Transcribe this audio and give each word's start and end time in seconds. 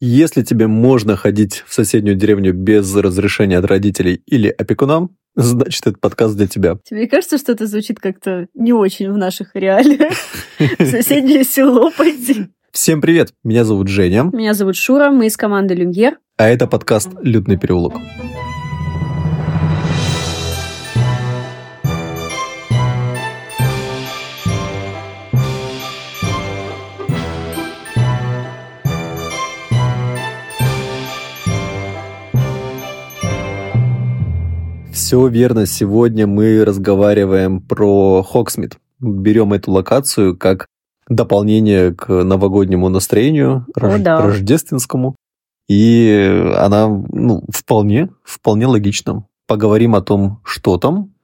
Если 0.00 0.42
тебе 0.42 0.68
можно 0.68 1.16
ходить 1.16 1.64
в 1.66 1.74
соседнюю 1.74 2.16
деревню 2.16 2.54
без 2.54 2.94
разрешения 2.94 3.58
от 3.58 3.64
родителей 3.64 4.22
или 4.26 4.48
опекуна, 4.48 5.08
значит, 5.34 5.88
этот 5.88 6.00
подкаст 6.00 6.36
для 6.36 6.46
тебя. 6.46 6.78
Тебе 6.84 7.08
кажется, 7.08 7.36
что 7.36 7.50
это 7.50 7.66
звучит 7.66 7.98
как-то 7.98 8.46
не 8.54 8.72
очень 8.72 9.10
в 9.10 9.16
наших 9.16 9.56
реалиях? 9.56 10.12
В 10.78 10.86
соседнее 10.86 11.42
село 11.42 11.90
пойти. 11.90 12.46
Всем 12.70 13.00
привет, 13.00 13.32
меня 13.42 13.64
зовут 13.64 13.88
Женя. 13.88 14.30
Меня 14.32 14.54
зовут 14.54 14.76
Шура, 14.76 15.10
мы 15.10 15.26
из 15.26 15.36
команды 15.36 15.74
Люмьер. 15.74 16.18
А 16.36 16.48
это 16.48 16.68
подкаст 16.68 17.10
«Лютный 17.20 17.58
переулок». 17.58 17.94
Все 35.08 35.26
верно. 35.26 35.64
Сегодня 35.64 36.26
мы 36.26 36.66
разговариваем 36.66 37.62
про 37.62 38.22
Хоксмит. 38.22 38.76
Берем 39.00 39.54
эту 39.54 39.72
локацию 39.72 40.36
как 40.36 40.66
дополнение 41.08 41.94
к 41.94 42.10
новогоднему 42.10 42.90
настроению, 42.90 43.64
О, 43.74 43.96
да. 43.96 44.20
рождественскому. 44.20 45.16
И 45.66 46.52
она 46.58 46.88
ну, 46.88 47.42
вполне, 47.48 48.10
вполне 48.22 48.66
логична. 48.66 49.24
Поговорим 49.46 49.94
о 49.94 50.02
том, 50.02 50.42
что 50.44 50.76
там, 50.76 51.14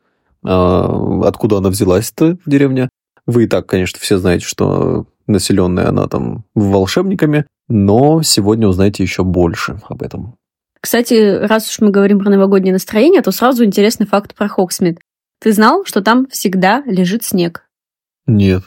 э, 0.47 1.21
откуда 1.27 1.59
она 1.59 1.69
взялась-то, 1.69 2.39
деревня. 2.47 2.89
Вы 3.27 3.45
и 3.45 3.47
так, 3.47 3.67
конечно, 3.67 3.99
все 4.01 4.17
знаете, 4.17 4.47
что 4.47 5.05
населенная 5.27 5.91
она 5.91 6.09
там 6.09 6.47
волшебниками, 6.55 7.45
но 7.69 8.23
сегодня 8.23 8.67
узнаете 8.67 9.03
еще 9.03 9.25
больше 9.25 9.79
об 9.91 10.03
этом. 10.03 10.37
Кстати, 10.85 11.39
раз 11.39 11.71
уж 11.71 11.81
мы 11.81 11.89
говорим 11.91 12.19
про 12.19 12.29
новогоднее 12.29 12.75
настроение, 12.75 13.23
то 13.23 13.31
сразу 13.33 13.65
интересный 13.65 14.05
факт 14.05 14.35
про 14.35 14.49
Хогсмид. 14.49 14.99
Ты 15.41 15.51
знал, 15.55 15.87
что 15.87 16.03
там 16.03 16.27
всегда 16.27 16.83
лежит 16.85 17.25
снег? 17.25 17.67
Нет. 18.27 18.65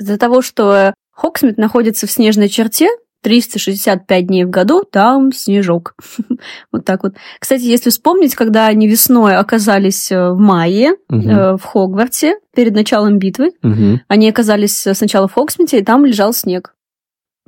Из-за 0.00 0.18
того, 0.18 0.42
что 0.42 0.94
Хогсмид 1.12 1.56
находится 1.56 2.08
в 2.08 2.10
снежной 2.10 2.48
черте, 2.48 2.88
365 3.22 4.26
дней 4.26 4.44
в 4.44 4.50
году 4.50 4.82
там 4.82 5.30
снежок. 5.32 5.94
вот 6.72 6.84
так 6.84 7.04
вот. 7.04 7.14
Кстати, 7.38 7.62
если 7.62 7.90
вспомнить, 7.90 8.34
когда 8.34 8.66
они 8.66 8.88
весной 8.88 9.36
оказались 9.36 10.10
э, 10.10 10.30
в 10.30 10.38
мае 10.40 10.96
Мгм. 11.08 11.30
э, 11.30 11.56
в 11.56 11.62
Хогвартсе 11.62 12.34
перед 12.52 12.74
началом 12.74 13.20
битвы, 13.20 13.52
Мгм. 13.62 14.00
они 14.08 14.28
оказались 14.28 14.76
сначала 14.76 15.28
в 15.28 15.34
Хогсмиде, 15.34 15.78
и 15.78 15.84
там 15.84 16.04
лежал 16.04 16.32
снег. 16.32 16.74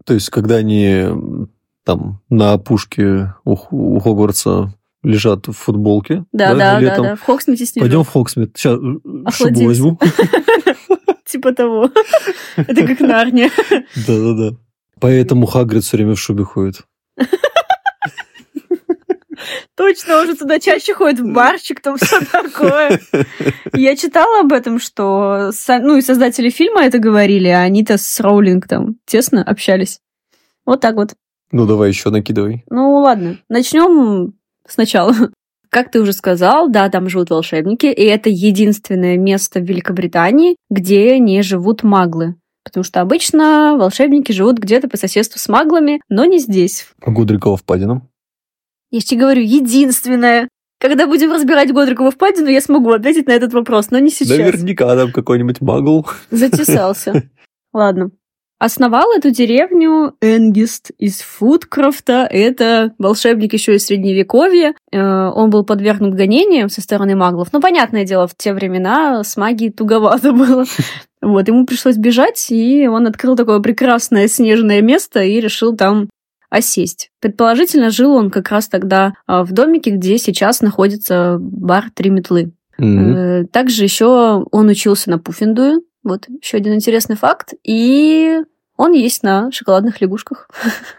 То 0.04 0.14
есть, 0.14 0.30
когда 0.30 0.54
они 0.54 1.06
там 1.86 2.20
на 2.28 2.52
опушке 2.52 3.32
у, 3.44 3.56
у 3.70 3.98
Хогвартса 4.00 4.74
лежат 5.04 5.46
в 5.46 5.52
футболке, 5.52 6.24
Да, 6.32 6.48
да, 6.54 6.74
да, 6.74 6.80
летом, 6.80 7.04
да. 7.04 7.16
В 7.16 7.22
Хоксмите 7.22 7.64
снежок. 7.64 7.88
пойдем 7.88 8.02
в 8.02 8.08
Хоксмит. 8.08 8.50
Сейчас 8.56 8.74
шубу 8.74 9.00
Охладимся. 9.24 9.64
возьму. 9.66 9.98
Типа 11.24 11.52
того. 11.52 11.90
Это 12.56 12.86
как 12.86 13.00
Нарния. 13.00 13.50
Да-да-да. 14.06 14.56
Поэтому 15.00 15.46
Хагрид 15.46 15.84
все 15.84 15.96
время 15.96 16.14
в 16.16 16.20
шубе 16.20 16.44
ходит. 16.44 16.80
Точно, 19.76 20.22
уже 20.22 20.34
туда 20.34 20.58
чаще 20.58 20.94
ходит 20.94 21.20
в 21.20 21.32
барчик, 21.32 21.80
там 21.80 21.98
все 21.98 22.20
такое. 22.24 22.98
Я 23.74 23.94
читала 23.94 24.40
об 24.40 24.52
этом, 24.52 24.80
что 24.80 25.50
ну 25.68 25.96
и 25.98 26.02
создатели 26.02 26.48
фильма 26.48 26.82
это 26.82 26.98
говорили, 26.98 27.48
а 27.48 27.60
они-то 27.60 27.98
с 27.98 28.18
Роулинг 28.20 28.66
там 28.66 28.96
тесно 29.04 29.44
общались. 29.44 30.00
Вот 30.64 30.80
так 30.80 30.96
вот. 30.96 31.14
Ну, 31.52 31.66
давай 31.66 31.88
еще 31.88 32.10
накидывай. 32.10 32.64
Ну 32.70 32.98
ладно, 33.00 33.38
начнем 33.48 34.34
сначала. 34.66 35.14
Как 35.70 35.90
ты 35.90 36.00
уже 36.00 36.12
сказал, 36.12 36.68
да, 36.68 36.88
там 36.88 37.08
живут 37.08 37.30
волшебники, 37.30 37.86
и 37.86 38.02
это 38.02 38.30
единственное 38.30 39.16
место 39.16 39.60
в 39.60 39.64
Великобритании, 39.64 40.56
где 40.70 41.18
не 41.18 41.42
живут 41.42 41.82
маглы. 41.82 42.36
Потому 42.64 42.82
что 42.82 43.00
обычно 43.00 43.76
волшебники 43.78 44.32
живут 44.32 44.58
где-то 44.58 44.88
по 44.88 44.96
соседству 44.96 45.38
с 45.38 45.48
маглами, 45.48 46.00
но 46.08 46.24
не 46.24 46.38
здесь. 46.38 46.88
А 47.00 47.10
Гудрикова 47.10 47.56
впадина? 47.56 48.02
Я 48.90 49.00
тебе 49.00 49.20
говорю, 49.20 49.42
единственное. 49.42 50.48
Когда 50.80 51.06
будем 51.06 51.32
разбирать 51.32 51.72
Годрикову 51.72 52.10
впадину, 52.10 52.48
я 52.48 52.60
смогу 52.60 52.90
ответить 52.90 53.26
на 53.26 53.32
этот 53.32 53.52
вопрос, 53.52 53.90
но 53.90 53.98
не 53.98 54.10
сейчас. 54.10 54.36
Наверняка 54.36 54.94
там 54.96 55.12
какой-нибудь 55.12 55.60
магл. 55.60 56.06
Затесался. 56.30 57.30
Ладно. 57.72 58.10
Основал 58.58 59.12
эту 59.12 59.30
деревню 59.30 60.14
Энгист 60.22 60.90
из 60.98 61.20
Фудкрафта. 61.20 62.26
Это 62.30 62.94
волшебник 62.98 63.52
еще 63.52 63.74
из 63.76 63.84
Средневековья. 63.84 64.74
Э, 64.92 65.28
Он 65.34 65.50
был 65.50 65.62
подвергнут 65.62 66.14
гонениям 66.14 66.70
со 66.70 66.80
стороны 66.80 67.14
маглов. 67.14 67.48
Ну, 67.52 67.60
понятное 67.60 68.04
дело, 68.04 68.26
в 68.26 68.34
те 68.34 68.54
времена 68.54 69.22
с 69.22 69.36
магией 69.36 69.72
туговато 69.72 70.32
было. 70.32 70.64
Вот, 71.20 71.48
ему 71.48 71.66
пришлось 71.66 71.96
бежать, 71.96 72.50
и 72.50 72.88
он 72.88 73.06
открыл 73.06 73.36
такое 73.36 73.60
прекрасное 73.60 74.26
снежное 74.26 74.80
место 74.80 75.22
и 75.22 75.38
решил 75.40 75.76
там 75.76 76.08
осесть. 76.48 77.10
Предположительно, 77.20 77.90
жил 77.90 78.12
он 78.14 78.30
как 78.30 78.48
раз 78.50 78.68
тогда 78.68 79.14
а, 79.26 79.44
в 79.44 79.52
домике, 79.52 79.90
где 79.90 80.16
сейчас 80.16 80.62
находится 80.62 81.36
бар 81.40 81.86
«Три 81.94 82.08
метлы». 82.08 82.52
Э, 82.78 83.44
Также 83.52 83.84
еще 83.84 84.44
он 84.50 84.68
учился 84.68 85.10
на 85.10 85.18
Пуффендуе. 85.18 85.80
Вот 86.06 86.28
еще 86.28 86.58
один 86.58 86.74
интересный 86.74 87.16
факт. 87.16 87.54
И 87.64 88.40
он 88.76 88.92
есть 88.92 89.22
на 89.22 89.50
шоколадных 89.50 90.00
лягушках. 90.00 90.48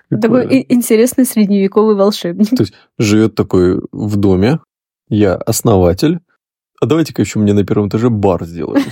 Такой 0.10 0.44
Прикольно. 0.44 0.50
и- 0.52 0.74
интересный 0.74 1.26
средневековый 1.26 1.96
волшебник. 1.96 2.50
То 2.50 2.64
есть 2.64 2.74
живет 2.98 3.36
такой 3.36 3.82
в 3.92 4.16
доме, 4.18 4.60
я 5.10 5.36
основатель, 5.36 6.20
а 6.82 6.86
давайте-ка 6.86 7.22
еще 7.22 7.40
мне 7.40 7.54
на 7.54 7.66
первом 7.66 7.88
этаже 7.88 8.10
бар 8.10 8.44
сделаем. 8.46 8.84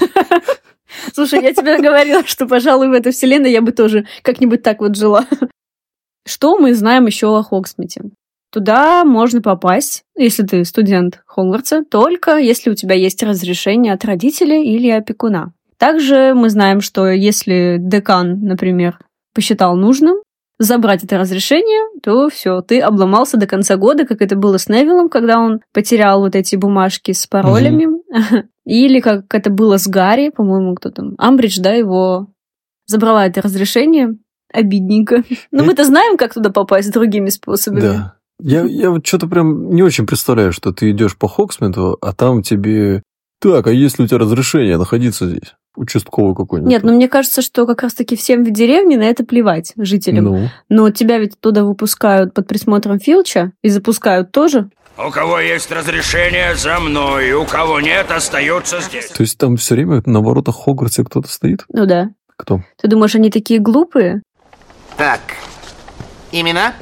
Слушай, 1.14 1.42
я 1.44 1.54
тебе 1.54 1.78
говорила, 1.82 2.26
что, 2.26 2.48
пожалуй, 2.48 2.88
в 2.88 2.94
этой 2.94 3.12
вселенной 3.12 3.52
я 3.52 3.62
бы 3.62 3.72
тоже 3.72 4.06
как-нибудь 4.22 4.64
так 4.64 4.80
вот 4.80 4.96
жила. 4.96 5.26
Что 6.26 6.58
мы 6.58 6.74
знаем 6.74 7.06
еще 7.06 7.38
о 7.38 7.44
Хогсмите? 7.44 8.02
Туда 8.52 9.04
можно 9.04 9.42
попасть, 9.42 10.04
если 10.16 10.44
ты 10.44 10.64
студент 10.64 11.22
Хогвартса, 11.26 11.84
только 11.84 12.38
если 12.38 12.70
у 12.70 12.76
тебя 12.76 12.96
есть 12.96 13.22
разрешение 13.22 13.94
от 13.94 14.06
родителей 14.06 14.64
или 14.74 14.90
опекуна. 14.90 15.52
Также 15.78 16.34
мы 16.34 16.50
знаем, 16.50 16.82
что 16.82 17.08
если 17.10 17.78
декан, 17.80 18.40
например, 18.42 19.00
посчитал 19.34 19.76
нужным 19.76 20.18
забрать 20.58 21.04
это 21.04 21.18
разрешение, 21.18 22.00
то 22.02 22.30
все, 22.30 22.62
ты 22.62 22.80
обломался 22.80 23.38
до 23.38 23.48
конца 23.48 23.76
года, 23.76 24.06
как 24.06 24.22
это 24.22 24.36
было 24.36 24.58
с 24.58 24.70
Невиллом, 24.70 25.10
когда 25.10 25.40
он 25.40 25.60
потерял 25.74 26.22
вот 26.22 26.36
эти 26.36 26.56
бумажки 26.56 27.12
с 27.12 27.28
паролями. 27.28 27.88
Или 28.66 29.00
как 29.00 29.34
это 29.34 29.50
было 29.50 29.78
с 29.78 29.88
Гарри, 29.88 30.30
по-моему, 30.30 30.76
кто 30.76 30.90
там, 30.90 31.14
Амбридж, 31.18 31.60
да, 31.60 31.74
его 31.74 32.28
забрала 32.88 33.26
это 33.28 33.42
разрешение. 33.42 34.18
Обидненько. 34.54 35.24
Но 35.52 35.64
мы-то 35.64 35.84
знаем, 35.84 36.18
как 36.18 36.34
туда 36.34 36.50
попасть 36.50 36.92
другими 36.92 37.30
способами. 37.30 37.82
Да. 37.82 38.16
Я, 38.40 38.64
я 38.64 38.92
вот 38.92 39.06
что-то 39.06 39.28
прям 39.28 39.70
не 39.70 39.84
очень 39.84 40.06
представляю, 40.06 40.52
что 40.52 40.72
ты 40.72 40.92
идешь 40.92 41.18
по 41.18 41.28
Хоксмиту, 41.28 41.98
а 42.02 42.14
там 42.14 42.42
тебе... 42.42 43.02
Так, 43.42 43.68
а 43.68 43.72
есть 43.72 44.00
ли 44.00 44.06
у 44.06 44.08
тебя 44.08 44.20
разрешение 44.20 44.78
находиться 44.78 45.28
здесь? 45.28 45.56
Участковый 45.76 46.36
какой-нибудь? 46.36 46.72
Нет, 46.72 46.84
ну 46.84 46.94
мне 46.94 47.08
кажется, 47.08 47.42
что 47.42 47.66
как 47.66 47.84
раз-таки 47.84 48.16
всем 48.16 48.44
в 48.44 48.52
деревне 48.52 48.98
на 48.98 49.04
это 49.04 49.24
плевать, 49.26 49.74
жителям. 49.78 50.26
Ну, 50.26 50.50
Но 50.70 50.90
тебя 50.90 51.18
ведь 51.18 51.40
туда 51.40 51.64
выпускают 51.64 52.34
под 52.34 52.48
присмотром 52.48 53.00
Филча 53.00 53.52
и 53.62 53.70
запускают 53.70 54.32
тоже. 54.32 54.70
У 54.98 55.12
кого 55.12 55.40
есть 55.40 55.72
разрешение, 55.72 56.56
за 56.56 56.80
мной. 56.80 57.34
У 57.34 57.46
кого 57.46 57.82
нет, 57.82 58.10
остается 58.12 58.80
здесь. 58.80 59.08
то 59.08 59.22
есть 59.24 59.38
там 59.38 59.58
все 59.58 59.76
время 59.76 60.02
на 60.06 60.22
воротах 60.22 60.56
Хогвартса 60.56 61.04
кто-то 61.04 61.28
стоит? 61.28 61.66
Ну 61.70 61.86
да. 61.86 62.10
Кто? 62.38 62.62
Ты 62.82 62.88
думаешь, 62.88 63.16
они 63.16 63.30
такие 63.30 63.60
глупые? 63.60 64.22
Так, 64.98 65.20
имена? 66.32 66.74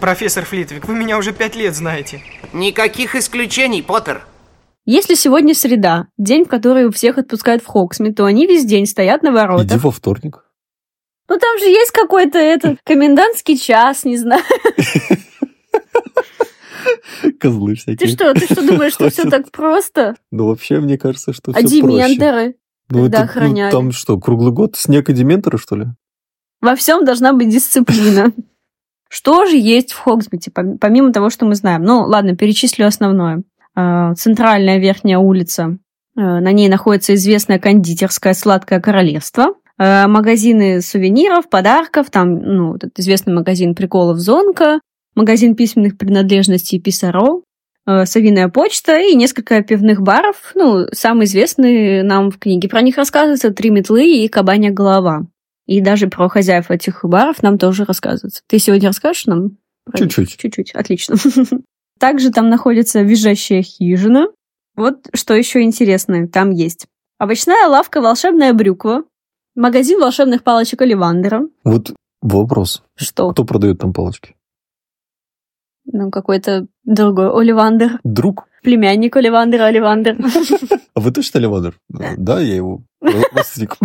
Профессор 0.00 0.44
Флитвик, 0.44 0.86
вы 0.86 0.94
меня 0.94 1.18
уже 1.18 1.32
пять 1.32 1.56
лет 1.56 1.74
знаете. 1.74 2.22
Никаких 2.52 3.14
исключений, 3.16 3.82
Поттер. 3.82 4.22
Если 4.86 5.14
сегодня 5.14 5.54
среда, 5.54 6.08
день, 6.18 6.44
в 6.44 6.48
который 6.48 6.90
всех 6.92 7.16
отпускают 7.18 7.62
в 7.62 7.66
Хоксмит, 7.66 8.16
то 8.16 8.26
они 8.26 8.46
весь 8.46 8.64
день 8.66 8.86
стоят 8.86 9.22
на 9.22 9.28
Иди 9.28 9.34
воротах. 9.36 9.82
во 9.82 9.90
вторник. 9.90 10.44
Ну 11.28 11.38
там 11.38 11.58
же 11.58 11.64
есть 11.66 11.90
какой-то 11.90 12.38
это 12.38 12.76
комендантский 12.84 13.56
час, 13.56 14.04
не 14.04 14.16
знаю. 14.18 14.42
Козлы 17.40 17.74
всякие. 17.76 17.96
Ты 17.96 18.08
что, 18.08 18.34
ты 18.34 18.44
что 18.44 18.66
думаешь, 18.66 18.92
что 18.92 19.08
все 19.08 19.28
так 19.28 19.50
просто? 19.50 20.16
Ну, 20.30 20.48
вообще, 20.48 20.80
мне 20.80 20.98
кажется, 20.98 21.32
что 21.32 21.52
А 21.52 21.64
все 21.64 21.80
проще. 21.80 21.96
дементоры? 22.14 22.56
Ну, 22.90 23.06
это, 23.06 23.30
ну, 23.40 23.70
там 23.70 23.92
что, 23.92 24.18
круглый 24.18 24.52
год 24.52 24.76
снег 24.76 25.08
и 25.08 25.14
дементоры, 25.14 25.56
что 25.56 25.76
ли? 25.76 25.86
Во 26.60 26.76
всем 26.76 27.04
должна 27.04 27.32
быть 27.32 27.48
дисциплина. 27.48 28.32
Что 29.08 29.44
же 29.46 29.56
есть 29.56 29.92
в 29.92 29.98
Хогсмите, 30.00 30.50
пом- 30.50 30.76
помимо 30.78 31.12
того, 31.12 31.30
что 31.30 31.44
мы 31.46 31.54
знаем? 31.54 31.84
Ну, 31.84 32.00
ладно, 32.00 32.34
перечислю 32.36 32.86
основное. 32.86 33.42
А, 33.74 34.14
Центральная 34.14 34.78
верхняя 34.78 35.18
улица. 35.18 35.78
Э, 36.16 36.40
На 36.40 36.52
ней 36.52 36.68
находится 36.68 37.14
известное 37.14 37.58
кондитерское 37.58 38.34
сладкое 38.34 38.80
королевство. 38.80 39.54
Э, 39.78 40.06
магазины 40.06 40.80
сувениров, 40.80 41.48
подарков, 41.48 42.10
там, 42.10 42.38
ну, 42.40 42.76
этот 42.76 42.98
известный 42.98 43.34
магазин 43.34 43.74
приколов 43.74 44.18
«Зонка», 44.18 44.80
магазин 45.14 45.56
письменных 45.56 45.98
принадлежностей 45.98 46.80
«Писаро», 46.80 47.42
«Совиная 47.86 48.48
почта» 48.48 48.98
и 48.98 49.14
несколько 49.14 49.62
пивных 49.62 50.00
баров. 50.00 50.52
Ну, 50.54 50.86
самые 50.92 51.26
известные 51.26 52.02
нам 52.02 52.30
в 52.30 52.38
книге 52.38 52.66
про 52.66 52.80
них 52.80 52.96
рассказывается 52.96 53.50
«Три 53.50 53.68
метлы» 53.68 54.06
и 54.06 54.28
«Кабанья 54.28 54.70
голова». 54.70 55.26
И 55.66 55.80
даже 55.80 56.08
про 56.08 56.28
хозяев 56.28 56.70
этих 56.70 57.04
баров 57.04 57.42
нам 57.42 57.58
тоже 57.58 57.84
рассказывается. 57.84 58.42
Ты 58.46 58.58
сегодня 58.58 58.88
расскажешь 58.88 59.26
нам? 59.26 59.58
Чуть-чуть. 59.94 60.36
Чуть-чуть, 60.38 60.72
отлично. 60.72 61.16
Также 61.98 62.30
там 62.30 62.48
находится 62.48 63.02
визжащая 63.02 63.62
хижина. 63.62 64.28
Вот 64.76 65.08
что 65.14 65.34
еще 65.34 65.62
интересное 65.62 66.26
там 66.26 66.50
есть. 66.50 66.86
Овощная 67.20 67.68
лавка 67.68 68.00
«Волшебная 68.00 68.52
брюква», 68.52 69.04
магазин 69.54 70.00
волшебных 70.00 70.42
палочек 70.42 70.82
Оливандера. 70.82 71.46
Вот 71.62 71.94
вопрос. 72.20 72.82
Что? 72.96 73.30
Кто 73.30 73.44
продает 73.44 73.78
там 73.78 73.92
палочки? 73.92 74.34
Ну, 75.86 76.10
какой-то 76.10 76.66
другой 76.82 77.30
Оливандер. 77.30 78.00
Друг? 78.02 78.48
Племянник 78.62 79.14
Оливандера 79.16 79.64
Оливандер. 79.64 80.16
А 80.94 81.00
вы 81.00 81.10
точно 81.12 81.38
Оливандер? 81.38 81.78
Да, 81.88 82.40
я 82.40 82.56
его 82.56 82.82
родственник. 83.00 83.76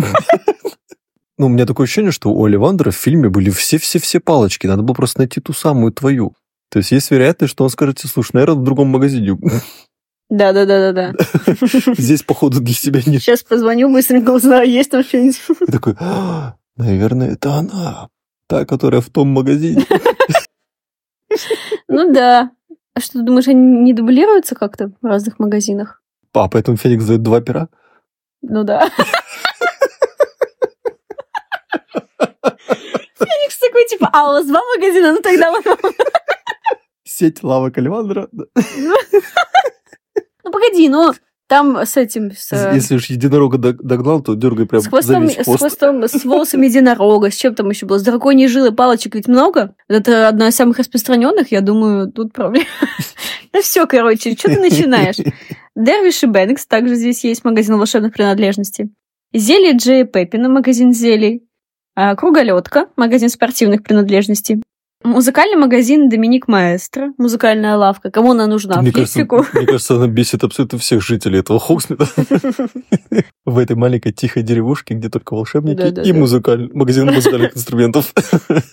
Ну, 1.38 1.46
у 1.46 1.48
меня 1.48 1.66
такое 1.66 1.84
ощущение, 1.84 2.12
что 2.12 2.30
у 2.30 2.44
Оливандера 2.44 2.90
в 2.90 2.96
фильме 2.96 3.28
были 3.28 3.50
все-все-все 3.50 4.20
палочки. 4.20 4.66
Надо 4.66 4.82
было 4.82 4.94
просто 4.94 5.20
найти 5.20 5.40
ту 5.40 5.52
самую 5.52 5.92
твою. 5.92 6.34
То 6.70 6.78
есть 6.78 6.92
есть 6.92 7.10
вероятность, 7.10 7.52
что 7.52 7.64
он 7.64 7.70
скажет, 7.70 7.98
слушай, 7.98 8.30
наверное, 8.34 8.60
в 8.60 8.64
другом 8.64 8.88
магазине. 8.88 9.36
Да-да-да-да-да. 10.30 11.12
Здесь, 11.98 12.22
походу, 12.22 12.60
для 12.60 12.74
себя 12.74 13.00
нет. 13.04 13.20
Сейчас 13.20 13.42
позвоню, 13.42 13.92
быстренько 13.92 14.30
узнаю, 14.30 14.70
есть 14.70 14.90
там 14.90 15.02
что-нибудь. 15.02 15.40
И 15.66 15.72
такой, 15.72 15.96
«А, 15.98 16.54
наверное, 16.76 17.32
это 17.32 17.54
она. 17.54 18.08
Та, 18.46 18.64
которая 18.64 19.00
в 19.00 19.10
том 19.10 19.28
магазине. 19.28 19.84
Ну 21.88 22.12
да. 22.12 22.50
А 22.94 23.00
что, 23.00 23.14
ты 23.14 23.22
думаешь, 23.24 23.48
они 23.48 23.82
не 23.82 23.92
дублируются 23.92 24.54
как-то 24.54 24.92
в 25.00 25.06
разных 25.06 25.40
магазинах? 25.40 26.02
А, 26.32 26.48
поэтому 26.48 26.76
Феникс 26.76 27.04
дает 27.04 27.22
два 27.22 27.40
пера? 27.40 27.68
Ну 28.42 28.62
да. 28.62 28.88
Феникс 33.18 33.58
такой, 33.58 33.86
типа, 33.88 34.10
а 34.12 34.24
у 34.24 34.32
вас 34.34 34.46
два 34.46 34.60
магазина? 34.76 35.12
Ну 35.12 35.20
тогда 35.20 35.50
вот 35.50 35.64
Сеть 37.20 37.42
лавок 37.42 37.76
Оливандера. 37.76 38.28
Ну 38.32 38.46
погоди, 40.50 40.88
ну 40.88 41.12
там 41.48 41.76
с 41.76 41.98
этим, 41.98 42.30
с, 42.30 42.50
Если 42.72 42.96
уж 42.96 43.10
единорога 43.10 43.58
дог- 43.58 43.82
догнал, 43.82 44.22
то 44.22 44.34
дергай 44.34 44.64
прям 44.66 44.80
с 44.80 44.86
хвостом, 44.86 45.26
за 45.26 45.34
весь 45.34 45.40
с 45.40 45.44
хвост. 45.44 45.58
хвостом, 45.58 46.02
с 46.04 46.24
волосами 46.24 46.66
единорога, 46.66 47.30
с 47.30 47.34
чем 47.34 47.54
там 47.54 47.68
еще 47.68 47.84
было? 47.84 47.98
С 47.98 48.02
драконьей 48.04 48.48
жилы 48.48 48.72
палочек 48.72 49.16
ведь 49.16 49.28
много. 49.28 49.74
Это 49.88 50.28
одна 50.28 50.48
из 50.48 50.56
самых 50.56 50.78
распространенных, 50.78 51.52
я 51.52 51.60
думаю, 51.60 52.10
тут 52.10 52.32
проблема. 52.32 52.66
Ну 53.52 53.60
все, 53.62 53.84
короче, 53.86 54.34
что 54.36 54.48
ты 54.48 54.60
начинаешь? 54.60 55.16
Дервиш 55.74 56.22
и 56.22 56.26
Бэнкс, 56.26 56.66
также 56.66 56.94
здесь 56.94 57.24
есть 57.24 57.44
магазин 57.44 57.76
волшебных 57.76 58.14
принадлежностей. 58.14 58.90
Зелье 59.34 59.76
Джея 59.76 60.04
Пеппина, 60.04 60.48
магазин 60.48 60.94
зелий. 60.94 61.42
А, 61.96 62.14
Круголетка, 62.14 62.86
магазин 62.96 63.28
спортивных 63.28 63.82
принадлежностей. 63.82 64.62
Музыкальный 65.02 65.56
магазин 65.56 66.10
Доминик 66.10 66.46
Маэстро, 66.46 67.14
музыкальная 67.16 67.76
лавка. 67.76 68.10
Кому 68.10 68.32
она 68.32 68.46
нужна? 68.46 68.82
Мне 68.82 68.92
кажется, 68.92 69.20
мне 69.20 69.66
кажется, 69.66 69.96
она 69.96 70.06
бесит 70.08 70.44
абсолютно 70.44 70.78
всех 70.78 71.02
жителей 71.02 71.38
этого 71.38 71.58
Хоксмита. 71.58 72.06
В 73.46 73.58
этой 73.58 73.76
маленькой 73.76 74.12
тихой 74.12 74.42
деревушке, 74.42 74.94
где 74.94 75.08
только 75.08 75.32
волшебники 75.32 76.06
и 76.06 76.12
магазин 76.12 77.06
музыкальных 77.06 77.56
инструментов. 77.56 78.12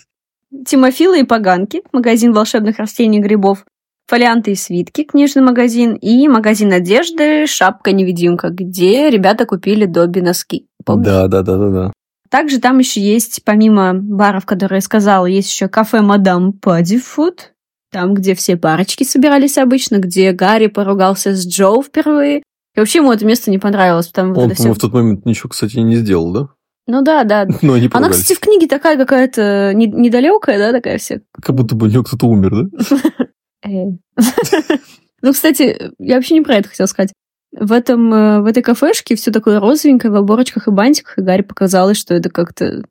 Тимофила 0.66 1.16
и 1.16 1.24
Поганки, 1.24 1.82
магазин 1.92 2.32
волшебных 2.32 2.78
растений 2.78 3.18
и 3.18 3.22
грибов, 3.22 3.64
фолианты 4.06 4.52
и 4.52 4.54
свитки, 4.54 5.04
книжный 5.04 5.42
магазин, 5.42 5.94
и 5.94 6.28
магазин 6.28 6.72
одежды 6.72 7.46
«Шапка-невидимка», 7.46 8.50
где 8.50 9.08
ребята 9.08 9.46
купили 9.46 9.86
Добби 9.86 10.20
носки. 10.20 10.66
Да, 10.86 11.28
да, 11.28 11.42
да, 11.42 11.56
да, 11.56 11.70
да. 11.70 11.92
Также 12.30 12.60
там 12.60 12.78
еще 12.78 13.00
есть, 13.00 13.42
помимо 13.44 13.94
баров, 13.94 14.46
которые 14.46 14.78
я 14.78 14.82
сказала, 14.82 15.26
есть 15.26 15.50
еще 15.50 15.68
кафе 15.68 16.00
«Мадам 16.02 16.52
Паддифуд», 16.52 17.52
там, 17.90 18.14
где 18.14 18.34
все 18.34 18.56
парочки 18.56 19.04
собирались 19.04 19.56
обычно, 19.56 19.96
где 19.96 20.32
Гарри 20.32 20.66
поругался 20.66 21.34
с 21.34 21.46
Джо 21.46 21.80
впервые. 21.82 22.42
И 22.74 22.80
вообще 22.80 22.98
ему 22.98 23.12
это 23.12 23.24
место 23.24 23.50
не 23.50 23.58
понравилось, 23.58 24.08
потому 24.08 24.34
что 24.34 24.42
Он, 24.42 24.50
по-моему, 24.50 24.74
в 24.74 24.78
тот 24.78 24.92
момент 24.92 25.24
ничего, 25.24 25.48
кстати, 25.48 25.78
не 25.78 25.96
сделал, 25.96 26.32
да? 26.32 26.48
Ну 26.86 27.02
да, 27.02 27.24
да. 27.24 27.46
Но 27.62 27.74
они 27.74 27.88
Она, 27.92 28.10
кстати, 28.10 28.34
в 28.34 28.40
книге 28.40 28.66
такая 28.66 28.96
какая-то 28.96 29.72
не- 29.74 29.86
недалекая, 29.86 30.58
да, 30.58 30.72
такая 30.72 30.98
вся 30.98 31.20
Как 31.40 31.54
будто 31.54 31.74
бы 31.74 31.86
у 31.86 31.90
него 31.90 32.04
кто-то 32.04 32.26
умер, 32.26 32.68
да? 32.70 33.26
Э. 33.68 33.86
Ну, 35.20 35.32
кстати, 35.32 35.90
я 35.98 36.14
вообще 36.14 36.34
не 36.34 36.42
про 36.42 36.54
это 36.54 36.68
хотела 36.68 36.86
сказать. 36.86 37.12
В, 37.52 37.72
этом, 37.72 38.12
э, 38.12 38.40
в 38.40 38.46
этой 38.46 38.62
кафешке 38.62 39.16
все 39.16 39.30
такое 39.30 39.60
розовенькое, 39.60 40.12
в 40.12 40.16
оборочках 40.16 40.68
и 40.68 40.70
бантиках, 40.70 41.18
и 41.18 41.22
Гарри 41.22 41.42
показалось, 41.42 41.96
что 41.96 42.14
это 42.14 42.28
как-то 42.28 42.84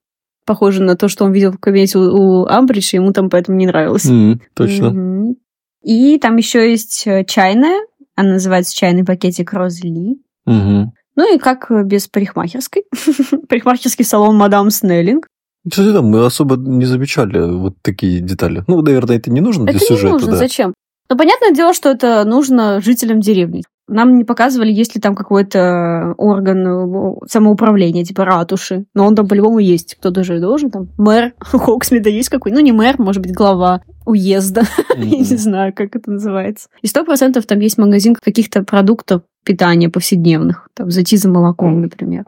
похоже 0.46 0.82
на 0.82 0.96
то, 0.96 1.10
что 1.10 1.26
он 1.26 1.32
видел 1.34 1.52
в 1.52 1.60
кабинете 1.60 2.00
у, 2.00 2.42
у 2.42 2.46
Амбридж, 2.46 2.90
и 2.94 2.98
ему 2.98 3.12
там 3.14 3.30
поэтому 3.30 3.58
не 3.58 3.68
нравилось. 3.68 4.06
М, 4.06 4.42
Точно. 4.56 4.90
Мгм. 4.90 5.36
И 5.84 6.18
там 6.20 6.38
еще 6.38 6.70
есть 6.70 7.06
э, 7.06 7.24
чайная, 7.26 7.86
она 8.16 8.34
называется 8.34 8.76
чайный 8.76 9.06
пакетик 9.06 9.54
Розли. 9.54 10.18
Мгм. 10.46 10.94
Ну 11.16 11.36
и 11.36 11.38
как 11.38 11.70
без 11.86 12.08
парикмахерской. 12.08 12.86
Парикмахерский 13.50 14.06
салон 14.06 14.36
Мадам 14.38 14.70
Снеллинг. 14.72 15.28
Кстати, 15.70 15.92
да, 15.92 16.02
мы 16.02 16.26
особо 16.26 16.56
не 16.56 16.86
замечали 16.86 17.40
вот 17.40 17.76
такие 17.82 18.22
детали. 18.22 18.64
Ну, 18.68 18.82
наверное, 18.82 19.18
это 19.18 19.30
не 19.30 19.42
нужно 19.42 19.66
для 19.66 19.76
Это 19.76 19.84
не 19.84 19.88
сюжета, 19.88 20.14
нужно, 20.14 20.32
да. 20.32 20.38
зачем? 20.38 20.74
Ну, 21.10 21.18
понятное 21.18 21.52
дело, 21.52 21.74
что 21.74 21.90
это 21.90 22.24
нужно 22.24 22.82
жителям 22.82 23.20
деревни. 23.20 23.64
Нам 23.88 24.18
не 24.18 24.26
показывали, 24.26 24.72
есть 24.72 24.96
ли 24.96 25.02
там 25.02 25.16
какой-то 25.16 26.14
орган 26.18 26.68
э, 26.68 27.16
самоуправления, 27.28 28.04
типа 28.04 28.26
ратуши. 28.26 28.86
Но 28.94 29.06
он 29.06 29.16
там 29.16 29.28
по-любому 29.28 29.60
есть. 29.60 29.96
Кто-то 29.96 30.24
же 30.24 30.42
должен 30.42 30.70
там. 30.72 30.90
Мэр 30.98 31.34
Хоксмида 31.40 32.10
есть 32.10 32.30
какой? 32.30 32.52
Ну, 32.52 32.60
не 32.60 32.74
мэр, 32.74 33.00
может 33.00 33.22
быть, 33.22 33.34
глава 33.34 33.82
уезда. 34.06 34.64
Я 34.98 35.18
не 35.18 35.24
знаю, 35.24 35.74
как 35.74 35.96
это 35.96 36.12
называется. 36.12 36.70
И 36.82 36.88
сто 36.88 37.06
процентов 37.06 37.46
там 37.46 37.60
есть 37.60 37.78
магазин 37.78 38.16
каких-то 38.16 38.64
продуктов 38.64 39.22
питания 39.46 39.90
повседневных. 39.90 40.68
Там 40.74 40.92
зайти 40.92 41.16
за 41.16 41.30
молоком, 41.30 41.82
например. 41.82 42.26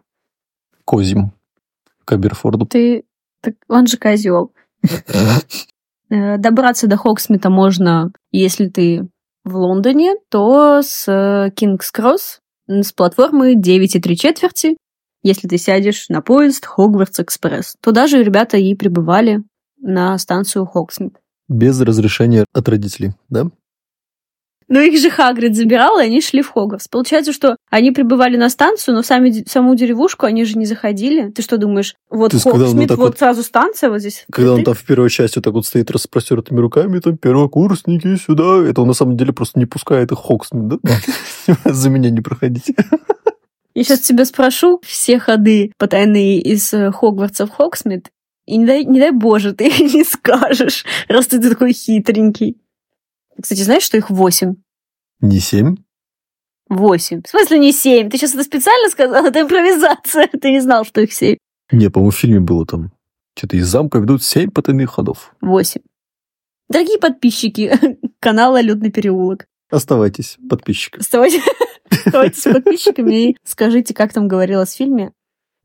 Козим. 0.86 1.32
К 2.06 2.11
Аберфорту. 2.11 2.66
Ты... 2.66 3.04
так 3.42 3.56
Он 3.68 3.86
же 3.88 3.98
козел. 3.98 4.54
Э, 6.12 6.40
Добраться 6.40 6.88
до 6.88 6.98
Хогсмида 6.98 7.52
можно, 7.52 8.12
если 8.32 8.68
ты 8.68 9.08
в 9.44 9.56
Лондоне, 9.56 10.16
то 10.30 10.82
с 10.84 11.52
Кингс 11.56 11.92
Кросс, 11.92 12.40
с 12.68 12.92
платформы 12.94 13.56
9 13.56 13.96
и 13.96 14.00
3 14.00 14.18
четверти, 14.18 14.78
если 15.24 15.48
ты 15.48 15.58
сядешь 15.58 16.10
на 16.10 16.22
поезд 16.22 16.66
Хогвартс 16.66 17.20
Экспресс. 17.20 17.76
Туда 17.82 18.08
же 18.08 18.24
ребята 18.24 18.58
и 18.58 18.76
прибывали 18.76 19.44
на 19.78 20.18
станцию 20.18 20.66
Хогсмид. 20.66 21.16
Без 21.48 21.80
разрешения 21.82 22.46
от 22.54 22.70
родителей, 22.70 23.14
да? 23.30 23.50
Но 24.70 24.80
их 24.80 25.00
же 25.00 25.10
Хагрид 25.10 25.56
забирал, 25.56 26.00
и 26.00 26.04
они 26.04 26.22
шли 26.22 26.44
в 26.44 26.50
Хогвартс. 26.50 26.88
Получается, 26.88 27.34
что 27.34 27.58
они 27.72 27.92
прибывали 27.92 28.38
на 28.38 28.50
станцию, 28.50 28.96
но 28.96 29.02
в 29.02 29.06
сами, 29.06 29.44
саму 29.48 29.76
деревушку 29.76 30.28
они 30.28 30.46
же 30.46 30.58
не 30.58 30.66
заходили. 30.66 31.30
Ты 31.32 31.42
что 31.42 31.58
думаешь, 31.58 31.96
вот 32.10 32.34
он 32.36 32.40
Хогсмит, 32.40 32.74
вот 32.76 32.88
так 32.88 32.98
вот 33.00 33.08
вот- 33.10 33.18
сразу 33.18 33.42
станция, 33.44 33.90
вот 33.90 34.00
здесь. 34.00 34.26
Когда 34.32 34.54
он 34.54 34.64
там 34.64 34.76
в 34.76 34.84
первой 34.86 35.10
части 35.10 35.40
вот 35.40 35.44
так 35.44 35.54
вот 35.54 35.66
стоит 35.66 35.90
с 35.90 35.94
распростертыми 35.94 36.60
руками, 36.60 37.00
там, 37.00 37.18
первокурсники 37.18 38.16
сюда, 38.16 38.64
это 38.64 38.82
он 38.82 38.88
на 38.88 38.94
самом 38.94 39.18
деле 39.18 39.34
просто 39.34 39.58
не 39.58 39.66
пускает 39.66 40.12
их 40.12 40.20
в 40.20 40.25
Хогсмид, 40.25 40.68
да? 40.68 40.78
За 41.66 41.90
меня 41.90 42.12
не 42.12 42.22
проходите. 42.22 42.76
Я 43.74 43.84
сейчас 43.84 44.02
тебя 44.02 44.26
спрошу 44.26 44.82
все 44.86 45.20
ходы 45.20 45.72
потайные 45.78 46.40
из 46.42 46.74
э, 46.74 46.92
Хогвартса 46.92 47.48
в 47.48 47.52
Хогсмид, 47.52 48.10
и 48.46 48.58
не 48.58 48.66
дай, 48.66 48.84
не 48.84 49.00
дай 49.00 49.12
боже, 49.12 49.54
ты 49.54 49.66
не 49.80 50.04
скажешь, 50.04 50.86
раз 51.08 51.28
ты 51.28 51.40
такой 51.40 51.74
хитренький. 51.74 52.58
Кстати, 53.42 53.62
знаешь, 53.62 53.84
что 53.84 53.98
их 53.98 54.10
восемь? 54.10 54.56
Не 55.22 55.40
семь? 55.40 55.78
Восемь. 56.68 57.22
В 57.24 57.30
смысле 57.30 57.60
не 57.60 57.72
семь? 57.72 58.10
Ты 58.10 58.18
сейчас 58.18 58.34
это 58.34 58.44
специально 58.44 58.90
сказал? 58.90 59.26
Это 59.26 59.42
импровизация. 59.42 60.28
Ты 60.42 60.52
не 60.52 60.60
знал, 60.60 60.86
что 60.86 61.02
их 61.02 61.14
семь. 61.14 61.38
Не, 61.72 61.90
по-моему, 61.90 62.12
в 62.12 62.16
фильме 62.16 62.40
было 62.40 62.66
там. 62.66 62.92
Что-то 63.38 63.58
из 63.58 63.68
замка 63.68 64.00
ведут 64.00 64.24
семь 64.24 64.52
потайных 64.52 64.92
ходов. 64.92 65.34
Восемь. 65.42 65.82
Дорогие 66.70 67.00
подписчики 67.00 67.98
канала 68.20 68.62
«Людный 68.62 68.92
переулок», 68.92 69.48
Оставайтесь, 69.72 70.38
подписчик. 70.50 70.98
оставайтесь, 70.98 71.44
оставайтесь 72.06 72.44
подписчиками 72.44 73.30
и 73.30 73.38
скажите, 73.44 73.94
как 73.94 74.14
там 74.14 74.28
говорилось 74.28 74.70
в 74.70 74.78
фильме 74.78 75.12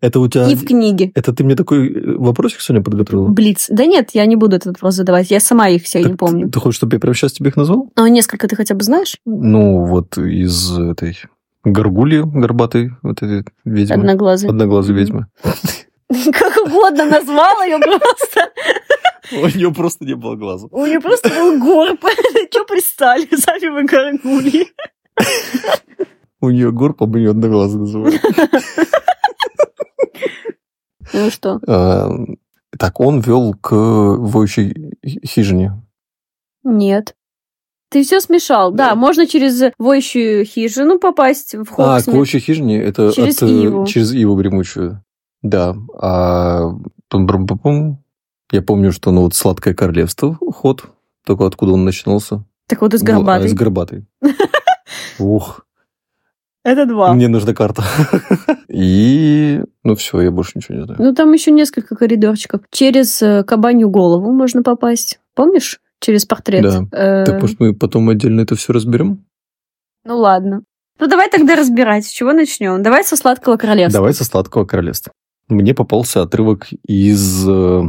Это 0.01 0.21
у 0.21 0.29
тебя... 0.29 0.49
и 0.49 0.55
в 0.55 0.65
книге. 0.67 1.13
Это 1.15 1.33
ты 1.33 1.45
мне 1.45 1.57
такой 1.57 1.89
э, 1.89 2.17
вопросик 2.19 2.61
сегодня 2.61 2.85
подготовила? 2.85 3.29
Блиц. 3.29 3.69
Да 3.71 3.87
нет, 3.87 4.11
я 4.13 4.27
не 4.27 4.37
буду 4.37 4.57
этот 4.57 4.75
вопрос 4.75 4.95
задавать. 4.97 5.31
Я 5.31 5.41
сама 5.41 5.69
их 5.69 5.83
все 5.85 6.03
не 6.03 6.15
помню. 6.15 6.47
Ты, 6.47 6.53
ты 6.53 6.61
хочешь, 6.61 6.77
чтобы 6.77 6.97
я 6.97 7.01
прямо 7.01 7.15
сейчас 7.15 7.33
тебе 7.33 7.49
их 7.49 7.57
назвал? 7.57 7.91
Но 7.97 8.07
несколько 8.07 8.47
ты 8.47 8.57
хотя 8.57 8.75
бы 8.75 8.83
знаешь? 8.83 9.17
Ну, 9.25 9.85
вот 9.87 10.19
из 10.19 10.79
этой 10.79 11.19
горгульи 11.65 12.23
горбатой, 12.23 12.91
вот 13.03 13.23
этой 13.23 13.45
ведьмы. 13.65 13.95
Одноглазый. 13.97 14.51
Одноглазой 14.51 14.95
Мгм. 14.95 15.01
ведьмы. 15.01 15.27
Как 16.33 16.57
угодно 16.67 17.07
назвал 17.07 17.63
ее 17.63 17.79
просто. 17.79 18.51
У 19.33 19.47
нее 19.57 19.73
просто 19.73 20.05
не 20.05 20.15
было 20.15 20.37
глаза. 20.37 20.69
У 20.71 20.85
нее 20.85 21.01
просто 21.01 21.31
был 21.31 21.59
горб. 21.59 21.99
Че 22.51 22.65
пристали? 22.67 23.27
Сами 23.35 23.69
вы 23.69 23.85
горгули. 23.85 24.67
У 26.43 26.51
нее 26.51 26.71
горб, 26.73 27.03
а 27.03 27.07
мы 27.07 27.21
ее 27.21 27.31
одноглазый 27.31 27.81
называем. 27.81 28.21
Ну 31.15 31.31
что? 31.31 31.61
А, 31.67 32.11
Так, 32.79 33.01
он 33.01 33.21
вел 33.21 33.55
к 33.55 33.71
воющей 33.73 34.93
хижине. 35.27 35.81
Нет. 36.65 37.15
Ты 37.91 38.03
все 38.03 38.21
смешал. 38.21 38.73
Да, 38.73 38.95
можно 38.97 39.27
через 39.27 39.73
воющую 39.79 40.45
хижину 40.45 40.99
попасть 40.99 41.55
в 41.55 41.61
А, 41.61 41.65
к 41.65 41.69
Хоксмит. 41.77 42.17
воющей 42.17 42.41
хижине 42.41 42.83
это 42.83 43.13
Через 43.13 43.41
от, 43.43 43.49
э, 43.49 43.65
Иву. 43.65 43.87
через 43.87 44.13
Иву 44.13 44.35
гремучую. 44.37 45.03
Да. 45.43 45.77
А 46.01 46.71
я 48.51 48.63
помню, 48.63 48.93
что 48.93 49.11
ну 49.13 49.21
вот 49.23 49.35
сладкое 49.35 49.75
королевство 49.75 50.37
ход. 50.53 50.85
Только 51.25 51.47
откуда 51.47 51.73
он 51.73 51.85
начинался? 51.85 52.45
Так 52.67 52.81
вот 52.81 52.93
из 52.95 53.03
Ну, 53.03 53.11
а, 53.11 53.15
горбатой. 53.15 53.47
из 53.47 53.55
горбатой. 53.63 54.07
Ух, 55.19 55.65
Это 56.65 56.87
два. 56.87 57.13
мне 57.15 57.29
нужна 57.29 57.55
карта. 57.55 57.85
И, 58.77 59.63
ну 59.85 59.95
все, 59.95 60.21
я 60.21 60.33
больше 60.33 60.53
ничего 60.57 60.79
не 60.79 60.85
знаю. 60.85 61.01
Ну, 61.01 61.15
там 61.15 61.33
еще 61.33 61.53
несколько 61.53 61.95
коридорчиков. 61.95 62.63
Через 62.73 63.23
э, 63.23 63.45
кабанью 63.45 63.89
голову 63.89 64.33
можно 64.33 64.65
попасть. 64.65 65.21
Помнишь? 65.35 65.81
Через 66.01 66.27
портрет. 66.27 66.63
Да. 66.63 66.87
Э, 66.91 67.25
Так, 67.25 67.41
может, 67.41 67.61
мы 67.61 67.73
потом 67.73 68.09
отдельно 68.09 68.41
это 68.41 68.57
все 68.57 68.73
разберем? 68.73 69.25
Ну, 70.05 70.19
ладно. 70.19 70.65
Ну, 70.99 71.07
давай 71.07 71.31
тогда 71.31 71.55
разбирать. 71.55 72.05
С 72.07 72.11
чего 72.11 72.33
начнем? 72.33 72.83
Давай 72.83 73.05
со 73.05 73.17
сладкого 73.17 73.57
королевства. 73.57 74.01
Давай 74.01 74.13
со 74.13 74.25
сладкого 74.25 74.65
королевства. 74.65 75.13
Мне 75.49 75.73
попался 75.73 76.23
отрывок 76.23 76.67
из 76.87 77.49
э, 77.49 77.83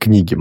книги. 0.00 0.38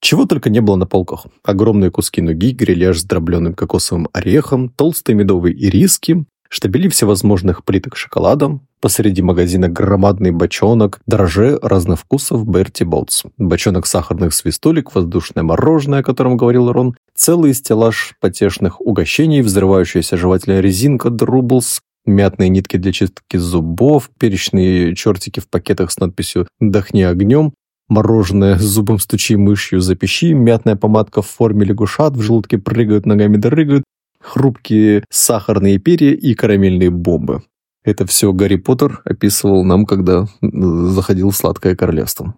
Чего 0.00 0.26
только 0.26 0.50
не 0.50 0.60
было 0.60 0.74
на 0.76 0.86
полках. 0.86 1.26
Огромные 1.44 1.92
куски 1.92 2.20
нуги, 2.20 2.50
грильяж 2.52 2.98
с 2.98 3.04
дробленым 3.04 3.54
кокосовым 3.54 4.08
орехом, 4.12 4.70
толстые 4.70 5.14
медовые 5.14 5.54
ириски, 5.54 6.24
штабели 6.48 6.88
всевозможных 6.88 7.64
плиток 7.64 7.96
шоколада, 7.96 8.60
посреди 8.80 9.22
магазина 9.22 9.68
громадный 9.68 10.30
бочонок, 10.30 11.00
дрожжи 11.06 11.58
разных 11.62 12.00
вкусов 12.00 12.46
Берти 12.46 12.84
Болтс, 12.84 13.24
бочонок 13.38 13.86
сахарных 13.86 14.34
свистулек, 14.34 14.94
воздушное 14.94 15.42
мороженое, 15.42 16.00
о 16.00 16.02
котором 16.02 16.36
говорил 16.36 16.70
Рон, 16.72 16.96
целый 17.14 17.54
стеллаж 17.54 18.14
потешных 18.20 18.80
угощений, 18.80 19.42
взрывающаяся 19.42 20.16
жевательная 20.16 20.60
резинка 20.60 21.10
Друблс, 21.10 21.80
мятные 22.06 22.48
нитки 22.48 22.76
для 22.76 22.92
чистки 22.92 23.36
зубов, 23.36 24.10
перечные 24.18 24.94
чертики 24.94 25.40
в 25.40 25.48
пакетах 25.48 25.90
с 25.90 25.98
надписью 25.98 26.46
«Дохни 26.60 27.02
огнем», 27.02 27.52
мороженое 27.88 28.58
с 28.58 28.62
зубом 28.62 28.98
стучи 28.98 29.36
мышью 29.36 29.80
запищи, 29.80 30.32
мятная 30.32 30.76
помадка 30.76 31.22
в 31.22 31.26
форме 31.26 31.64
лягушат, 31.64 32.16
в 32.16 32.22
желудке 32.22 32.58
прыгают, 32.58 33.06
ногами 33.06 33.36
дрыгают, 33.36 33.84
хрупкие 34.20 35.04
сахарные 35.10 35.78
перья 35.78 36.12
и 36.12 36.34
карамельные 36.34 36.90
бомбы. 36.90 37.42
Это 37.86 38.04
все 38.04 38.32
Гарри 38.32 38.56
Поттер 38.56 39.00
описывал 39.04 39.64
нам, 39.64 39.86
когда 39.86 40.24
э, 40.42 40.46
заходил 40.50 41.30
в 41.30 41.36
Сладкое 41.36 41.76
Королевство. 41.76 42.34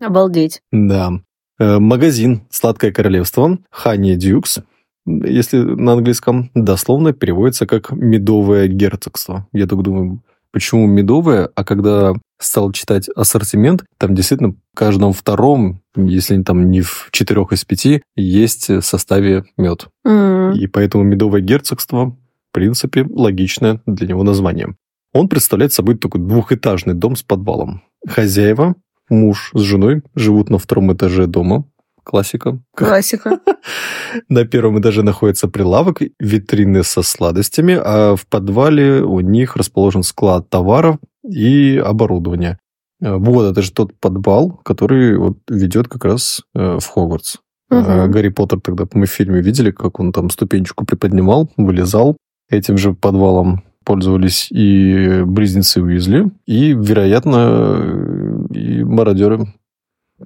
Обалдеть. 0.00 0.62
Да. 0.70 1.10
Э, 1.58 1.78
Магазин 1.80 2.42
«Сладкое 2.48 2.92
королевство» 2.92 3.58
Honey 3.84 4.16
Dukes, 4.16 4.62
если 5.04 5.58
на 5.58 5.94
английском, 5.94 6.50
дословно 6.54 7.12
переводится 7.12 7.66
как 7.66 7.90
«медовое 7.90 8.68
герцогство». 8.68 9.48
Я 9.52 9.66
так 9.66 9.82
думаю, 9.82 10.22
почему 10.52 10.86
медовое? 10.86 11.50
А 11.56 11.64
когда 11.64 12.12
стал 12.38 12.70
читать 12.70 13.08
ассортимент, 13.08 13.84
там 13.98 14.14
действительно 14.14 14.50
в 14.50 14.76
каждом 14.76 15.12
втором, 15.12 15.80
если 15.96 16.40
там 16.42 16.70
не 16.70 16.82
в 16.82 17.08
четырех 17.10 17.52
из 17.52 17.64
пяти, 17.64 18.02
есть 18.14 18.68
в 18.68 18.82
составе 18.82 19.44
мед. 19.56 19.88
М, 20.04 20.52
И 20.52 20.68
поэтому 20.68 21.02
медовое 21.02 21.40
герцогство, 21.40 22.10
в 22.50 22.52
принципе, 22.52 23.04
логичное 23.10 23.80
для 23.86 24.06
него 24.06 24.22
название. 24.22 24.76
Он 25.14 25.28
представляет 25.28 25.72
собой 25.72 25.96
такой 25.96 26.20
двухэтажный 26.20 26.92
дом 26.92 27.14
с 27.14 27.22
подвалом. 27.22 27.82
Хозяева, 28.06 28.74
муж 29.08 29.52
с 29.54 29.60
женой, 29.60 30.02
живут 30.16 30.50
на 30.50 30.58
втором 30.58 30.92
этаже 30.92 31.26
дома. 31.26 31.64
Классика. 32.02 32.60
Классика. 32.76 33.38
На 34.28 34.44
первом 34.44 34.78
этаже 34.78 35.02
находится 35.02 35.48
прилавок, 35.48 36.02
витрины 36.20 36.84
со 36.84 37.02
сладостями, 37.02 37.78
а 37.82 38.14
в 38.14 38.26
подвале 38.26 39.02
у 39.02 39.20
них 39.20 39.56
расположен 39.56 40.02
склад 40.02 40.50
товаров 40.50 40.98
и 41.26 41.78
оборудования. 41.82 42.58
Э, 43.00 43.14
Вот, 43.16 43.50
это 43.50 43.62
же 43.62 43.72
тот 43.72 43.98
подвал, 43.98 44.60
который 44.64 45.16
вот 45.16 45.38
ведет 45.48 45.88
как 45.88 46.04
раз 46.04 46.42
э, 46.54 46.78
в 46.78 46.86
Хогвартс. 46.86 47.38
А 47.70 48.06
Гарри 48.06 48.28
Поттер 48.28 48.60
тогда 48.60 48.84
мы 48.92 49.06
в 49.06 49.10
фильме 49.10 49.40
видели, 49.40 49.70
как 49.70 49.98
он 49.98 50.12
там 50.12 50.28
ступенечку 50.28 50.84
приподнимал, 50.84 51.50
вылезал. 51.56 52.18
Этим 52.50 52.76
же 52.76 52.92
подвалом 52.92 53.63
пользовались 53.84 54.48
и 54.50 55.22
близнецы 55.24 55.82
Уизли, 55.82 56.30
и, 56.46 56.72
вероятно, 56.72 58.46
и 58.50 58.82
мародеры. 58.84 59.46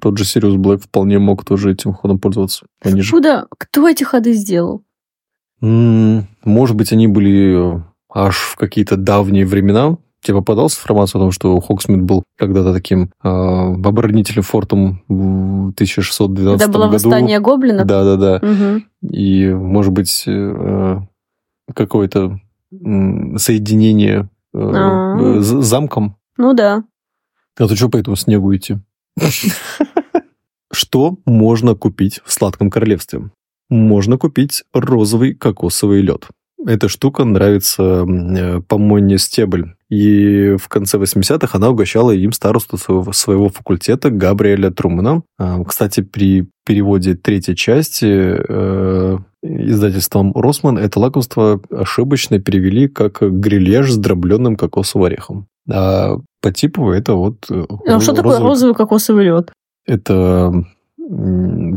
Тот 0.01 0.17
же 0.17 0.23
Сириус 0.25 0.55
Блэк 0.55 0.81
вполне 0.83 1.19
мог 1.19 1.43
тоже 1.43 1.71
этим 1.71 1.93
ходом 1.93 2.19
пользоваться. 2.19 2.65
Они 2.83 3.01
же... 3.01 3.11
Куда? 3.11 3.45
Кто 3.57 3.87
эти 3.87 4.03
ходы 4.03 4.33
сделал? 4.33 4.83
Может 5.61 6.75
быть, 6.75 6.93
они 6.93 7.07
были 7.07 7.75
э, 7.77 7.81
аж 8.13 8.35
в 8.37 8.55
какие-то 8.55 8.95
давние 8.95 9.45
времена. 9.45 9.97
Тебе 10.21 10.37
попадалась 10.37 10.75
информация 10.77 11.19
о 11.19 11.23
том, 11.23 11.31
что 11.31 11.59
Хогсмид 11.59 12.01
был 12.01 12.23
когда-то 12.37 12.73
таким 12.73 13.11
э, 13.23 13.27
оборонительным 13.27 14.43
фортом 14.43 15.01
в 15.07 15.69
1612 15.71 16.59
Когда 16.61 16.71
было 16.73 16.83
году. 16.85 16.93
восстание 16.93 17.39
гоблинов? 17.39 17.85
Да-да-да. 17.87 18.39
Мгм. 18.45 18.85
И, 19.01 19.47
может 19.49 19.91
быть, 19.91 20.23
э, 20.27 20.97
какое-то 21.73 22.19
м, 22.19 22.41
соединение 22.71 24.29
э, 24.53 24.57
А. 24.59 25.17
э, 25.19 25.41
с 25.41 25.65
замком. 25.65 26.17
Ну 26.37 26.53
да. 26.53 26.83
А 27.57 27.67
то 27.67 27.75
что 27.75 27.89
по 27.89 27.97
этому 27.97 28.15
снегу 28.15 28.55
идти? 28.55 28.77
Что 30.71 31.17
можно 31.25 31.75
купить 31.75 32.21
в 32.23 32.31
Сладком 32.31 32.69
Королевстве? 32.69 33.31
Можно 33.69 34.17
купить 34.17 34.63
розовый 34.71 35.33
кокосовый 35.33 36.01
лед. 36.01 36.27
Эта 36.65 36.89
штука 36.89 37.23
нравится 37.23 38.05
э, 38.07 38.61
помойне 38.67 39.17
стебль. 39.17 39.75
И 39.89 40.55
в 40.59 40.67
конце 40.67 40.97
80-х 40.97 41.57
она 41.57 41.69
угощала 41.69 42.11
им 42.11 42.31
старосту 42.31 42.77
своего, 42.77 43.11
своего 43.13 43.49
факультета 43.49 44.09
Габриэля 44.11 44.69
Трумана. 44.69 45.23
А, 45.39 45.63
Кстати, 45.63 46.01
при 46.01 46.47
переводе 46.65 47.15
третьей 47.15 47.55
части 47.55 48.05
э, 48.05 49.17
издательством 49.41 50.33
Росман 50.33 50.77
это 50.77 50.99
лакомство 50.99 51.61
ошибочно 51.71 52.39
перевели 52.39 52.87
как 52.87 53.21
грильяж 53.21 53.91
с 53.91 53.97
дробленным 53.97 54.55
кокосовым 54.57 55.05
орехом. 55.07 55.47
А 55.71 56.17
по 56.41 56.51
типу 56.51 56.91
это 56.91 57.13
вот... 57.13 57.45
э, 57.49 57.65
А 57.87 57.99
что 57.99 58.13
такое 58.13 58.39
розовый- 58.39 58.75
кокосовый 58.75 59.25
лед? 59.25 59.51
Это 59.87 60.65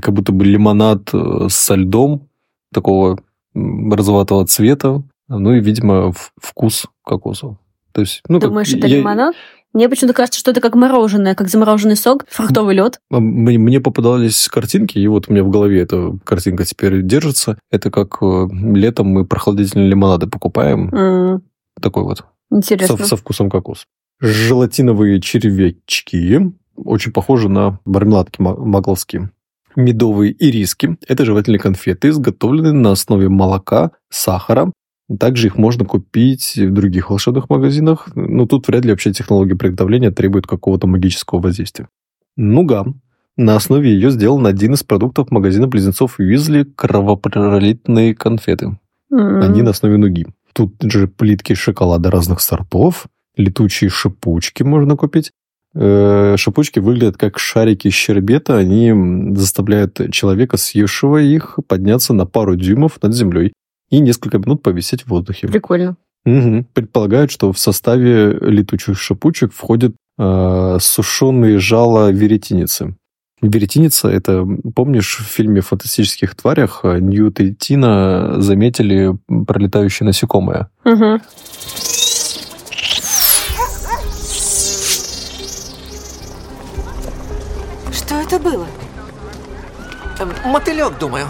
как 0.02 0.12
будто 0.12 0.32
бы 0.32 0.44
лимонад 0.44 1.08
э, 1.14 1.46
со 1.48 1.74
льдом 1.76 2.28
такого 2.74 3.18
розоватого 3.54 4.46
цвета, 4.46 5.02
ну 5.28 5.52
и, 5.54 5.60
видимо, 5.60 6.12
вкус 6.40 6.86
кокоса. 7.04 7.56
То 7.92 8.00
есть, 8.00 8.22
ну, 8.28 8.40
как- 8.40 8.50
Думаешь, 8.50 8.72
это 8.72 8.86
я- 8.86 8.98
лимонад? 8.98 9.34
Мне 9.74 9.88
почему-то 9.88 10.12
кажется, 10.14 10.38
что 10.38 10.50
это 10.50 10.60
как 10.60 10.74
мороженое, 10.74 11.34
как 11.34 11.48
замороженный 11.48 11.96
сок, 11.96 12.26
фруктовый 12.28 12.74
лед. 12.74 12.98
а, 13.10 13.20
Мне, 13.20 13.58
мне 13.58 13.80
попадались 13.80 14.48
картинки, 14.48 14.98
и 14.98 15.06
вот 15.08 15.28
у 15.28 15.32
меня 15.32 15.44
в 15.44 15.48
голове 15.50 15.80
эта 15.80 16.12
картинка 16.24 16.64
теперь 16.66 17.00
держится. 17.02 17.58
Это 17.70 17.90
как 17.90 18.18
э, 18.22 18.48
летом 18.52 19.06
мы 19.08 19.24
прохладительные 19.24 19.88
лимонады 19.88 20.26
покупаем. 20.26 20.88
М, 20.94 21.42
Такой 21.80 22.02
вот. 22.02 22.24
Интересно. 22.50 22.98
Со, 22.98 23.04
со 23.06 23.16
вкусом 23.16 23.48
кокос. 23.48 23.86
Желатиновые 24.20 25.20
червячки. 25.22 26.52
Очень 26.76 27.12
похожи 27.12 27.48
на 27.48 27.78
мармеладки 27.86 28.40
ма- 28.42 28.56
магловские. 28.56 29.30
Медовые 29.76 30.34
ириски. 30.38 30.96
Это 31.06 31.24
жевательные 31.24 31.58
конфеты, 31.58 32.08
изготовленные 32.08 32.72
на 32.72 32.92
основе 32.92 33.28
молока, 33.28 33.92
сахара. 34.10 34.72
Также 35.18 35.48
их 35.48 35.56
можно 35.56 35.84
купить 35.84 36.56
в 36.56 36.72
других 36.72 37.10
волшебных 37.10 37.50
магазинах. 37.50 38.08
Но 38.14 38.46
тут 38.46 38.68
вряд 38.68 38.84
ли 38.84 38.90
вообще 38.90 39.12
технология 39.12 39.56
приготовления 39.56 40.10
требует 40.10 40.46
какого-то 40.46 40.86
магического 40.86 41.40
воздействия. 41.40 41.88
Нуга. 42.36 42.86
На 43.36 43.56
основе 43.56 43.90
ее 43.90 44.10
сделан 44.10 44.46
один 44.46 44.74
из 44.74 44.82
продуктов 44.82 45.30
магазина 45.30 45.66
близнецов 45.66 46.18
Уизли 46.18 46.64
кровопролитные 46.64 48.14
конфеты. 48.14 48.78
М. 49.10 49.40
Они 49.40 49.62
на 49.62 49.70
основе 49.70 49.96
нуги. 49.96 50.26
Тут 50.52 50.74
же 50.82 51.08
плитки 51.08 51.54
шоколада 51.54 52.10
разных 52.10 52.40
сортов, 52.40 53.06
летучие 53.36 53.88
шипучки 53.88 54.62
можно 54.62 54.96
купить. 54.96 55.32
Э, 55.74 56.36
Шипучки 56.36 56.78
выглядят 56.78 57.16
как 57.16 57.38
шарики 57.38 57.88
щербета, 57.90 58.56
они 58.56 59.34
заставляют 59.34 60.00
человека, 60.12 60.56
съевшего 60.56 61.18
их, 61.18 61.58
подняться 61.66 62.12
на 62.12 62.26
пару 62.26 62.56
дюймов 62.56 62.98
над 63.02 63.14
землей 63.14 63.52
и 63.90 64.00
несколько 64.00 64.38
минут 64.38 64.62
повисеть 64.62 65.02
в 65.02 65.08
воздухе. 65.08 65.48
Прикольно. 65.48 65.96
Мгм. 66.24 66.64
Предполагают, 66.72 67.30
что 67.30 67.52
в 67.52 67.58
составе 67.58 68.32
летучих 68.32 68.98
шипучек 68.98 69.52
входит 69.52 69.94
э, 70.18 70.76
сушеные 70.80 71.58
жало 71.58 72.10
веретеницы. 72.10 72.94
Веретеница– 73.40 74.08
это, 74.10 74.46
помнишь, 74.76 75.18
в 75.18 75.24
фильме 75.24 75.62
фантастических 75.62 76.36
тварях 76.36 76.84
Ньют 76.84 77.40
и 77.40 77.52
Тина 77.52 78.40
заметили 78.40 79.18
пролетающее 79.26 80.06
насекомое? 80.06 80.70
Угу. 80.84 81.20
Что 88.12 88.20
это 88.36 88.38
было? 88.44 88.66
Эм, 90.20 90.28
мотылек, 90.52 90.98
думаю. 91.00 91.24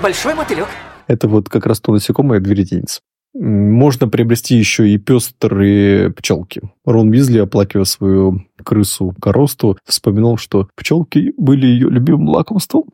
Большой 0.00 0.34
мотылек. 0.34 0.68
Это 1.08 1.26
вот 1.26 1.48
как 1.48 1.66
раз 1.66 1.80
то 1.80 1.90
насекомое. 1.92 2.40
М, 2.40 3.72
Можно 3.72 4.06
приобрести 4.08 4.54
еще 4.54 4.88
и 4.88 4.96
пестрые 4.96 6.10
пчелки. 6.10 6.62
Рон 6.84 7.10
Визли, 7.10 7.40
оплакивая 7.40 7.84
свою 7.84 8.44
крысу 8.64 9.12
коросту, 9.20 9.76
вспоминал, 9.84 10.36
что 10.36 10.68
пчелки 10.76 11.34
были 11.36 11.66
ее 11.66 11.90
любимым 11.90 12.28
лакомством. 12.28 12.84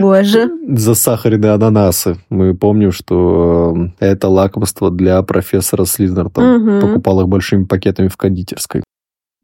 Боже. 0.00 0.50
Засахаренные 0.66 1.52
ананасы. 1.52 2.16
Мы 2.28 2.54
помним, 2.54 2.90
что 2.90 3.76
э, 4.00 4.06
это 4.06 4.26
лакомство 4.28 4.90
для 4.90 5.22
профессора 5.22 5.84
Слизнертона. 5.84 6.58
Мгм. 6.58 6.80
Покупал 6.80 7.20
их 7.20 7.28
большими 7.28 7.64
пакетами 7.64 8.08
в 8.08 8.16
кондитерской. 8.16 8.82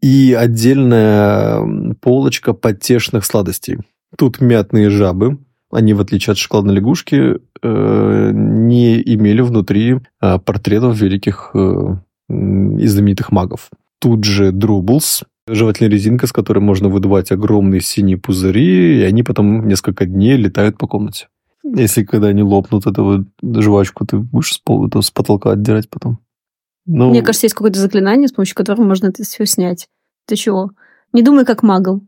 И 0.03 0.33
отдельная 0.33 1.95
полочка 2.01 2.53
потешных 2.55 3.25
сладостей. 3.25 3.79
Тут 4.17 4.41
мятные 4.41 4.91
жабы. 4.91 5.39
Они, 5.71 5.95
в 5.95 6.01
отличие 6.01 6.33
от 6.33 6.39
шоколадной 6.39 6.75
лягушки, 6.75 7.39
э, 7.63 8.31
не 8.33 9.01
имели 9.01 9.41
внутри 9.41 10.01
э, 10.21 10.39
портретов 10.39 11.01
великих 11.01 11.51
э, 11.55 11.97
и 12.29 12.87
знаменитых 12.87 13.31
магов. 13.31 13.71
Тут 14.01 14.25
же 14.25 14.51
Друблс, 14.51 15.23
жевательная 15.47 15.91
резинка, 15.91 16.27
с 16.27 16.33
которой 16.33 16.61
можно 16.61 16.89
выдувать 16.89 17.31
огромные 17.31 17.81
синие 17.81 18.17
пузыри, 18.17 19.01
и 19.01 19.03
они 19.03 19.23
потом 19.23 19.69
несколько 19.69 20.07
дней 20.07 20.37
летают 20.37 20.79
по 20.79 20.87
комнате. 20.87 21.29
Если 21.63 22.05
когда 22.05 22.29
они 22.29 22.43
лопнут 22.43 22.87
эту 22.87 23.27
жвачку, 23.43 24.07
ты 24.07 24.19
будешь 24.19 24.55
с, 24.55 24.59
пола, 24.59 24.89
то 24.89 25.03
с 25.03 25.11
потолка 25.11 25.53
отдирать 25.53 25.89
потом. 25.89 26.19
Ну, 26.87 27.11
Мне 27.11 27.23
кажется, 27.23 27.47
есть 27.47 27.55
какое-то 27.55 27.79
заклинание, 27.79 28.29
с 28.29 28.33
помощью 28.33 28.57
которого 28.57 28.83
можно 28.83 29.09
это 29.09 29.23
все 29.23 29.47
снять. 29.47 29.89
Ты 30.27 30.37
чего? 30.37 30.71
Не 31.13 31.23
думай, 31.23 31.45
как 31.45 31.63
магл. 31.63 32.03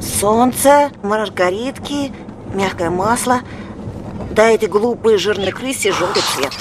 Солнце, 0.00 0.90
маргаритки, 1.02 2.12
мягкое 2.54 2.90
масло. 2.90 3.40
Дай 4.34 4.56
эти 4.56 4.66
глупые 4.66 5.18
жирные 5.18 5.52
крысе 5.52 5.92
желтый 5.92 6.22
цвет. 6.22 6.52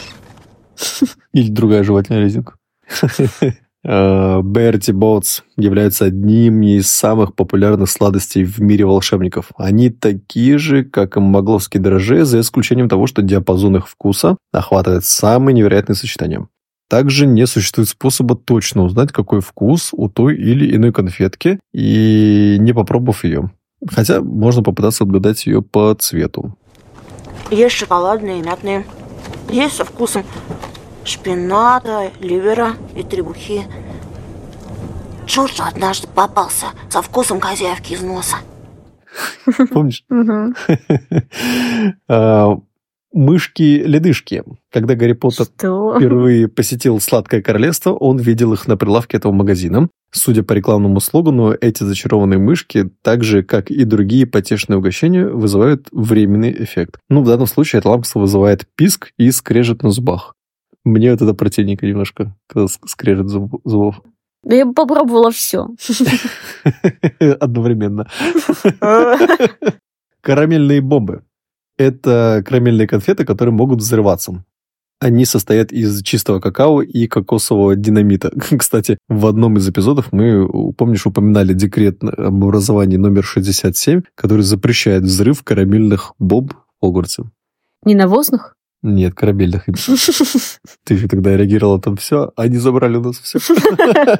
Или 1.33 1.49
другая 1.49 1.83
жевательная 1.83 2.23
резинка. 2.23 2.55
Э, 3.89 4.41
Берти 4.43 4.91
Ботс 4.91 5.43
являются 5.55 6.05
одним 6.05 6.61
из 6.61 6.89
самых 6.89 7.33
популярных 7.35 7.89
сладостей 7.89 8.43
в 8.43 8.59
мире 8.59 8.85
волшебников. 8.85 9.51
Они 9.55 9.89
такие 9.89 10.57
же, 10.57 10.83
как 10.83 11.15
и 11.15 11.21
магловские 11.21 11.81
дрожжи, 11.81 12.25
за 12.25 12.41
исключением 12.41 12.89
того, 12.89 13.07
что 13.07 13.21
диапазон 13.21 13.77
их 13.77 13.87
вкуса 13.87 14.35
охватывает 14.51 15.05
самые 15.05 15.53
невероятные 15.53 15.95
сочетания. 15.95 16.49
Также 16.89 17.25
не 17.25 17.47
существует 17.47 17.87
способа 17.87 18.35
точно 18.35 18.83
узнать, 18.83 19.13
какой 19.13 19.39
вкус 19.39 19.89
у 19.93 20.09
той 20.09 20.35
или 20.35 20.75
иной 20.75 20.91
конфетки, 20.91 21.59
и 21.73 22.57
не 22.59 22.73
попробовав 22.73 23.23
ее. 23.23 23.51
Хотя 23.89 24.21
можно 24.21 24.63
попытаться 24.63 25.05
отгадать 25.05 25.45
ее 25.45 25.61
по 25.61 25.93
цвету. 25.93 26.57
Есть 27.51 27.75
шоколадные 27.75 28.39
и 28.39 28.43
мятные. 28.43 28.85
Есть 29.49 29.77
со 29.77 29.85
вкусом 29.85 30.23
шпината, 31.07 32.11
ливера 32.19 32.75
и 32.95 33.03
требухи. 33.03 33.65
Джорджу 35.25 35.63
однажды 35.63 36.07
попался 36.07 36.67
со 36.89 37.01
вкусом 37.01 37.39
козявки 37.39 37.93
из 37.93 38.01
носа. 38.01 38.37
Помнишь? 39.71 40.03
А, 42.09 42.57
Мышки-ледышки. 43.13 44.43
Когда 44.71 44.95
Гарри 44.95 45.13
Поттер 45.13 45.45
Что? 45.45 45.95
впервые 45.97 46.47
посетил 46.47 46.99
Сладкое 46.99 47.41
Королевство, 47.41 47.91
он 47.91 48.17
видел 48.17 48.53
их 48.53 48.67
на 48.67 48.77
прилавке 48.77 49.17
этого 49.17 49.31
магазина. 49.31 49.89
Судя 50.11 50.43
по 50.43 50.53
рекламному 50.53 50.99
слогану, 50.99 51.53
эти 51.59 51.83
зачарованные 51.83 52.37
мышки, 52.37 52.89
так 53.01 53.23
же, 53.23 53.43
как 53.43 53.71
и 53.71 53.83
другие 53.85 54.25
потешные 54.25 54.77
угощения, 54.77 55.27
вызывают 55.27 55.87
временный 55.91 56.51
эффект. 56.63 56.99
Ну, 57.09 57.23
в 57.23 57.27
данном 57.27 57.47
случае 57.47 57.79
это 57.79 57.89
лампство 57.89 58.19
вызывает 58.19 58.67
писк 58.75 59.11
и 59.17 59.31
скрежет 59.31 59.83
на 59.83 59.89
зубах. 59.89 60.35
Мне 60.87 61.11
вот 61.11 61.21
это 61.21 61.33
противненько 61.33 61.85
немножко, 61.85 62.33
когда 62.47 62.67
скрежет 62.85 63.27
зуб- 63.27 63.59
зубов. 63.65 64.01
Я 64.45 64.65
попробовала 64.65 65.31
все. 65.31 65.67
Одновременно. 67.39 68.07
Карамельные 70.21 70.79
бомбы. 70.81 71.23
Это 71.77 72.41
карамельные 72.45 72.87
конфеты, 72.87 73.25
которые 73.25 73.53
могут 73.53 73.79
взрываться. 73.79 74.45
Они 74.99 75.25
состоят 75.25 75.73
из 75.73 76.01
чистого 76.03 76.39
какао 76.39 76.81
и 76.81 77.07
кокосового 77.07 77.75
динамита. 77.75 78.31
Кстати, 78.57 78.97
в 79.09 79.25
одном 79.25 79.57
из 79.57 79.67
эпизодов 79.67 80.13
мы, 80.13 80.47
помнишь, 80.73 81.05
упоминали 81.05 81.53
декрет 81.53 82.01
об 82.01 82.43
образовании 82.43 82.97
номер 82.97 83.25
67, 83.25 84.03
который 84.15 84.41
запрещает 84.41 85.03
взрыв 85.03 85.43
карамельных 85.43 86.13
бомб 86.17 86.53
в 86.53 86.85
Хогвартсе. 86.85 87.23
Не 87.83 87.93
навозных? 87.95 88.56
Нет, 88.87 89.13
корабельных. 89.13 89.65
Ты 90.85 90.97
же 90.97 91.07
тогда 91.07 91.35
реагировала 91.35 91.81
там 91.81 91.97
все, 91.97 92.31
они 92.35 92.57
забрали 92.57 92.97
у 92.97 93.01
нас 93.01 93.17
все. 93.19 93.39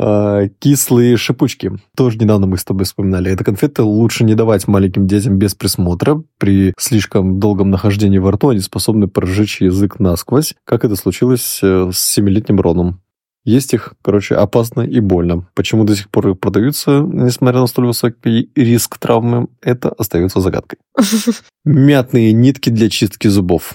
А, 0.00 0.46
Кислые 0.60 1.16
шипучки. 1.16 1.72
Тоже 1.96 2.18
недавно 2.18 2.46
мы 2.46 2.56
с 2.56 2.64
тобой 2.64 2.84
вспоминали. 2.84 3.32
Это 3.32 3.42
конфеты 3.42 3.82
лучше 3.82 4.22
не 4.22 4.36
давать 4.36 4.68
маленьким 4.68 5.08
детям 5.08 5.38
без 5.38 5.56
присмотра. 5.56 6.22
При 6.38 6.72
слишком 6.78 7.40
долгом 7.40 7.70
нахождении 7.70 8.18
во 8.18 8.30
рту 8.30 8.50
они 8.50 8.60
способны 8.60 9.08
прожечь 9.08 9.60
язык 9.60 9.98
насквозь, 9.98 10.54
как 10.64 10.84
это 10.84 10.94
случилось 10.94 11.58
э, 11.64 11.90
с 11.92 11.98
семилетним 11.98 12.60
Роном. 12.60 13.00
Есть 13.44 13.72
их, 13.72 13.94
короче, 14.02 14.34
опасно 14.34 14.82
и 14.82 15.00
больно. 15.00 15.48
Почему 15.54 15.84
до 15.84 15.96
сих 15.96 16.10
пор 16.10 16.28
их 16.28 16.40
продаются, 16.40 17.00
несмотря 17.00 17.60
на 17.60 17.66
столь 17.66 17.86
высокий 17.86 18.50
риск 18.54 18.98
травмы, 18.98 19.48
это 19.62 19.88
остается 19.90 20.40
загадкой. 20.40 20.78
Мятные 21.64 22.32
нитки 22.32 22.70
для 22.70 22.90
чистки 22.90 23.28
зубов. 23.28 23.74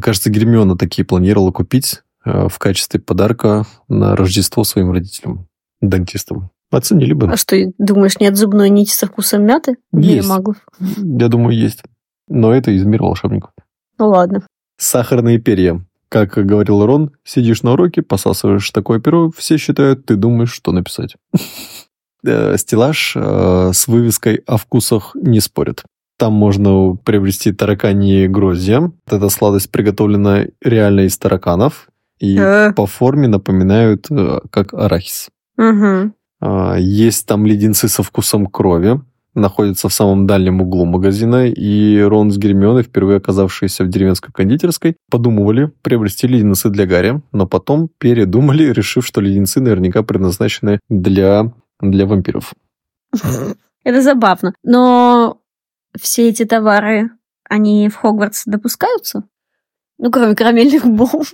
Кажется, 0.00 0.30
Гермиона 0.30 0.76
такие 0.76 1.04
планировала 1.04 1.52
купить 1.52 2.02
э, 2.24 2.48
в 2.48 2.58
качестве 2.58 3.00
подарка 3.00 3.64
на 3.88 4.16
Рождество 4.16 4.64
своим 4.64 4.90
родителям, 4.90 5.46
дантистам. 5.80 6.50
Оценили 6.72 7.12
бы. 7.12 7.30
А 7.30 7.36
что, 7.36 7.56
думаешь, 7.78 8.18
нет 8.18 8.36
зубной 8.36 8.70
нити 8.70 8.92
со 8.92 9.06
вкусом 9.06 9.44
мяты? 9.44 9.76
Есть. 9.92 10.26
маглов? 10.26 10.56
Я 10.80 11.28
думаю, 11.28 11.56
есть. 11.56 11.82
Но 12.28 12.52
это 12.52 12.70
из 12.70 12.84
мира 12.84 13.02
волшебников. 13.02 13.50
Ну 13.98 14.08
ладно. 14.08 14.46
Сахарные 14.78 15.38
перья. 15.38 15.84
Как 16.12 16.34
говорил 16.34 16.84
Рон, 16.84 17.12
сидишь 17.24 17.62
на 17.62 17.72
уроке, 17.72 18.02
посасываешь 18.02 18.70
такое 18.70 19.00
перо, 19.00 19.30
все 19.34 19.56
считают, 19.56 20.04
ты 20.04 20.16
думаешь, 20.16 20.52
что 20.52 20.72
написать. 20.72 21.16
Э, 22.24 22.56
Стеллаж 22.56 23.14
э, 23.16 23.70
с 23.74 23.88
вывеской 23.88 24.44
о 24.46 24.56
вкусах 24.56 25.16
не 25.16 25.40
спорят. 25.40 25.82
Там 26.18 26.32
можно 26.34 26.94
приобрести 26.94 27.50
тараканьи 27.52 28.28
гроздья. 28.28 28.92
Эта 29.08 29.28
сладость 29.28 29.72
приготовлена 29.72 30.44
реально 30.62 31.00
из 31.00 31.18
тараканов 31.18 31.88
и 32.20 32.38
Э. 32.38 32.72
по 32.76 32.86
форме 32.86 33.26
напоминают 33.26 34.06
как 34.52 34.72
арахис. 34.72 35.30
А, 36.40 36.76
Есть 36.76 37.26
там 37.26 37.44
леденцы 37.44 37.88
со 37.88 38.04
вкусом 38.04 38.46
крови, 38.46 39.00
находятся 39.34 39.88
в 39.88 39.92
самом 39.92 40.26
дальнем 40.26 40.60
углу 40.60 40.84
магазина, 40.84 41.46
и 41.46 42.00
Рон 42.00 42.30
с 42.30 42.38
Гермионой, 42.38 42.82
впервые 42.82 43.18
оказавшиеся 43.18 43.84
в 43.84 43.88
деревенской 43.88 44.32
кондитерской, 44.32 44.96
подумывали 45.10 45.72
приобрести 45.82 46.26
леденцы 46.26 46.70
для 46.70 46.86
Гарри, 46.86 47.22
но 47.32 47.46
потом 47.46 47.88
передумали, 47.98 48.64
решив, 48.72 49.06
что 49.06 49.20
леденцы 49.20 49.60
наверняка 49.60 50.02
предназначены 50.02 50.80
для, 50.88 51.52
для 51.80 52.06
вампиров. 52.06 52.52
Это 53.84 54.02
забавно. 54.02 54.54
Но 54.62 55.38
все 56.00 56.28
эти 56.28 56.44
товары, 56.44 57.10
они 57.48 57.88
в 57.88 57.96
Хогвартс 57.96 58.44
допускаются? 58.46 59.24
Ну, 59.98 60.10
кроме 60.10 60.34
карамельных 60.34 60.84
бомб. 60.86 61.26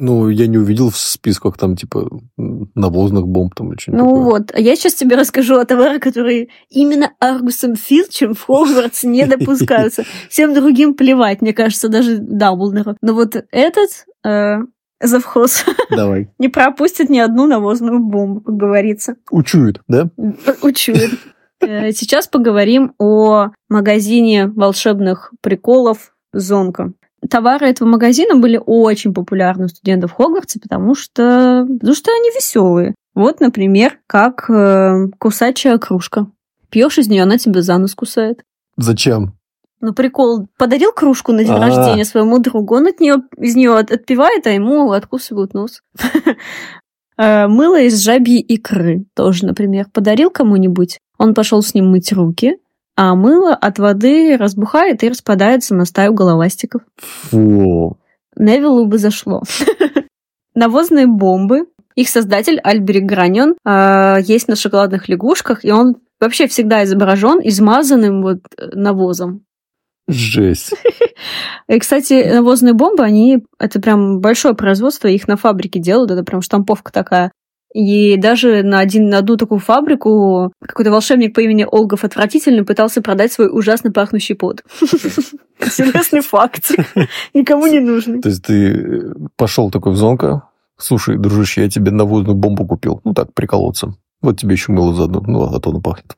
Ну, 0.00 0.28
я 0.30 0.46
не 0.46 0.56
увидел 0.58 0.90
в 0.90 0.96
списках 0.96 1.56
там, 1.58 1.76
типа, 1.76 2.08
навозных 2.36 3.28
бомб 3.28 3.54
там 3.54 3.72
или 3.72 3.78
что-нибудь 3.78 4.02
Ну 4.04 4.08
такое. 4.10 4.24
вот, 4.24 4.50
а 4.54 4.60
я 4.60 4.74
сейчас 4.76 4.94
тебе 4.94 5.16
расскажу 5.16 5.56
о 5.58 5.64
товарах, 5.64 6.00
которые 6.00 6.48
именно 6.70 7.12
Аргусом 7.20 7.76
Филчем 7.76 8.34
в 8.34 8.42
Хогвартс 8.44 9.04
не 9.04 9.26
допускаются. 9.26 10.04
Всем 10.28 10.54
другим 10.54 10.94
плевать, 10.94 11.42
мне 11.42 11.52
кажется, 11.52 11.88
даже 11.88 12.18
Дамблдору. 12.18 12.96
Но 13.02 13.12
вот 13.14 13.36
этот 13.50 13.90
э, 14.24 14.56
завхоз 15.02 15.64
Давай. 15.90 16.30
не 16.38 16.48
пропустит 16.48 17.10
ни 17.10 17.18
одну 17.18 17.46
навозную 17.46 18.00
бомбу, 18.00 18.40
как 18.40 18.56
говорится. 18.56 19.16
Учует, 19.30 19.80
да? 19.86 20.08
Учует. 20.62 21.10
Э, 21.60 21.92
Сейчас 21.92 22.26
поговорим 22.26 22.94
о 22.98 23.50
магазине 23.68 24.46
волшебных 24.46 25.32
приколов 25.42 26.14
«Зонка». 26.32 26.92
Товары 27.28 27.66
этого 27.68 27.88
магазина 27.88 28.36
были 28.36 28.60
очень 28.64 29.12
популярны 29.12 29.66
у 29.66 29.68
студентов 29.68 30.12
Хогвартса, 30.12 30.58
потому 30.60 30.94
что, 30.94 31.66
потому 31.68 31.94
что 31.94 32.10
они 32.12 32.30
веселые. 32.30 32.94
Вот, 33.14 33.40
например, 33.40 33.98
как 34.06 34.48
э, 34.48 35.08
кусачая 35.18 35.78
кружка. 35.78 36.26
Пьешь 36.70 36.98
из 36.98 37.08
нее, 37.08 37.24
она 37.24 37.36
тебя 37.38 37.62
за 37.62 37.76
нос 37.78 37.94
кусает. 37.94 38.42
Зачем? 38.76 39.34
Ну, 39.80 39.92
прикол. 39.94 40.46
Подарил 40.58 40.92
кружку 40.92 41.32
на 41.32 41.42
день 41.42 41.54
А. 41.54 41.58
рождения 41.60 42.04
своему 42.04 42.38
другу, 42.38 42.76
он 42.76 42.86
от 42.86 43.00
нее, 43.00 43.16
из 43.38 43.56
нее 43.56 43.76
от- 43.76 43.90
отпивает, 43.90 44.46
а 44.46 44.50
ему 44.50 44.92
откусывают 44.92 45.54
нос. 45.54 45.82
Э, 47.18 47.48
Мыло 47.48 47.78
из 47.80 48.00
жабьей 48.02 48.40
икры 48.40 49.04
тоже, 49.14 49.44
например. 49.44 49.86
Подарил 49.92 50.30
кому-нибудь, 50.30 50.98
он 51.18 51.34
пошел 51.34 51.60
с 51.62 51.74
ним 51.74 51.90
мыть 51.90 52.12
руки, 52.14 52.56
а 53.02 53.14
мыло 53.14 53.54
от 53.54 53.78
воды 53.78 54.36
разбухает 54.36 55.02
и 55.02 55.08
распадается 55.08 55.74
на 55.74 55.86
стаю 55.86 56.12
головастиков. 56.12 56.82
Фу. 56.98 57.96
Невиллу 58.36 58.84
бы 58.84 58.98
зашло. 58.98 59.42
Навозные 60.54 61.06
бомбы. 61.06 61.64
Их 61.94 62.10
создатель 62.10 62.60
Альберик 62.62 63.04
Граньон 63.04 63.54
э, 63.64 64.16
есть 64.22 64.48
на 64.48 64.54
шоколадных 64.54 65.08
лягушках, 65.08 65.64
и 65.64 65.72
он 65.72 65.96
вообще 66.20 66.46
всегда 66.46 66.84
изображен 66.84 67.40
измазанным 67.42 68.20
вот 68.20 68.40
э, 68.58 68.66
навозом. 68.74 69.46
Жесть. 70.06 70.74
И, 71.68 71.78
кстати, 71.78 72.30
навозные 72.30 72.74
бомбы, 72.74 73.02
они 73.02 73.46
это 73.58 73.80
прям 73.80 74.20
большое 74.20 74.54
производство, 74.54 75.08
их 75.08 75.26
на 75.26 75.38
фабрике 75.38 75.80
делают, 75.80 76.10
это 76.10 76.22
прям 76.22 76.42
штамповка 76.42 76.92
такая. 76.92 77.32
И 77.72 78.16
даже 78.16 78.62
на, 78.62 78.80
один, 78.80 79.08
на 79.08 79.18
одну 79.18 79.36
такую 79.36 79.60
фабрику 79.60 80.52
какой-то 80.60 80.90
волшебник 80.90 81.34
по 81.34 81.40
имени 81.40 81.64
Олгов 81.70 82.02
Отвратительный 82.02 82.64
пытался 82.64 83.00
продать 83.00 83.32
свой 83.32 83.48
ужасно 83.48 83.92
пахнущий 83.92 84.34
пот. 84.34 84.64
Интересный 85.60 86.20
факт. 86.20 86.72
Никому 87.34 87.66
не 87.66 87.78
нужный. 87.78 88.20
То 88.20 88.28
есть 88.28 88.44
ты 88.44 89.12
пошел 89.36 89.70
такой 89.70 89.92
в 89.92 89.96
зонка, 89.96 90.42
слушай, 90.78 91.16
дружище, 91.16 91.62
я 91.62 91.68
тебе 91.68 91.92
навозную 91.92 92.34
бомбу 92.36 92.66
купил. 92.66 93.00
Ну 93.04 93.14
так, 93.14 93.32
приколоться. 93.34 93.94
Вот 94.20 94.38
тебе 94.38 94.54
еще 94.54 94.72
мыло 94.72 94.92
заодно, 94.92 95.22
ну 95.26 95.42
а 95.44 95.60
то 95.60 95.70
оно 95.70 95.80
пахнет. 95.80 96.16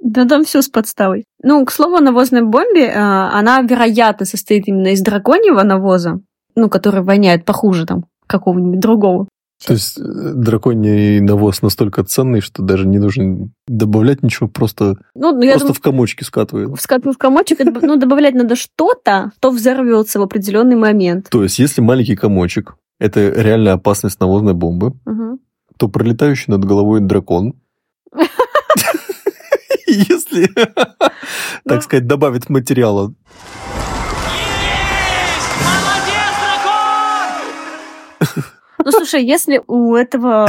Да 0.00 0.24
там 0.24 0.44
все 0.44 0.62
с 0.62 0.68
подставой. 0.68 1.24
Ну, 1.42 1.64
к 1.66 1.72
слову, 1.72 1.96
о 1.96 2.00
навозной 2.00 2.42
бомбе, 2.42 2.86
э, 2.86 2.94
она, 2.94 3.60
вероятно, 3.60 4.24
состоит 4.24 4.66
именно 4.66 4.88
из 4.88 5.02
драконьего 5.02 5.62
навоза, 5.62 6.20
ну, 6.54 6.70
который 6.70 7.02
воняет 7.02 7.44
похуже 7.44 7.84
там 7.84 8.04
какого-нибудь 8.26 8.80
другого. 8.80 9.26
То 9.66 9.72
есть 9.72 9.98
э, 9.98 10.02
драконий 10.34 11.20
навоз 11.20 11.62
настолько 11.62 12.04
ценный, 12.04 12.40
что 12.42 12.62
даже 12.62 12.86
не 12.86 12.98
нужно 12.98 13.48
добавлять 13.66 14.22
ничего, 14.22 14.48
просто, 14.48 14.96
Ну, 15.14 15.32
ну, 15.32 15.40
просто 15.42 15.58
думаю, 15.60 15.74
в 15.74 15.80
комочки 15.80 16.24
скатывает. 16.24 16.68
в 16.68 16.74
скат- 16.82 17.10
в 17.10 17.16
комочек, 17.16 17.60
ну, 17.82 17.96
добавлять 17.96 18.34
надо 18.34 18.54
что-то, 18.54 19.32
то 19.40 19.50
взорвется 19.50 20.18
в 20.20 20.22
определенный 20.22 20.76
момент. 20.76 21.28
То 21.30 21.42
есть, 21.42 21.58
если 21.58 21.80
маленький 21.80 22.16
комочек– 22.16 22.76
это 23.00 23.30
реальная 23.30 23.72
опасность 23.72 24.20
навозной 24.20 24.52
бомбы, 24.54 24.92
то 25.78 25.88
пролетающий 25.88 26.52
над 26.52 26.64
головой 26.66 27.00
дракон, 27.00 27.54
если, 29.86 30.48
так 31.64 31.82
сказать, 31.82 32.06
добавить 32.06 32.48
материала, 32.48 33.12
Ну, 38.86 38.92
слушай, 38.92 39.24
если 39.24 39.60
у 39.66 39.96
этого, 39.96 40.48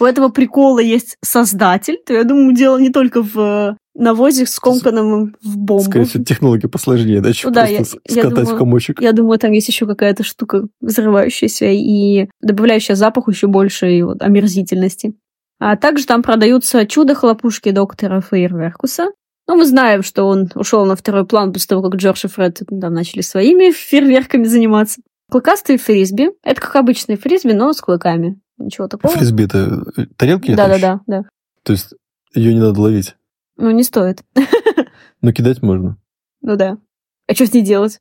у 0.00 0.04
этого 0.04 0.30
прикола 0.30 0.80
есть 0.80 1.16
создатель, 1.24 1.96
то 2.04 2.12
я 2.12 2.24
думаю, 2.24 2.52
дело 2.54 2.76
не 2.78 2.90
только 2.90 3.22
в 3.22 3.38
э, 3.38 3.76
навозе, 3.94 4.46
скомканном 4.46 5.36
в 5.40 5.56
бомбу. 5.56 5.84
скорее 5.84 6.04
всего, 6.06 6.24
технология 6.24 6.68
посложнее, 6.68 7.20
да, 7.20 7.32
чем 7.32 7.50
Ну 7.50 7.54
да, 7.54 7.66
просто 7.66 7.98
я- 8.04 8.14
я 8.16 8.22
скатать 8.22 8.38
думаю, 8.40 8.56
в 8.56 8.58
комочек. 8.58 9.00
Я 9.00 9.12
думаю, 9.12 9.38
там 9.38 9.52
есть 9.52 9.68
еще 9.68 9.86
какая-то 9.86 10.24
штука 10.24 10.66
взрывающаяся 10.80 11.66
и 11.66 12.28
добавляющая 12.40 12.96
запах 12.96 13.28
еще 13.28 13.46
большей 13.46 14.02
вот, 14.02 14.22
омерзительности. 14.22 15.14
А 15.60 15.76
также 15.76 16.04
там 16.04 16.22
продаются 16.24 16.84
чудо-хлопушки 16.84 17.70
доктора 17.70 18.20
Фейерверкуса. 18.20 19.06
Ну, 19.46 19.56
мы 19.56 19.64
знаем, 19.64 20.02
что 20.02 20.24
он 20.24 20.50
ушел 20.56 20.84
на 20.84 20.94
второй 20.94 21.24
план 21.26 21.52
после 21.52 21.68
того, 21.68 21.82
как 21.82 21.94
Джордж 21.94 22.24
и 22.24 22.28
Фред 22.28 22.62
там 22.80 22.92
начали 22.92 23.22
своими 23.22 23.70
фейерверками 23.72 24.44
заниматься. 24.44 25.00
Клыкастые 25.30 25.78
фрисби. 25.78 26.30
Это 26.42 26.60
как 26.60 26.76
обычные 26.76 27.18
фрисби, 27.18 27.52
но 27.52 27.72
с 27.72 27.80
клыками. 27.80 28.40
Ничего 28.56 28.88
такого. 28.88 29.12
Фрисби– 29.14 29.44
это 29.44 29.82
э, 29.96 30.06
тарелки? 30.16 30.54
Да-да-да. 30.54 31.00
да. 31.06 31.22
То 31.62 31.72
есть, 31.72 31.94
ее 32.34 32.54
не 32.54 32.60
надо 32.60 32.80
ловить, 32.80 33.16
Ну, 33.56 33.70
не 33.70 33.82
стоит. 33.82 34.24
но 35.20 35.32
кидать 35.32 35.62
можно. 35.62 35.96
Ну 36.40 36.56
да. 36.56 36.78
А 37.26 37.34
что 37.34 37.46
с 37.46 37.52
ней 37.52 37.62
делать? 37.62 38.00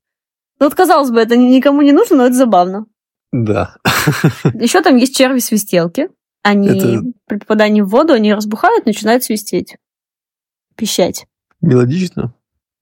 Ну, 0.59 0.65
вот, 0.67 0.75
казалось 0.75 1.11
бы, 1.11 1.19
это 1.19 1.35
никому 1.35 1.81
не 1.81 1.91
нужно, 1.91 2.17
но 2.17 2.25
это 2.25 2.35
забавно. 2.35 2.85
Да. 3.31 3.75
Еще 4.53 4.81
там 4.81 4.95
есть 4.95 5.15
черви-свистелки. 5.15 6.09
Они 6.43 6.69
Это- 6.69 7.03
при 7.25 7.37
попадании 7.39 7.81
в 7.81 7.89
воду, 7.89 8.13
они 8.13 8.33
разбухают, 8.33 8.85
начинают 8.85 9.23
свистеть. 9.23 9.75
Пищать. 10.75 11.27
Мелодично. 11.61 12.33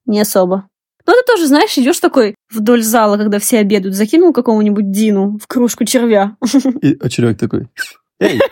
Не 0.04 0.20
особо. 0.20 0.68
Ну, 1.06 1.12
это 1.12 1.22
тоже, 1.26 1.46
знаешь, 1.46 1.76
идешь 1.78 2.00
такой 2.00 2.34
вдоль 2.50 2.82
зала, 2.82 3.16
когда 3.16 3.38
все 3.38 3.58
обедают, 3.58 3.94
закинул 3.96 4.32
какому-нибудь 4.32 4.90
Дину 4.90 5.38
в 5.40 5.46
кружку 5.46 5.84
червя. 5.84 6.36
И 6.82 6.96
а 7.00 7.08
червяк 7.08 7.38
такой, 7.38 7.68
эй, 8.20 8.40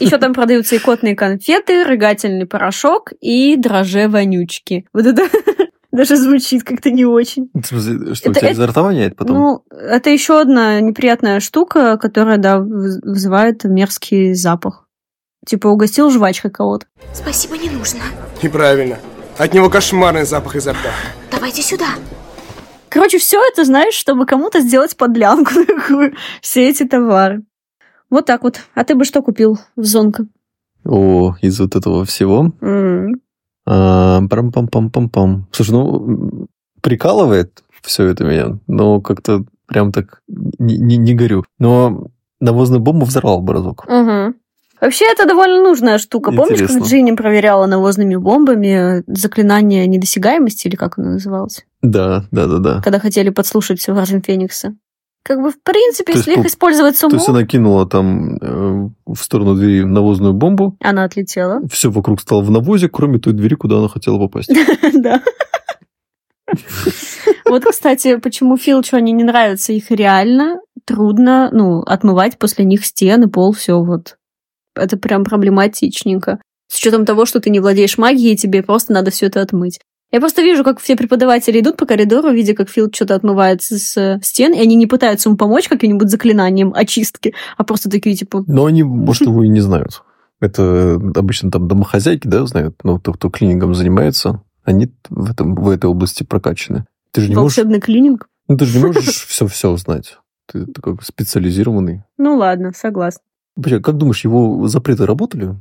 Еще 0.00 0.18
там 0.18 0.34
продаются 0.34 0.76
икотные 0.76 1.14
конфеты, 1.14 1.84
рыгательный 1.84 2.44
порошок 2.46 3.12
и 3.20 3.56
дроже 3.56 4.08
вонючки. 4.08 4.84
Вот 4.92 5.06
это 5.06 5.22
даже 5.92 6.16
звучит 6.16 6.64
как-то 6.64 6.90
не 6.90 7.04
очень. 7.04 7.50
в 7.54 7.64
смысле, 7.64 8.14
что, 8.14 8.28
у 8.28 8.32
Это- 8.32 8.40
тебя 8.40 8.48
это- 8.50 8.56
изо 8.56 8.66
рта 8.66 8.82
воняет 8.82 9.16
потом? 9.16 9.36
Ну, 9.38 9.64
это 9.70 10.10
еще 10.10 10.40
одна 10.40 10.80
неприятная 10.80 11.38
штука, 11.40 11.96
которая, 11.98 12.36
да, 12.38 12.56
выз- 12.58 13.00
вызывает 13.02 13.62
мерзкий 13.64 14.34
запах. 14.34 14.88
Типа 15.46 15.68
угостил 15.68 16.10
жвачкой 16.10 16.50
кого-то. 16.50 16.86
Спасибо, 17.14 17.56
не 17.56 17.70
нужно. 17.70 18.00
Неправильно. 18.42 18.98
От 19.38 19.52
него 19.52 19.68
кошмарный 19.68 20.24
запах 20.24 20.56
изо 20.56 20.72
рта. 20.72 20.90
Давайте 21.30 21.62
сюда. 21.62 21.86
Короче, 22.88 23.18
все 23.18 23.42
это, 23.46 23.64
знаешь, 23.64 23.94
чтобы 23.94 24.24
кому-то 24.24 24.60
сделать 24.60 24.96
подлянку 24.96 25.52
такую. 25.66 26.14
Все 26.40 26.70
эти 26.70 26.84
товары. 26.84 27.42
Вот 28.08 28.24
так 28.24 28.42
вот. 28.44 28.60
А 28.74 28.84
ты 28.84 28.94
бы 28.94 29.04
что 29.04 29.22
купил 29.22 29.58
в 29.76 29.84
Зонка? 29.84 30.26
О, 30.84 31.34
из 31.42 31.60
вот 31.60 31.76
этого 31.76 32.04
всего. 32.06 32.52
А, 33.66 34.20
Парам-пам-пам-пам-пам. 34.22 35.42
Слушай, 35.50 35.72
ну, 35.72 36.46
прикалывает 36.80 37.62
все 37.82 38.04
это 38.06 38.24
меня, 38.24 38.58
но 38.66 39.00
как-то 39.00 39.44
прям 39.66 39.92
так 39.92 40.22
не, 40.28 40.78
не, 40.78 40.96
не 40.96 41.14
горю. 41.14 41.44
Но 41.58 42.06
навозную 42.40 42.80
бомбу 42.80 43.04
взорвал 43.04 43.40
бы 43.42 43.52
разок. 43.52 43.86
Мгм. 43.88 44.36
Вообще, 44.80 45.06
это 45.10 45.26
довольно 45.26 45.62
нужная 45.62 45.98
штука. 45.98 46.32
Помнишь, 46.32 46.60
как 46.60 46.70
Интересно. 46.70 46.86
Джинни 46.86 47.12
проверяла 47.12 47.66
навозными 47.66 48.16
бомбами 48.16 49.02
заклинание 49.06 49.86
недосягаемости, 49.86 50.68
или 50.68 50.76
как 50.76 50.98
оно 50.98 51.12
называлось? 51.12 51.64
Да, 51.82 52.24
да, 52.30 52.46
да, 52.46 52.58
да. 52.58 52.80
Когда 52.82 52.98
хотели 52.98 53.30
подслушать 53.30 53.80
все 53.80 53.94
Орден 53.94 54.22
Феникса. 54.22 54.74
Как 55.22 55.40
бы, 55.40 55.50
в 55.50 55.60
принципе, 55.60 56.12
То 56.12 56.18
есть 56.18 56.26
если 56.28 56.38
их 56.38 56.44
пол- 56.44 56.46
использовать 56.46 56.96
с 56.96 57.00
То 57.00 57.08
есть 57.08 57.26
умом, 57.28 57.38
она 57.38 57.46
кинула 57.46 57.84
там 57.88 58.36
э, 58.36 58.88
в 59.06 59.16
сторону 59.16 59.56
двери 59.56 59.82
навозную 59.82 60.34
бомбу, 60.34 60.76
она 60.80 61.02
отлетела. 61.02 61.60
все 61.68 61.90
вокруг 61.90 62.20
стало 62.20 62.42
в 62.42 62.50
навозе, 62.50 62.88
кроме 62.88 63.18
той 63.18 63.32
двери, 63.32 63.54
куда 63.56 63.78
она 63.78 63.88
хотела 63.88 64.18
попасть. 64.18 64.50
Да. 64.94 65.20
Вот, 67.46 67.64
кстати, 67.64 68.16
почему 68.16 68.56
Филчу 68.56 68.96
они 68.96 69.12
не 69.12 69.24
нравятся. 69.24 69.72
Их 69.72 69.90
реально 69.90 70.60
трудно, 70.84 71.48
ну, 71.52 71.80
отмывать 71.80 72.38
после 72.38 72.64
них 72.64 72.84
стены, 72.84 73.28
пол, 73.28 73.52
все 73.52 73.80
вот. 73.82 74.16
Это 74.76 74.96
прям 74.96 75.24
проблематичненько. 75.24 76.40
С 76.68 76.78
учетом 76.78 77.04
того, 77.04 77.26
что 77.26 77.40
ты 77.40 77.50
не 77.50 77.60
владеешь 77.60 77.98
магией, 77.98 78.36
тебе 78.36 78.62
просто 78.62 78.92
надо 78.92 79.10
все 79.10 79.26
это 79.26 79.40
отмыть. 79.40 79.80
Я 80.12 80.20
просто 80.20 80.42
вижу, 80.42 80.62
как 80.62 80.80
все 80.80 80.96
преподаватели 80.96 81.60
идут 81.60 81.76
по 81.76 81.84
коридору, 81.84 82.30
видя, 82.30 82.54
как 82.54 82.70
Филд 82.70 82.94
что-то 82.94 83.16
отмывает 83.16 83.62
с 83.62 84.18
стен, 84.22 84.52
и 84.54 84.60
они 84.60 84.76
не 84.76 84.86
пытаются 84.86 85.28
ему 85.28 85.36
помочь 85.36 85.68
каким-нибудь 85.68 86.10
заклинанием 86.10 86.72
очистки, 86.74 87.34
а 87.56 87.64
просто 87.64 87.90
такие, 87.90 88.14
типа, 88.14 88.44
Но 88.46 88.66
они, 88.66 88.82
может, 88.84 89.22
его 89.22 89.42
и 89.42 89.48
не 89.48 89.60
знают. 89.60 90.02
Это 90.40 90.94
обычно 90.94 91.50
там 91.50 91.66
домохозяйки, 91.66 92.28
да, 92.28 92.46
знают, 92.46 92.76
но 92.84 92.98
кто, 92.98 93.14
кто 93.14 93.30
клинингом 93.30 93.74
занимается, 93.74 94.42
они 94.64 94.92
в, 95.08 95.30
этом, 95.30 95.54
в 95.54 95.68
этой 95.70 95.86
области 95.86 96.22
прокачаны. 96.22 96.86
Ты 97.10 97.22
же 97.22 97.28
не 97.30 97.34
можешь, 97.34 97.56
волшебный 97.56 97.80
клининг. 97.80 98.28
ну, 98.48 98.56
ты 98.56 98.66
же 98.66 98.78
не 98.78 98.84
можешь 98.86 99.26
все-все 99.26 99.76
знать. 99.76 100.18
Ты 100.46 100.66
такой 100.66 100.98
специализированный. 101.02 102.04
Ну 102.18 102.36
ладно, 102.36 102.72
согласна. 102.74 103.22
Вообще, 103.56 103.80
как 103.80 103.96
думаешь, 103.96 104.22
его 104.24 104.68
запреты 104.68 105.06
работали? 105.06 105.56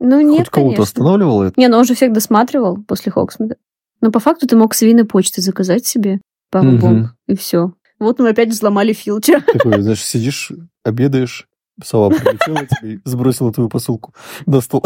Ну 0.00 0.20
нет, 0.20 0.46
Хоть 0.46 0.50
кого-то 0.50 0.82
останавливало 0.82 1.44
это? 1.44 1.60
Не, 1.60 1.68
ну 1.68 1.78
он 1.78 1.84
же 1.84 1.94
всех 1.94 2.12
досматривал 2.12 2.76
после 2.82 3.10
Хоксмида. 3.10 3.56
Но 4.00 4.12
по 4.12 4.20
факту 4.20 4.46
ты 4.46 4.56
мог 4.56 4.74
с 4.74 4.82
винной 4.82 5.04
почты 5.04 5.40
заказать 5.42 5.86
себе 5.86 6.20
пару 6.50 6.66
Мгм. 6.72 6.78
бомб, 6.78 7.06
и 7.26 7.34
все. 7.34 7.72
Вот 7.98 8.20
мы 8.20 8.28
опять 8.28 8.50
взломали 8.50 8.92
Филча. 8.92 9.40
Такой, 9.52 9.80
знаешь, 9.80 10.04
сидишь, 10.04 10.52
обедаешь, 10.84 11.48
сова 11.82 12.10
прилетела 12.10 12.66
тебе 12.66 12.94
и 12.94 13.00
сбросила 13.04 13.52
твою 13.52 13.68
посылку 13.68 14.14
на 14.46 14.60
стол. 14.60 14.84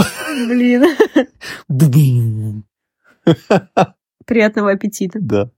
Блин. 1.68 2.64
Приятного 4.25 4.70
аппетита. 4.70 5.18
Да. 5.20 5.51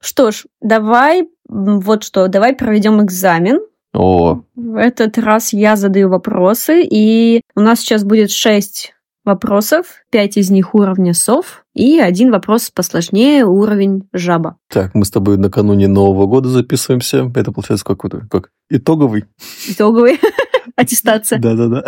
Что 0.00 0.30
ж, 0.32 0.44
давай, 0.60 1.28
вот 1.48 2.02
что, 2.04 2.28
давай 2.28 2.54
проведем 2.54 3.02
экзамен. 3.02 3.60
О, 3.98 4.44
В 4.54 4.76
этот 4.76 5.18
раз 5.18 5.52
я 5.52 5.74
задаю 5.74 6.08
вопросы, 6.08 6.84
и 6.88 7.42
у 7.56 7.60
нас 7.60 7.80
сейчас 7.80 8.04
будет 8.04 8.30
шесть 8.30 8.94
вопросов, 9.24 10.04
пять 10.10 10.36
из 10.36 10.50
них 10.50 10.72
уровня 10.76 11.12
сов, 11.14 11.64
и 11.74 11.98
один 11.98 12.30
вопрос 12.30 12.70
посложнее, 12.70 13.44
уровень 13.44 14.08
жаба. 14.12 14.56
так, 14.68 14.94
мы 14.94 15.04
с 15.04 15.10
тобой 15.10 15.36
накануне 15.36 15.88
Нового 15.88 16.26
года 16.26 16.48
записываемся. 16.48 17.28
Это 17.34 17.50
получается 17.50 17.84
какой-то, 17.84 18.26
как 18.30 18.52
итоговый. 18.70 19.24
Итоговый 19.66 20.20
аттестация. 20.76 21.40
Да-да-да. 21.40 21.84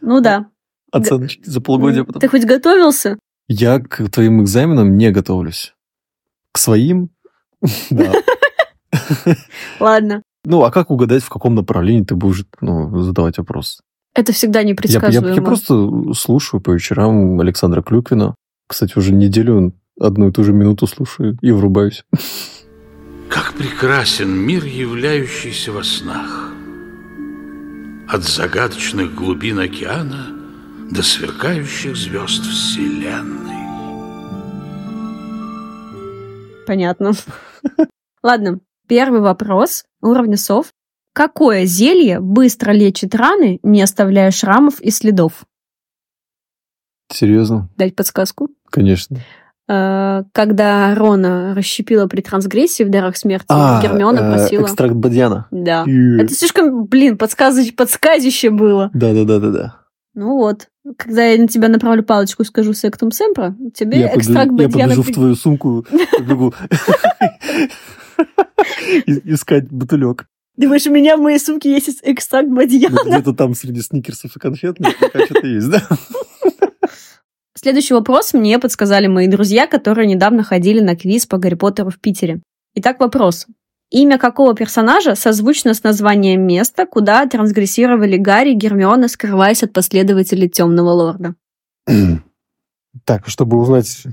Ну 0.00 0.20
да. 0.20 0.46
Оценочки 0.92 1.42
за 1.44 1.60
полугодие 1.60 2.04
потом. 2.04 2.20
Ты 2.20 2.28
хоть 2.28 2.44
готовился? 2.44 3.18
Я 3.48 3.80
к 3.80 4.08
твоим 4.10 4.42
экзаменам 4.42 4.96
не 4.96 5.10
готовлюсь. 5.10 5.74
К 6.52 6.58
своим? 6.58 7.10
Да. 7.90 8.12
Ладно. 9.80 10.22
Ну, 10.44 10.62
а 10.62 10.70
как 10.70 10.90
угадать, 10.90 11.22
в 11.22 11.28
каком 11.28 11.54
направлении 11.54 12.04
ты 12.04 12.14
будешь 12.14 12.44
ну, 12.60 13.00
задавать 13.02 13.38
вопрос? 13.38 13.80
Это 14.14 14.32
всегда 14.32 14.60
Я, 14.60 14.64
я- 14.66 14.70
непредсказуемо. 14.72 15.34
я 15.34 15.42
просто 15.42 16.12
слушаю 16.14 16.60
по 16.60 16.70
вечерам 16.72 17.38
Александра 17.40 17.82
Клюквина. 17.82 18.34
Кстати, 18.66 18.98
уже 18.98 19.12
неделю 19.12 19.72
одну 20.00 20.28
и 20.28 20.32
ту 20.32 20.44
же 20.44 20.52
минуту 20.52 20.86
слушаю 20.86 21.36
и 21.40 21.50
врубаюсь. 21.50 22.04
Как 23.28 23.52
прекрасен 23.54 24.30
мир, 24.30 24.64
являющийся 24.64 25.72
во 25.72 25.82
снах. 25.82 26.50
От 28.08 28.24
загадочных 28.24 29.14
глубин 29.14 29.58
океана 29.58 30.28
до 30.90 31.02
сверкающих 31.02 31.94
звезд 31.96 32.42
Вселенной. 32.42 33.58
Понятно. 36.66 37.12
Ладно, 38.22 38.60
первый 38.88 39.20
вопрос 39.20 39.84
уровня 40.02 40.36
сов. 40.36 40.66
Какое 41.14 41.64
зелье 41.64 42.20
быстро 42.20 42.72
лечит 42.72 43.14
раны, 43.14 43.58
не 43.62 43.82
оставляя 43.82 44.30
шрамов 44.30 44.80
и 44.80 44.90
следов? 44.90 45.44
Серьезно? 47.12 47.68
Дать 47.76 47.96
подсказку. 47.96 48.50
Конечно. 48.70 49.18
Э, 49.68 50.22
Когда 50.32 50.94
Рона 50.94 51.54
расщепила 51.54 52.06
при 52.06 52.20
трансгрессии 52.20 52.84
в 52.84 52.90
дарах 52.90 53.16
смерти, 53.16 53.46
Гермиона 53.82 54.18
э, 54.18 54.32
просила... 54.34 54.62
Экстракт 54.64 54.94
Бадьяна. 54.94 55.46
Да. 55.50 55.84
И- 55.86 56.18
Это 56.20 56.32
слишком, 56.34 56.84
блин, 56.86 57.16
подсказыч- 57.16 57.74
подсказище 57.74 58.50
было. 58.50 58.90
Да-да-да-да-да. 58.94 59.76
Ну 60.14 60.36
вот. 60.36 60.68
Когда 60.96 61.24
я 61.26 61.38
на 61.40 61.48
тебя 61.48 61.68
направлю 61.68 62.02
палочку 62.02 62.42
и 62.42 62.46
скажу 62.46 62.72
сектум 62.72 63.10
семпра, 63.10 63.54
тебе 63.74 64.00
Я, 64.00 64.14
экстракт 64.16 64.46
я 64.52 64.52
бадьяна... 64.68 64.84
побежу 64.84 65.02
в 65.02 65.06
при- 65.06 65.12
твою 65.14 65.34
сумку, 65.34 65.84
побегу 66.18 66.54
искать 69.06 69.70
бутылек. 69.70 70.26
Думаешь, 70.56 70.86
у 70.86 70.92
меня 70.92 71.16
в 71.16 71.20
моей 71.20 71.38
сумке 71.38 71.70
есть 71.70 72.00
экстракт 72.02 72.48
бадьяна? 72.48 72.98
Где-то 73.04 73.32
там 73.32 73.54
среди 73.54 73.80
сникерсов 73.80 74.34
и 74.36 74.40
конфет 74.40 74.80
наверняка 74.80 75.24
что-то 75.24 75.46
есть, 75.46 75.70
да? 75.70 75.82
Следующий 77.54 77.94
вопрос 77.94 78.34
мне 78.34 78.58
подсказали 78.58 79.06
мои 79.06 79.26
друзья, 79.28 79.66
которые 79.66 80.06
недавно 80.06 80.42
ходили 80.42 80.80
на 80.80 80.96
квиз 80.96 81.26
по 81.26 81.38
Гарри 81.38 81.54
Поттеру 81.54 81.90
в 81.90 81.98
Питере. 81.98 82.40
Итак, 82.74 83.00
вопрос. 83.00 83.46
Имя 83.90 84.18
какого 84.18 84.54
персонажа 84.54 85.14
созвучно 85.14 85.74
с 85.74 85.82
названием 85.82 86.46
места, 86.46 86.86
куда 86.86 87.24
трансгрессировали 87.26 88.16
Гарри 88.16 88.50
и 88.50 88.54
Гермиона, 88.54 89.08
скрываясь 89.08 89.62
от 89.62 89.72
последователей 89.72 90.48
Темного 90.48 90.90
Лорда? 90.90 91.34
Так, 93.04 93.28
чтобы 93.28 93.58
узнать, 93.58 94.04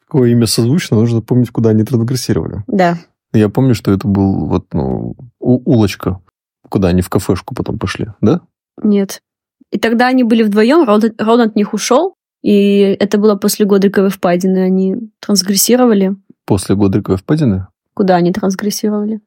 какое 0.00 0.30
имя 0.30 0.46
созвучно, 0.46 0.96
нужно 0.96 1.20
помнить, 1.20 1.50
куда 1.50 1.70
они 1.70 1.84
трансгрессировали. 1.84 2.64
Да. 2.66 2.98
Я 3.32 3.48
помню, 3.48 3.74
что 3.74 3.92
это 3.92 4.06
был 4.06 4.46
вот, 4.46 4.66
ну, 4.72 5.16
улочка, 5.38 6.20
куда 6.68 6.88
они 6.88 7.00
в 7.02 7.08
кафешку 7.08 7.54
потом 7.54 7.78
пошли, 7.78 8.08
да? 8.20 8.42
Нет. 8.82 9.22
И 9.70 9.78
тогда 9.78 10.08
они 10.08 10.22
были 10.22 10.42
вдвоем, 10.42 10.84
Рон, 10.84 11.02
Рон 11.18 11.40
от 11.40 11.56
них 11.56 11.72
ушел, 11.72 12.16
и 12.42 12.78
это 12.80 13.18
было 13.18 13.36
после 13.36 13.64
Годриковой 13.64 14.10
впадины. 14.10 14.58
Они 14.58 14.96
трансгрессировали. 15.20 16.16
После 16.44 16.74
Годриковой 16.76 17.18
впадины. 17.18 17.68
Куда 17.94 18.16
они 18.16 18.32
трансгрессировали? 18.32 19.20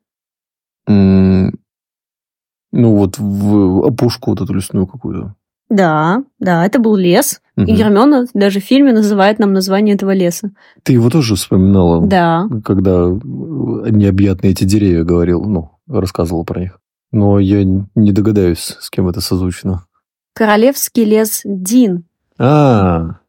М, 0.88 1.58
Ну, 2.72 2.96
вот 2.98 3.18
в 3.18 3.86
опушку 3.88 4.32
вот 4.32 4.42
эту 4.42 4.54
лесную 4.54 4.86
какую-то. 4.86 5.36
Да, 5.70 6.24
да, 6.40 6.66
это 6.66 6.80
был 6.80 6.96
лес. 6.96 7.42
И 7.58 7.62
Мгм. 7.62 7.76
Гермиона 7.76 8.26
даже 8.34 8.60
в 8.60 8.64
фильме 8.64 8.92
называет 8.94 9.40
нам 9.40 9.54
название 9.54 9.96
этого 9.96 10.12
леса. 10.14 10.52
Ты 10.84 10.94
его 10.94 11.10
тоже 11.10 11.36
вспоминала, 11.36 12.06
Да. 12.06 12.48
когда 12.64 13.06
необъятные 13.08 14.52
эти 14.52 14.64
деревья 14.66 15.04
говорил, 15.04 15.44
ну, 15.46 15.72
рассказывал 15.88 16.44
про 16.46 16.60
них. 16.60 16.80
Но 17.12 17.40
я 17.40 17.64
не 17.64 18.12
догадаюсь, 18.12 18.76
с 18.80 18.90
кем 18.90 19.08
это 19.08 19.22
созвучно. 19.22 19.86
Королевский 20.34 21.06
лес 21.06 21.42
Дин. 21.46 22.04
А, 22.38 23.20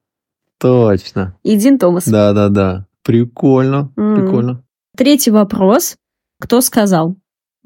точно. 0.59 1.37
И 1.45 1.57
Дин 1.57 1.79
Томас. 1.79 2.07
Да-да-да. 2.09 2.87
Прикольно, 3.05 3.93
М. 3.97 4.17
прикольно. 4.17 4.63
Третий 4.97 5.31
вопрос. 5.31 5.97
Кто 6.41 6.61
сказал? 6.61 7.15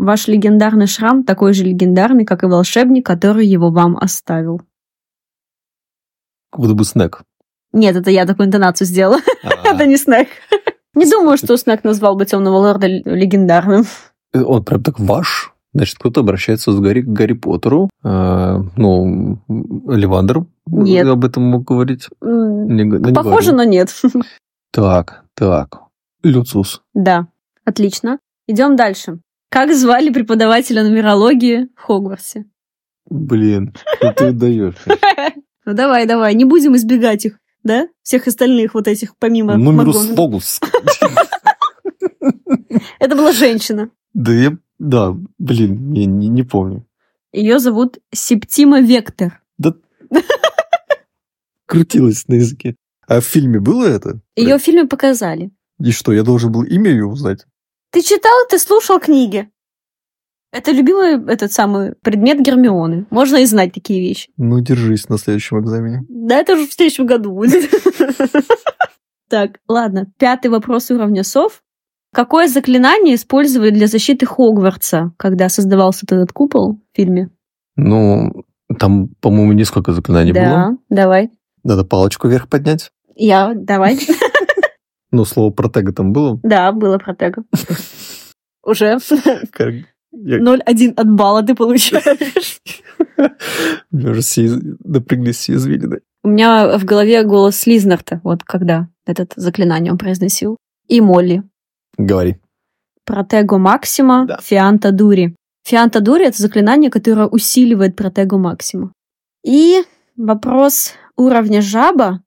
Ваш 0.01 0.29
легендарный 0.29 0.87
шрам 0.87 1.25
такой 1.25 1.53
же 1.53 1.63
легендарный, 1.63 2.25
как 2.25 2.43
и 2.43 2.47
волшебник, 2.47 3.05
который 3.05 3.47
его 3.47 3.71
вам 3.71 3.99
оставил. 3.99 4.63
Как 6.51 6.61
будто 6.61 6.73
бы 6.73 6.85
снэк. 6.85 7.23
Нет, 7.75 7.97
это 7.97 8.11
я 8.11 8.25
такую 8.25 8.47
интонацию 8.47 8.87
сделала. 8.87 9.19
А, 9.45 9.69
Это 9.75 9.85
не 9.85 9.99
Снэк. 9.99 10.29
Не 10.95 11.05
думаю, 11.05 11.37
что 11.37 11.55
Снэк 11.55 11.85
назвал 11.85 12.17
бы 12.17 12.25
Темного 12.25 12.57
Лорда 12.57 12.87
легендарным. 12.87 13.85
Он 14.33 14.65
прям 14.65 14.83
так 14.83 14.99
ваш. 14.99 15.53
Значит, 15.75 15.99
кто-то 15.99 16.21
обращается 16.21 16.73
с 16.73 16.81
Гарри, 16.81 17.03
к 17.03 17.09
Гарри 17.09 17.35
Поттеру. 17.35 17.91
А, 18.03 18.59
ну, 18.77 19.39
Ливандер 19.87 20.47
Нет. 20.67 21.07
об 21.07 21.27
этом 21.27 21.43
мог 21.43 21.65
говорить. 21.65 22.09
Не 22.23 22.85
ну, 22.85 22.97
не 22.97 23.13
Похоже, 23.13 23.53
говорил. 23.53 23.57
но 23.57 23.65
нет. 23.65 23.95
Так, 24.73 25.25
так. 25.35 25.81
Люциус. 26.23 26.81
Да, 26.95 27.27
отлично. 27.67 28.19
Идем 28.47 28.77
дальше. 28.77 29.19
Как 29.51 29.75
звали 29.75 30.11
преподавателя 30.11 30.85
нумерологии 30.85 31.69
в 31.77 31.83
Хогвартсе? 31.83 32.45
Блин, 33.09 33.75
ну 34.01 34.13
ты 34.17 34.33
даешь. 34.33 34.77
Ну 35.67 35.75
давай, 35.75 36.07
давай, 36.07 36.35
не 36.35 36.47
будем 36.47 36.75
избегать 36.75 37.27
их, 37.27 37.39
да? 37.63 37.87
Всех 38.03 38.27
остальных 38.27 38.73
вот 38.73 38.89
этих, 38.89 39.15
помимо 39.19 39.57
Нумерус 39.57 40.09
фогус. 40.17 40.59
Это 42.99 43.15
была 43.15 43.33
женщина. 43.33 43.91
Да 44.15 44.33
я, 44.33 44.57
да, 44.79 45.15
блин, 45.39 45.93
не, 45.93 46.07
не, 46.07 46.29
не 46.29 46.43
помню. 46.43 46.87
Ее 47.31 47.59
зовут 47.59 47.99
Септима 48.11 48.81
Вектор. 48.81 49.43
Крутилось 51.67 52.27
на 52.27 52.35
языке. 52.35 52.75
А 53.07 53.21
в 53.21 53.25
фильме 53.25 53.61
было 53.61 53.85
это? 53.85 54.23
Ее 54.35 54.59
в 54.59 54.63
фильме 54.63 54.87
показали. 54.87 55.53
И 55.79 55.93
что, 55.93 56.13
я 56.13 56.25
должен 56.25 56.51
был 56.51 56.65
имя 56.65 56.91
ее 56.91 57.05
узнать? 57.05 57.47
Ты 57.91 58.03
читал, 58.03 58.33
ты 58.49 58.59
слушал 58.59 59.01
книги? 59.01 59.51
Это 60.53 60.73
любимый 60.73 61.33
этот 61.33 61.53
самый 61.53 61.95
предмет 62.03 62.41
Гермионы. 62.41 63.07
Можно 63.11 63.37
и 63.37 63.47
знать 63.47 63.73
такие 63.73 64.01
вещи. 64.01 64.31
Ну, 64.37 64.61
держись 64.61 65.09
на 65.09 65.17
следующем 65.17 65.61
экзамене. 65.61 66.05
Да, 66.09 66.39
это 66.39 66.55
уже 66.55 66.67
в 66.67 66.73
следующем 66.73 67.07
году 67.07 67.33
будет. 67.33 67.71
Так, 69.31 69.61
ладно. 69.69 70.13
Пятый 70.19 70.49
вопрос 70.49 70.91
уровня 70.91 71.23
сов. 71.23 71.63
Какое 72.13 72.49
заклинание 72.49 73.15
использовали 73.15 73.71
для 73.71 73.87
защиты 73.87 74.27
Хогвартса, 74.27 75.13
когда 75.17 75.49
создавался 75.49 76.05
этот 76.05 76.33
купол 76.33 76.81
в 76.93 76.97
фильме? 76.97 77.31
Ну, 77.77 78.45
там, 78.77 79.11
по-моему, 79.21 79.53
несколько 79.53 79.93
заклинаний 79.93 80.33
было. 80.33 80.43
Да, 80.43 80.77
давай. 80.89 81.31
Надо 81.63 81.85
палочку 81.85 82.27
вверх 82.27 82.49
поднять. 82.49 82.91
Я, 83.15 83.53
давай. 83.55 84.01
Ну, 85.13 85.25
слово 85.25 85.51
протега 85.51 85.93
там 85.93 86.13
было. 86.13 86.39
Да, 86.43 86.73
было 86.73 86.99
протега. 86.99 87.43
Уже 88.65 88.99
Как- 89.51 89.75
я- 90.13 90.39
0,1 90.39 90.95
от 90.97 91.11
балла 91.11 91.43
ты 91.43 91.55
получаешь. 91.55 92.61
У 93.93 93.97
меня 93.97 94.11
уже 94.11 94.77
напряглись 94.85 95.37
все 95.37 95.55
извилины. 95.55 96.01
У 96.23 96.29
меня 96.29 96.79
в 96.79 96.85
голове 96.85 97.23
голос 97.25 97.57
Слизнарта, 97.57 98.21
вот 98.25 98.45
когда 98.45 98.89
этот 99.07 99.33
заклинание 99.37 99.93
он 99.93 99.99
произносил. 99.99 100.57
И 100.89 101.01
Молли. 101.01 101.43
Говори. 101.97 102.37
Протего 103.05 103.59
Максима, 103.59 104.27
Да. 104.27 104.39
Фианта 104.43 104.93
Дури. 104.93 105.35
Фианта 105.65 106.01
Дури— 106.01 106.25
это 106.27 106.41
заклинание, 106.43 106.91
которое 106.91 107.27
усиливает 107.27 107.97
Протего 107.97 108.39
Максима. 108.39 108.93
И 109.45 109.83
вопрос 110.17 110.93
уровня 111.17 111.63
жаба. 111.63 112.23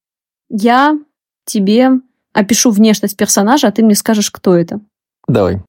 Я 0.50 0.98
тебе 1.46 1.92
опишу 2.34 2.72
внешность 2.72 3.18
персонажа, 3.18 3.68
а 3.68 3.72
ты 3.72 3.84
мне 3.84 3.96
скажешь, 3.96 4.32
кто 4.32 4.56
это. 4.56 4.82
Давай. 5.28 5.62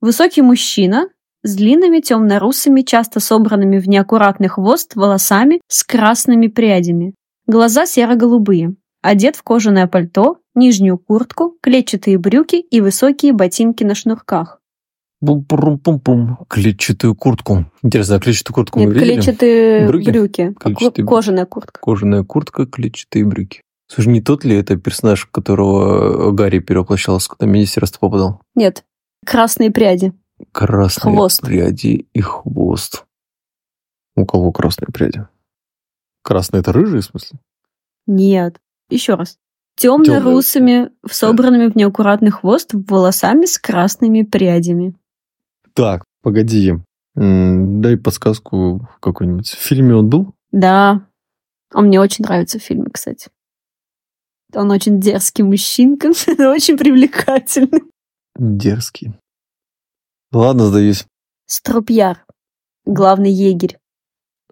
Высокий 0.00 0.42
мужчина 0.42 1.08
с 1.42 1.54
длинными 1.56 2.00
темно-русыми, 2.00 2.82
часто 2.82 3.20
собранными 3.20 3.78
в 3.78 3.88
неаккуратный 3.88 4.48
хвост 4.48 4.94
волосами 4.94 5.60
с 5.68 5.84
красными 5.84 6.46
прядями. 6.46 7.14
Глаза 7.46 7.86
серо-голубые. 7.86 8.74
Одет 9.02 9.34
в 9.36 9.42
кожаное 9.42 9.88
пальто, 9.88 10.38
нижнюю 10.54 10.96
куртку, 10.98 11.56
клетчатые 11.60 12.18
брюки 12.18 12.56
и 12.56 12.80
высокие 12.80 13.32
ботинки 13.32 13.82
на 13.82 13.94
шнурках. 13.96 14.60
Бум-пум-пум-пум. 15.20 16.38
Клетчатую 16.48 17.14
куртку. 17.14 17.66
Интересно, 17.82 18.16
а 18.16 18.20
клетчатую 18.20 18.54
куртку 18.54 18.78
Нет, 18.80 18.88
мы 18.88 18.94
видели? 18.94 19.14
клетчатые 19.14 19.86
Брюки? 19.86 20.10
брюки. 20.10 20.54
Клетчатые 20.58 20.90
брюки. 20.90 21.08
Кожаная 21.08 21.46
куртка. 21.46 21.80
Кожаная 21.80 22.24
куртка, 22.24 22.66
клетчатые 22.66 23.24
брюки. 23.24 23.60
Слушай, 23.92 24.08
не 24.08 24.22
тот 24.22 24.42
ли 24.44 24.56
это 24.56 24.76
персонаж, 24.76 25.26
которого 25.26 26.32
Гарри 26.32 26.60
перевоплощался, 26.60 27.28
когда 27.28 27.44
в 27.44 27.50
министерство 27.50 27.98
попадал? 28.00 28.40
Нет, 28.54 28.86
красные 29.26 29.70
пряди. 29.70 30.14
Красные 30.50 31.14
Хвост. 31.14 31.42
пряди 31.42 32.08
и 32.14 32.20
хвост. 32.22 33.04
У 34.16 34.24
кого 34.24 34.50
красные 34.50 34.86
пряди? 34.86 35.26
Красные 36.22 36.60
это 36.60 36.72
рыжие, 36.72 37.02
в 37.02 37.04
смысле? 37.04 37.38
Нет. 38.06 38.58
Еще 38.88 39.14
раз. 39.14 39.36
Темно-русыми, 39.76 40.90
собранными 41.10 41.68
в 41.68 41.76
неаккуратный 41.76 42.30
хвост, 42.30 42.70
волосами 42.72 43.44
с 43.44 43.58
красными 43.58 44.22
прядями. 44.22 44.94
Так, 45.74 46.04
погоди. 46.22 46.76
Дай 47.14 47.98
подсказку 47.98 48.88
какой-нибудь. 49.00 49.50
В 49.50 49.58
фильме 49.58 49.96
он 49.96 50.08
был? 50.08 50.34
Да. 50.50 51.06
Он 51.74 51.88
мне 51.88 52.00
очень 52.00 52.24
нравится 52.24 52.58
в 52.58 52.62
фильме, 52.62 52.88
кстати. 52.90 53.28
Он 54.54 54.70
очень 54.70 55.00
дерзкий 55.00 55.42
мужчинка, 55.42 56.08
очень 56.38 56.76
привлекательный. 56.76 57.82
Дерзкий. 58.38 59.12
Ладно, 60.32 60.66
сдаюсь. 60.66 61.06
Струпьяр. 61.46 62.24
Главный 62.86 63.30
егерь. 63.30 63.78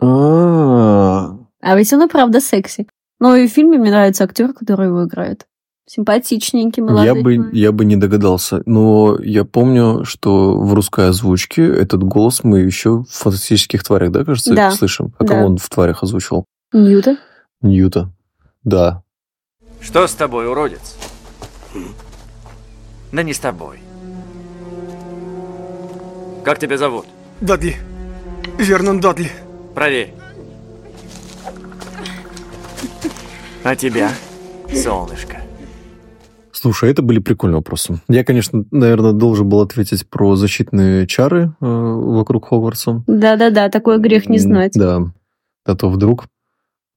А, 0.01 1.37
А 1.63 1.77
ведь 1.77 1.93
он 1.93 2.03
и 2.05 2.09
правда 2.09 2.41
секси. 2.41 2.87
Но 3.19 3.37
и 3.37 3.47
в 3.49 3.51
фильме 3.53 3.79
мне 3.79 3.91
нравится 3.91 4.25
актер, 4.25 4.53
который 4.53 4.87
его 4.87 5.05
играет. 5.05 5.47
Симпатичненький, 5.87 6.83
молодой. 6.83 7.05
Я 7.05 7.15
бы, 7.15 7.35
человек. 7.35 7.55
я 7.55 7.73
бы 7.73 7.85
не 7.85 7.97
догадался, 7.97 8.63
но 8.65 9.19
я 9.21 9.45
помню, 9.45 10.05
что 10.05 10.57
в 10.59 10.73
русской 10.73 11.09
озвучке 11.09 11.67
этот 11.67 12.03
голос 12.05 12.45
мы 12.45 12.61
еще 12.61 13.01
в 13.03 13.09
фантастических 13.11 13.83
тварях, 13.83 14.13
да, 14.13 14.25
кажется, 14.25 14.55
Да. 14.55 14.71
слышим? 14.71 15.13
А 15.19 15.25
Да. 15.25 15.35
кого 15.35 15.47
он 15.49 15.57
в 15.59 15.69
тварях 15.69 16.03
озвучил? 16.05 16.45
Ньюта. 16.73 17.17
Ньюта. 17.61 18.13
Да. 18.63 19.03
Что 19.81 20.07
с 20.07 20.13
тобой, 20.13 20.49
уродец? 20.49 20.97
Да 23.13 23.23
не 23.23 23.33
с 23.33 23.39
тобой. 23.39 23.81
Как 26.45 26.59
тебя 26.59 26.79
зовут? 26.79 27.07
Дадли. 27.41 27.77
Вернон 28.59 29.01
Дадли. 29.01 29.31
Проверь. 29.75 30.15
А 33.63 33.77
тебя, 33.77 34.11
солнышко? 34.73 35.39
Слушай, 36.53 36.91
это 36.91 37.03
были 37.03 37.19
прикольные 37.21 37.57
вопросы. 37.57 38.01
Я, 38.09 38.25
конечно, 38.25 38.65
наверное, 38.71 39.13
должен 39.13 39.49
был 39.49 39.61
ответить 39.61 40.07
про 40.09 40.37
защитные 40.37 41.07
чары 41.07 41.55
э, 41.61 41.67
вокруг 41.67 42.49
Хогвартса. 42.49 43.03
Да-да-да, 43.07 43.69
такой 43.71 43.99
грех 43.99 44.29
не 44.29 44.39
знать. 44.39 44.73
Да. 44.75 45.13
А 45.65 45.75
то 45.75 45.89
вдруг 45.89 46.27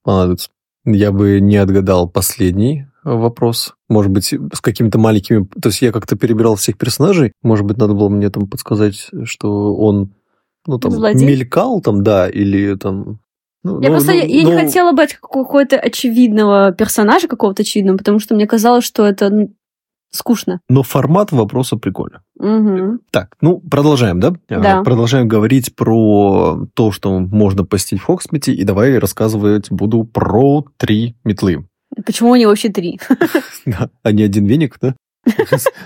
понадобится. 0.02 0.50
Я 0.84 1.12
бы 1.12 1.40
не 1.40 1.56
отгадал 1.56 2.08
последний 2.08 2.86
э, 3.04 3.10
вопрос. 3.10 3.74
Может 3.88 4.12
быть, 4.12 4.34
с 4.52 4.60
какими-то 4.60 4.98
маленькими... 4.98 5.46
То 5.60 5.70
есть 5.70 5.82
я 5.82 5.92
как-то 5.92 6.16
перебирал 6.16 6.56
всех 6.56 6.76
персонажей. 6.76 7.32
Может 7.42 7.64
быть, 7.64 7.78
надо 7.78 7.94
было 7.94 8.08
мне 8.08 8.28
там 8.30 8.48
подсказать, 8.48 9.08
что 9.24 9.74
он 9.74 10.12
ну, 10.66 10.78
там, 10.78 10.92
Злодей? 10.92 11.26
мелькал 11.26 11.80
там, 11.80 12.02
да, 12.02 12.28
или 12.28 12.74
там... 12.76 13.20
ну, 13.62 13.80
Я 13.80 13.88
ну, 13.88 13.94
просто 13.96 14.12
ну, 14.12 14.18
я, 14.18 14.24
я 14.24 14.42
ну, 14.42 14.50
не 14.50 14.56
хотела 14.56 14.92
брать 14.92 15.14
какого-то 15.14 15.76
очевидного 15.76 16.72
персонажа, 16.72 17.28
какого-то 17.28 17.62
очевидного, 17.62 17.98
потому 17.98 18.18
что 18.18 18.34
мне 18.34 18.46
казалось, 18.46 18.84
что 18.84 19.06
это 19.06 19.30
ну, 19.30 19.54
скучно. 20.14 20.60
Но 20.68 20.82
формат 20.82 21.32
вопроса 21.32 21.76
прикольный. 21.76 22.20
Мгм. 22.38 23.00
Так, 23.10 23.34
ну, 23.40 23.58
продолжаем, 23.60 24.20
да? 24.20 24.34
А, 24.48 24.60
Да. 24.60 24.82
Продолжаем 24.82 25.28
говорить 25.28 25.74
про 25.76 26.66
то, 26.74 26.92
что 26.92 27.18
можно 27.20 27.64
посетить 27.64 28.00
в 28.00 28.04
Хоксмите, 28.04 28.52
и 28.52 28.64
давай 28.64 28.98
рассказывать 28.98 29.70
буду 29.70 30.04
про 30.04 30.64
три 30.76 31.16
метлы. 31.24 31.66
Почему 32.06 32.32
они 32.32 32.46
вообще 32.46 32.68
три? 32.70 32.98
А 34.02 34.12
не 34.12 34.22
один 34.22 34.46
веник, 34.46 34.76
да? 34.80 34.94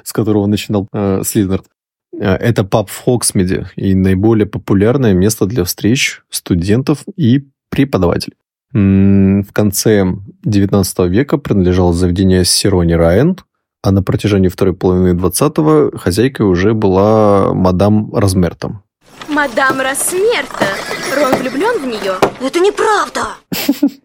С- 0.05 0.13
которого 0.13 0.47
начинал 0.47 0.89
э, 0.93 1.23
Слизнард. 1.25 1.67
Э, 2.13 2.35
Это 2.35 2.65
паб 2.65 2.89
в 2.91 3.05
Хоксмиде 3.05 3.67
и 3.77 3.95
наиболее 3.95 4.47
популярное 4.47 5.13
место 5.15 5.47
для 5.47 5.65
встреч 5.65 6.23
студентов 6.31 7.05
и 7.17 7.47
преподавателей. 7.71 8.37
В 8.73 9.53
конце 9.53 10.05
19 10.45 10.99
века 11.11 11.39
принадлежало 11.39 11.93
заведение 11.95 12.45
Сирони 12.45 12.93
Райан, 12.93 13.39
а 13.83 13.91
на 13.91 14.03
протяжении 14.03 14.49
второй 14.49 14.75
половины 14.75 15.17
20-го 15.17 15.97
хозяйкой 15.97 16.47
уже 16.47 16.75
была 16.75 17.53
мадам 17.55 18.13
Размертом. 18.15 18.83
Мадам 19.29 19.81
Рассмерта. 19.81 20.67
Рон 21.15 21.35
влюблен 21.41 21.81
в 21.83 21.87
нее. 21.87 22.15
Это 22.41 22.61
неправда. 22.61 23.37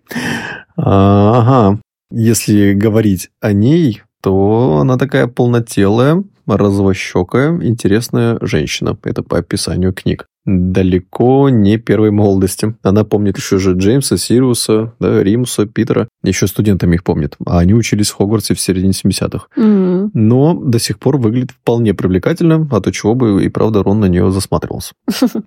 Ага. 0.75 1.79
Если 2.12 2.73
говорить 2.73 3.29
о 3.41 3.53
ней, 3.53 4.01
то 4.21 4.79
она 4.81 4.97
такая 4.97 5.27
полнотелая, 5.27 6.23
розовощекая, 6.45 7.58
интересная 7.62 8.38
женщина. 8.41 8.97
Это 9.03 9.23
по 9.23 9.38
описанию 9.38 9.93
книг. 9.93 10.27
Далеко 10.45 11.49
не 11.49 11.77
первой 11.77 12.12
молодости. 12.12 12.75
Она 12.84 13.06
помнит 13.06 13.38
еще 13.38 13.60
же 13.60 13.73
Джеймса, 13.73 14.17
Сириуса, 14.17 14.93
да, 14.99 15.23
Римуса, 15.23 15.65
Питера. 15.65 16.10
Еще 16.21 16.47
студентами 16.47 16.95
их 16.95 17.03
помнит. 17.06 17.38
А 17.45 17.60
они 17.60 17.73
учились 17.73 18.10
в 18.10 18.17
Хогвартсе 18.17 18.53
в 18.53 18.60
середине 18.60 18.91
70-х. 18.91 19.47
М. 19.56 20.12
Но 20.13 20.53
до 20.53 20.79
сих 20.79 20.99
пор 20.99 21.17
выглядит 21.17 21.51
вполне 21.51 21.93
привлекательно, 21.93 22.67
а 22.71 22.82
то 22.82 22.91
чего 22.91 23.15
бы 23.15 23.43
и 23.45 23.49
правда 23.49 23.84
Рон 23.84 24.01
на 24.01 24.06
нее 24.06 24.32
засматривался. 24.32 24.93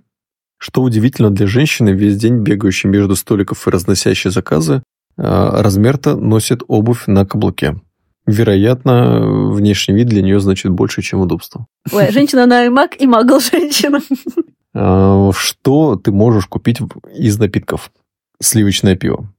Что 0.58 0.82
удивительно 0.82 1.30
для 1.30 1.46
женщины, 1.46 1.90
весь 1.90 2.16
день 2.16 2.38
бегающей 2.38 2.88
между 2.88 3.14
столиков 3.14 3.68
и 3.68 3.70
разносящей 3.70 4.30
заказы, 4.30 4.82
а, 5.18 5.62
размер-то 5.62 6.16
носит 6.16 6.62
обувь 6.68 7.06
на 7.06 7.26
каблуке. 7.26 7.80
Вероятно, 8.26 9.50
внешний 9.52 9.94
вид 9.94 10.08
для 10.08 10.22
нее 10.22 10.40
значит 10.40 10.72
больше, 10.72 11.02
чем 11.02 11.20
удобство. 11.20 11.66
Ой, 11.92 12.10
женщина, 12.10 12.44
она 12.44 12.66
и 12.66 12.68
маг, 12.68 13.00
и 13.00 13.06
магл 13.06 13.40
женщина. 13.40 14.00
А, 14.78 15.30
Что 15.32 15.96
ты 15.96 16.12
можешь 16.12 16.46
купить 16.46 16.80
из 17.16 17.38
напитков? 17.38 17.90
Сливочное 18.42 18.94
пиво. 18.94 19.32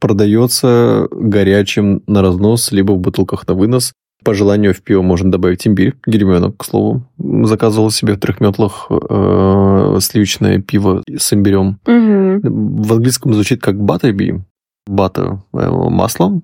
Продается 0.00 1.06
горячим 1.12 2.02
на 2.08 2.20
разнос, 2.20 2.72
либо 2.72 2.90
в 2.90 2.98
бутылках 2.98 3.46
на 3.46 3.54
вынос. 3.54 3.92
По 4.24 4.34
желанию 4.34 4.74
в 4.74 4.82
пиво 4.82 5.02
можно 5.02 5.30
добавить 5.30 5.66
имбирь. 5.68 5.94
Гермиона, 6.04 6.50
к 6.50 6.64
слову, 6.64 7.02
заказывала 7.18 7.92
себе 7.92 8.14
в 8.14 8.20
трехметлах 8.20 8.86
э, 8.90 9.98
сливочное 10.00 10.60
пиво 10.60 11.02
с 11.16 11.32
имбирем. 11.32 11.78
Мгм. 11.86 12.82
В 12.82 12.92
английском 12.92 13.34
звучит 13.34 13.60
как 13.62 13.80
баттерби. 13.80 14.40
Бата 14.86 15.42
э, 15.52 15.70
маслом. 15.70 16.42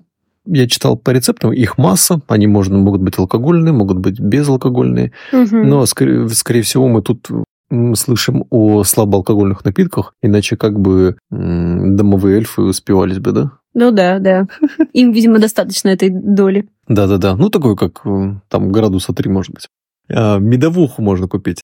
Я 0.51 0.67
читал 0.67 0.97
по 0.97 1.11
рецептам, 1.11 1.53
их 1.53 1.77
масса, 1.77 2.21
они 2.27 2.47
можно, 2.47 2.77
могут 2.77 3.01
быть 3.01 3.17
алкогольные, 3.17 3.71
могут 3.73 3.99
быть 3.99 4.19
безалкогольные. 4.19 5.11
Мгм. 5.31 5.69
Но, 5.69 5.85
скорее, 5.85 6.27
скорее 6.29 6.61
всего, 6.63 6.87
мы 6.87 7.01
тут 7.01 7.27
слышим 7.95 8.45
о 8.49 8.83
слабоалкогольных 8.83 9.63
напитках, 9.63 10.15
иначе 10.23 10.57
как 10.57 10.79
бы 10.79 11.17
домовые 11.29 12.37
эльфы 12.37 12.63
успевались 12.63 13.19
бы, 13.19 13.31
да? 13.31 13.51
Ну 13.73 13.91
да, 13.91 14.19
да. 14.19 14.47
Им, 14.93 15.11
видимо, 15.11 15.39
достаточно 15.39 15.89
этой 15.89 16.09
доли. 16.09 16.67
Да-да-да. 16.87 17.35
Ну, 17.35 17.49
такой, 17.49 17.75
как 17.75 18.01
э, 18.05 18.39
там 18.47 18.71
градуса 18.71 19.13
3, 19.13 19.29
может 19.29 19.53
быть. 19.53 19.67
А, 20.11 20.39
медовуху 20.39 21.01
можно 21.01 21.27
купить 21.27 21.61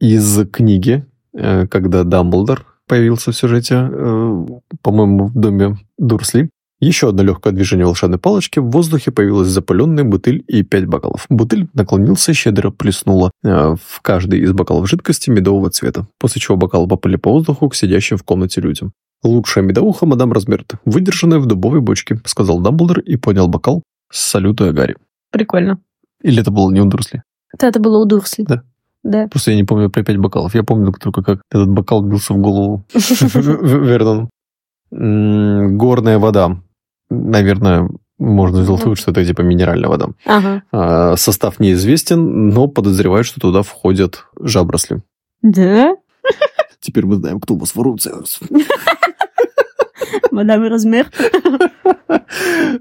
из 0.00 0.48
книги, 0.50 1.04
э, 1.34 1.66
когда 1.66 2.04
Дамблдор 2.04 2.64
появился 2.86 3.32
в 3.32 3.36
сюжете, 3.36 3.88
э, 3.90 4.46
по-моему, 4.82 5.26
в 5.26 5.34
доме 5.34 5.76
Дурсли. 5.98 6.48
Еще 6.78 7.08
одно 7.08 7.22
легкое 7.22 7.54
движение 7.54 7.86
волшебной 7.86 8.18
палочки. 8.18 8.58
В 8.58 8.70
воздухе 8.70 9.10
появилась 9.10 9.48
запаленная 9.48 10.04
бутыль 10.04 10.44
и 10.46 10.62
пять 10.62 10.86
бокалов. 10.86 11.24
Бутыль 11.30 11.68
наклонился, 11.72 12.34
щедро 12.34 12.70
плеснула 12.70 13.30
э, 13.42 13.76
в 13.82 14.00
каждый 14.02 14.40
из 14.40 14.52
бокалов 14.52 14.88
жидкости 14.88 15.30
медового 15.30 15.70
цвета, 15.70 16.06
после 16.18 16.40
чего 16.40 16.58
бокалы 16.58 16.86
попали 16.86 17.16
по 17.16 17.30
воздуху 17.30 17.70
к 17.70 17.74
сидящим 17.74 18.18
в 18.18 18.24
комнате 18.24 18.60
людям. 18.60 18.92
«Лучшая 19.22 19.64
медовуха, 19.64 20.04
мадам 20.04 20.32
Размерт, 20.32 20.74
выдержанная 20.84 21.38
в 21.38 21.46
дубовой 21.46 21.80
бочке», 21.80 22.20
сказал 22.26 22.60
Дамблдор 22.60 23.00
и 23.00 23.16
поднял 23.16 23.48
бокал, 23.48 23.82
салютуя 24.12 24.72
Гарри. 24.72 24.96
Прикольно. 25.30 25.78
Или 26.22 26.42
это 26.42 26.50
было 26.50 26.70
не 26.70 26.80
у 26.80 26.84
Дурсли? 26.84 27.22
Да, 27.58 27.68
это 27.68 27.80
было 27.80 27.98
у 27.98 28.04
Дурсли. 28.04 28.44
Да. 28.44 28.62
Да. 29.02 29.28
Просто 29.28 29.52
я 29.52 29.56
не 29.56 29.64
помню 29.64 29.88
про 29.88 30.02
пять 30.02 30.18
бокалов. 30.18 30.54
Я 30.54 30.64
помню 30.64 30.92
только, 30.92 31.22
как 31.22 31.40
этот 31.50 31.68
бокал 31.70 32.02
бился 32.02 32.34
в 32.34 32.38
голову 32.38 32.84
Вернон. 32.94 34.28
Горная 34.90 36.18
вода. 36.18 36.60
Наверное, 37.10 37.88
можно 38.18 38.62
сделать 38.62 38.82
вывод, 38.82 38.98
что 38.98 39.10
это 39.10 39.24
типа 39.24 39.42
минеральная 39.42 39.88
вода. 39.88 40.08
Ага. 40.24 40.62
А, 40.72 41.16
Состав 41.16 41.60
неизвестен, 41.60 42.48
но 42.48 42.66
подозревают, 42.66 43.26
что 43.26 43.40
туда 43.40 43.62
входят 43.62 44.24
жабросли. 44.40 45.02
Да? 45.42 45.96
Теперь 46.80 47.04
мы 47.04 47.16
знаем, 47.16 47.40
кто 47.40 47.54
у 47.54 47.58
вас 47.58 47.74
воруется. 47.74 48.12
Мадам 50.30 50.66
размер. 50.66 51.10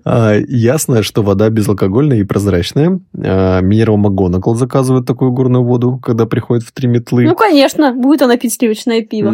А, 0.03 0.35
Ясно, 0.47 1.01
что 1.01 1.23
вода 1.23 1.49
безалкогольная 1.49 2.19
и 2.19 2.23
прозрачная. 2.23 2.99
А, 3.17 3.61
Минерал 3.61 3.97
МакГонагал 3.97 4.55
заказывает 4.55 5.05
такую 5.05 5.31
горную 5.31 5.63
воду, 5.63 5.99
когда 6.03 6.25
приходит 6.25 6.63
в 6.63 6.71
три 6.71 6.87
метлы. 6.87 7.25
Ну, 7.25 7.35
конечно, 7.35 7.93
будет 7.93 8.21
она 8.21 8.37
пить 8.37 8.53
сливочное 8.53 9.01
пиво. 9.01 9.33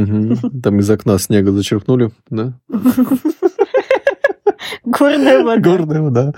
Там 0.63 0.79
из 0.79 0.89
окна 0.89 1.17
снега 1.17 1.51
зачерпнули, 1.51 2.11
да? 2.29 2.53
Горная 4.85 5.43
вода. 5.43 5.61
Горная 5.61 6.01
вода. 6.01 6.33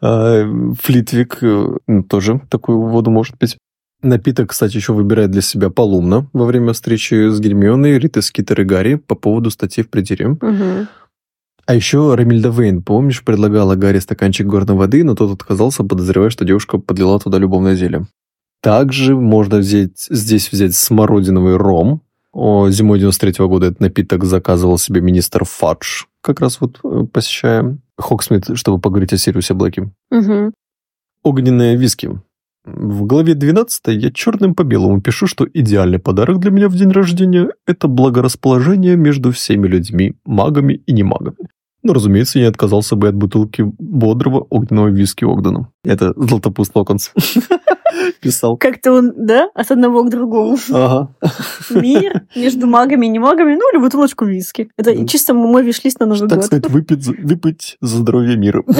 А, 0.00 0.44
Флитвик 0.80 1.38
э, 1.42 1.76
тоже 2.08 2.40
такую 2.50 2.80
воду 2.80 3.10
может 3.10 3.38
пить. 3.38 3.56
Напиток, 4.02 4.50
кстати, 4.50 4.76
еще 4.76 4.92
выбирает 4.92 5.30
для 5.30 5.42
себя 5.42 5.70
Полумна 5.70 6.28
во 6.32 6.44
время 6.44 6.72
встречи 6.72 7.30
с 7.30 7.40
Гермионой, 7.40 7.98
Ритой 7.98 8.22
Скитер 8.22 8.60
и 8.60 8.64
Гарри 8.64 8.94
по 8.96 9.14
поводу 9.14 9.50
статьи 9.50 9.82
в. 9.82 10.38
Мгм. 10.40 10.88
А 11.66 11.74
еще 11.74 12.14
Рамильда 12.14 12.50
Вейн, 12.50 12.82
помнишь, 12.82 13.24
предлагала 13.24 13.74
Гарри 13.74 13.98
стаканчик 13.98 14.46
горной 14.46 14.76
воды, 14.76 15.02
но 15.02 15.14
тот 15.16 15.32
отказался, 15.32 15.82
подозревая, 15.82 16.30
что 16.30 16.44
девушка 16.44 16.78
подлила 16.78 17.18
туда 17.18 17.38
любовное 17.38 17.74
зелье. 17.74 18.06
Также 18.62 19.16
можно 19.16 19.58
взять, 19.58 20.06
здесь 20.08 20.52
взять 20.52 20.74
смородиновый 20.74 21.56
ром. 21.56 22.02
О, 22.38 22.68
зимой 22.68 22.98
93 22.98 23.46
года 23.46 23.68
этот 23.68 23.80
напиток 23.80 24.24
заказывал 24.24 24.76
себе 24.76 25.00
министр 25.00 25.46
Фадж, 25.46 26.04
как 26.20 26.40
раз 26.40 26.60
вот 26.60 26.80
э, 26.84 27.06
посещая 27.10 27.78
Хоксмит, 27.96 28.58
чтобы 28.58 28.78
поговорить 28.78 29.14
о 29.14 29.16
Сириусе 29.16 29.54
Блэке. 29.54 29.90
Мгм. 30.10 30.52
Огненные 31.22 31.76
виски. 31.76 32.10
В 32.66 33.06
главе 33.06 33.32
12 33.32 33.86
я 33.86 34.10
черным 34.10 34.54
по 34.54 34.64
белому 34.64 35.00
пишу, 35.00 35.26
что 35.26 35.46
идеальный 35.50 35.98
подарок 35.98 36.38
для 36.38 36.50
меня 36.50 36.68
в 36.68 36.74
день 36.74 36.90
рождения– 36.90 37.48
это 37.66 37.88
благорасположение 37.88 38.96
между 38.96 39.32
всеми 39.32 39.66
людьми, 39.66 40.12
магами 40.26 40.74
и 40.74 40.92
немагами. 40.92 41.48
Ну, 41.86 41.92
разумеется, 41.92 42.40
я 42.40 42.46
не 42.46 42.48
отказался 42.48 42.96
бы 42.96 43.06
от 43.06 43.14
бутылки 43.14 43.64
бодрого 43.78 44.44
огненного 44.50 44.88
виски 44.88 45.24
Огдена. 45.24 45.68
Это 45.84 46.12
Златопуст 46.16 46.74
Локонс 46.74 47.12
писал. 48.20 48.56
Как-то 48.56 48.90
он, 48.92 49.12
да, 49.16 49.48
от 49.54 49.70
одного 49.70 50.02
к 50.02 50.10
другому. 50.10 50.58
Ага. 50.72 51.14
Мир 51.70 52.22
между 52.34 52.66
магами 52.66 53.06
и 53.06 53.08
немагами, 53.08 53.54
ну 53.54 53.72
или 53.72 53.80
бутылочку 53.80 54.24
виски. 54.24 54.68
Это 54.76 55.06
чисто 55.06 55.32
мой 55.32 55.62
виш-лист 55.62 56.00
на 56.00 56.06
Новый 56.06 56.28
Так 56.28 56.38
год. 56.38 56.46
сказать, 56.46 56.68
выпить, 56.68 57.06
выпить 57.06 57.76
за 57.80 57.98
здоровье 57.98 58.36
мира. 58.36 58.64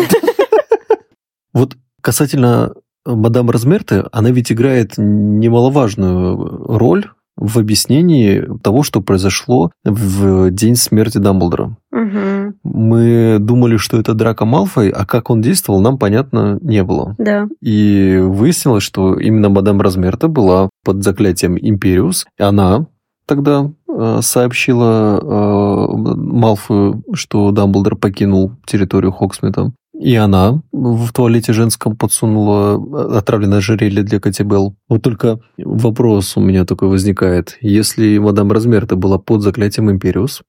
Вот 1.52 1.74
касательно 2.02 2.74
мадам 3.06 3.48
Размерты, 3.48 4.04
она 4.12 4.30
ведь 4.30 4.52
играет 4.52 4.94
немаловажную 4.98 6.36
роль 6.76 7.06
в 7.36 7.58
объяснении 7.58 8.44
того, 8.62 8.82
что 8.82 9.00
произошло 9.00 9.70
в 9.84 10.50
день 10.50 10.76
смерти 10.76 11.18
Дамблдора. 11.18 11.76
Мгм. 11.90 12.54
Мы 12.62 13.38
думали, 13.40 13.76
что 13.76 13.98
это 13.98 14.14
Драко 14.14 14.44
Малфой, 14.44 14.90
а 14.90 15.04
как 15.04 15.30
он 15.30 15.40
действовал, 15.40 15.80
нам 15.80 15.98
понятно 15.98 16.58
не 16.62 16.82
было. 16.82 17.14
Да. 17.18 17.46
И 17.60 18.18
выяснилось, 18.20 18.82
что 18.82 19.18
именно 19.18 19.48
мадам 19.48 19.80
Размерта 19.80 20.28
была 20.28 20.70
под 20.84 21.02
заклятием 21.02 21.56
Империус, 21.58 22.26
и 22.38 22.42
она 22.42 22.86
тогда 23.26 23.70
э, 23.88 24.18
сообщила 24.22 25.18
э, 25.20 25.96
Малфою, 26.16 27.02
что 27.12 27.50
Дамблдор 27.50 27.96
покинул 27.96 28.52
территорию 28.66 29.12
Хоксмита. 29.12 29.72
И 29.98 30.14
она 30.14 30.62
в 30.72 31.12
туалете 31.12 31.52
женском 31.52 31.96
подсунула 31.96 33.18
отравленное 33.18 33.58
ожерелье 33.58 34.02
для 34.02 34.20
Кати 34.20 34.42
Белл. 34.42 34.76
Вот 34.88 35.02
только 35.02 35.40
вопрос 35.56 36.36
у 36.36 36.40
меня 36.40 36.64
такой 36.64 36.88
возникает. 36.88 37.56
Если 37.60 38.18
мадам 38.18 38.52
Размерта 38.52 38.96
была 38.96 39.18
под 39.18 39.40
заклятием 39.40 39.90
Империус, 39.90 40.42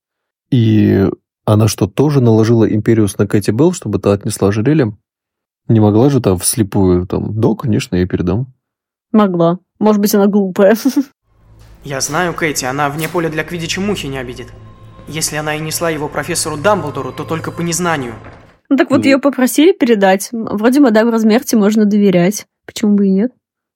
и 0.51 1.07
она 1.45 1.69
что, 1.69 1.87
тоже 1.87 2.19
наложила 2.19 2.69
Империус 2.69 3.17
на 3.17 3.25
Кэти 3.25 3.51
Белл, 3.51 3.71
чтобы 3.71 3.99
та 3.99 4.11
отнесла 4.11 4.49
ожерелье? 4.49 4.97
Не 5.69 5.79
могла 5.79 6.09
же 6.09 6.19
та 6.19 6.35
вслепую 6.35 7.07
там, 7.07 7.39
да, 7.39 7.55
конечно, 7.55 7.95
я 7.95 8.05
передам. 8.05 8.53
Могла. 9.13 9.59
Может 9.79 10.01
быть, 10.01 10.13
она 10.13 10.27
глупая. 10.27 10.75
Я 11.85 12.01
знаю 12.01 12.33
Кэти, 12.33 12.65
она 12.65 12.89
вне 12.89 13.07
поля 13.07 13.29
для 13.29 13.45
квидича 13.45 13.79
мухи 13.79 14.07
не 14.07 14.17
обидит. 14.17 14.47
Если 15.07 15.37
она 15.37 15.55
и 15.55 15.61
несла 15.61 15.89
его 15.89 16.09
профессору 16.09 16.57
Дамблдору, 16.57 17.13
то 17.13 17.23
только 17.23 17.51
по 17.51 17.61
незнанию. 17.61 18.13
Ну 18.69 18.77
так 18.77 18.89
вот, 18.89 18.99
Ну. 18.99 19.03
ее 19.05 19.17
попросили 19.19 19.71
передать. 19.71 20.29
Вроде 20.31 20.79
мадам 20.79 21.09
Размерти 21.09 21.55
можно 21.55 21.85
доверять. 21.85 22.47
Почему 22.65 22.95
бы 22.95 23.07
и 23.07 23.11
нет? 23.11 23.31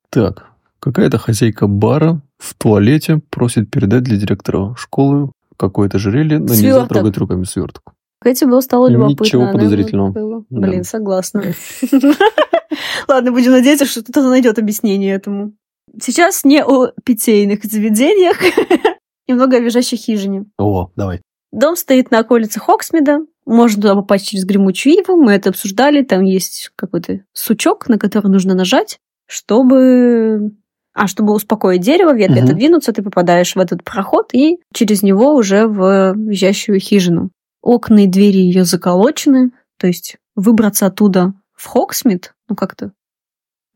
Так, 0.09 0.47
какая-то 0.79 1.17
хозяйка 1.17 1.67
бара 1.67 2.21
в 2.37 2.53
туалете 2.55 3.21
просит 3.29 3.71
передать 3.71 4.03
для 4.03 4.17
директора 4.17 4.75
школы 4.77 5.31
какое-то 5.57 5.97
ожерелье, 5.97 6.39
но 6.39 6.45
нельзя 6.45 6.55
Свёрток. 6.73 6.89
трогать 6.89 7.17
руками 7.17 7.43
сверток. 7.45 7.93
Кэти 8.19 8.43
было 8.45 8.61
стало 8.61 8.87
любопытно. 8.87 9.23
Ничего 9.23 9.41
она 9.43 9.51
его 9.51 9.59
подозрительного. 9.59 10.07
открыла. 10.09 10.45
Да. 10.49 10.67
Блин, 10.67 10.83
согласна. 10.83 11.43
Ладно, 13.07 13.31
будем 13.31 13.51
надеяться, 13.51 13.85
что 13.85 14.01
кто-то 14.01 14.29
найдет 14.29 14.59
объяснение 14.59 15.13
этому. 15.15 15.53
Сейчас 16.01 16.43
не 16.43 16.63
о 16.63 16.91
питейных 17.03 17.63
заведениях, 17.63 18.37
немного 19.27 19.57
о 19.57 19.59
визжащей 19.59 19.97
хижине. 19.97 20.45
О, 20.57 20.89
давай. 20.95 21.21
Дом 21.51 21.75
стоит 21.75 22.11
на 22.11 22.19
околице 22.19 22.59
Хоксмида. 22.59 23.21
Можно 23.45 23.81
туда 23.81 23.95
попасть 23.95 24.27
через 24.27 24.45
гремучую 24.45 24.95
иву. 24.95 25.15
Мы 25.17 25.31
это 25.33 25.49
обсуждали. 25.49 26.03
Там 26.03 26.23
есть 26.23 26.71
какой-то 26.75 27.21
сучок, 27.33 27.89
на 27.89 27.97
который 27.97 28.27
нужно 28.29 28.53
нажать, 28.53 28.99
чтобы... 29.27 30.51
А, 30.93 31.07
чтобы 31.07 31.33
успокоить 31.33 31.81
дерево, 31.81 32.13
ветви 32.13 32.35
Мгм. 32.41 32.43
отодвинуться, 32.45 32.91
ты 32.91 33.01
попадаешь 33.01 33.55
в 33.55 33.59
этот 33.59 33.81
проход 33.83 34.33
и 34.33 34.59
через 34.73 35.03
него 35.03 35.33
уже 35.35 35.65
в 35.65 36.13
визжащую 36.17 36.79
хижину. 36.81 37.31
Окна 37.61 38.03
и 38.03 38.07
двери 38.07 38.39
ее 38.39 38.65
заколочены, 38.65 39.51
то 39.79 39.87
есть 39.87 40.17
выбраться 40.35 40.87
оттуда 40.87 41.33
в 41.55 41.65
Хоксмид, 41.67 42.33
ну 42.49 42.55
как-то, 42.57 42.91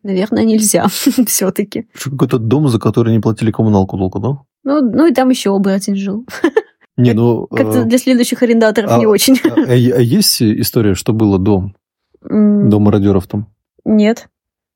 наверное, 0.04 0.44
нельзя 0.44 0.88
все-таки. 1.28 1.88
Какой-то 2.04 2.38
дом, 2.38 2.68
за 2.68 2.80
который 2.80 3.14
не 3.14 3.22
платили 3.22 3.52
коммуналку 3.52 3.98
толку, 3.98 4.20
да? 4.20 4.30
Ну, 4.64 4.82
ну 4.82 5.06
и 5.06 5.14
там 5.14 5.30
еще 5.30 5.56
оборотень 5.56 5.96
жил. 5.96 6.26
Не, 6.98 7.14
ну... 7.14 7.48
Как-то 7.48 7.82
э, 7.82 7.84
для 7.86 7.98
следующих 7.98 8.42
арендаторов 8.42 8.92
а- 8.92 9.00
не 9.00 9.06
очень. 9.06 9.38
а, 9.46 9.64
а 9.70 9.74
есть 10.02 10.42
история, 10.42 10.96
что 10.96 11.14
было 11.14 11.38
до, 11.40 11.72
до 12.22 12.80
мародеров 12.80 13.28
там? 13.28 13.48
Нет. 13.84 14.28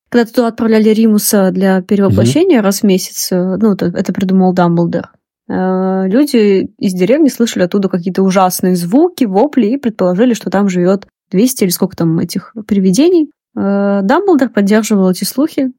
Когда 0.10 0.26
туда 0.26 0.48
отправляли 0.48 0.90
Римуса 0.90 1.52
для 1.52 1.82
перевоплощения 1.82 2.62
раз 2.62 2.82
в 2.82 2.84
месяц, 2.84 3.32
э, 3.32 3.58
ну, 3.58 3.74
это, 3.74 3.86
это 3.86 4.12
придумал 4.12 4.54
Дамблдор, 4.54 5.12
э, 5.48 6.08
люди 6.08 6.70
из 6.78 6.94
деревни 6.94 7.30
слышали 7.30 7.64
оттуда 7.64 7.90
какие-то 7.90 8.24
ужасные 8.24 8.76
звуки, 8.76 9.26
вопли 9.26 9.68
и 9.68 9.78
предположили, 9.78 10.34
что 10.34 10.50
там 10.50 10.68
живет 10.68 11.08
200 11.32 11.64
или 11.64 11.72
сколько 11.72 11.96
там 11.96 12.20
этих 12.20 12.54
привидений. 12.68 13.32
Дамблдор 13.56 14.50
поддерживал 14.50 15.10
эти 15.12 15.24
слухи. 15.26 15.72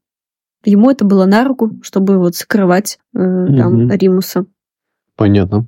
Ему 0.65 0.91
это 0.91 1.05
было 1.05 1.25
на 1.25 1.45
руку, 1.45 1.79
чтобы 1.83 2.19
вот 2.19 2.37
скрывать 2.37 2.99
э, 3.15 3.19
там 3.19 3.85
Мгм. 3.85 3.91
Римуса. 3.93 4.45
Понятно. 5.17 5.67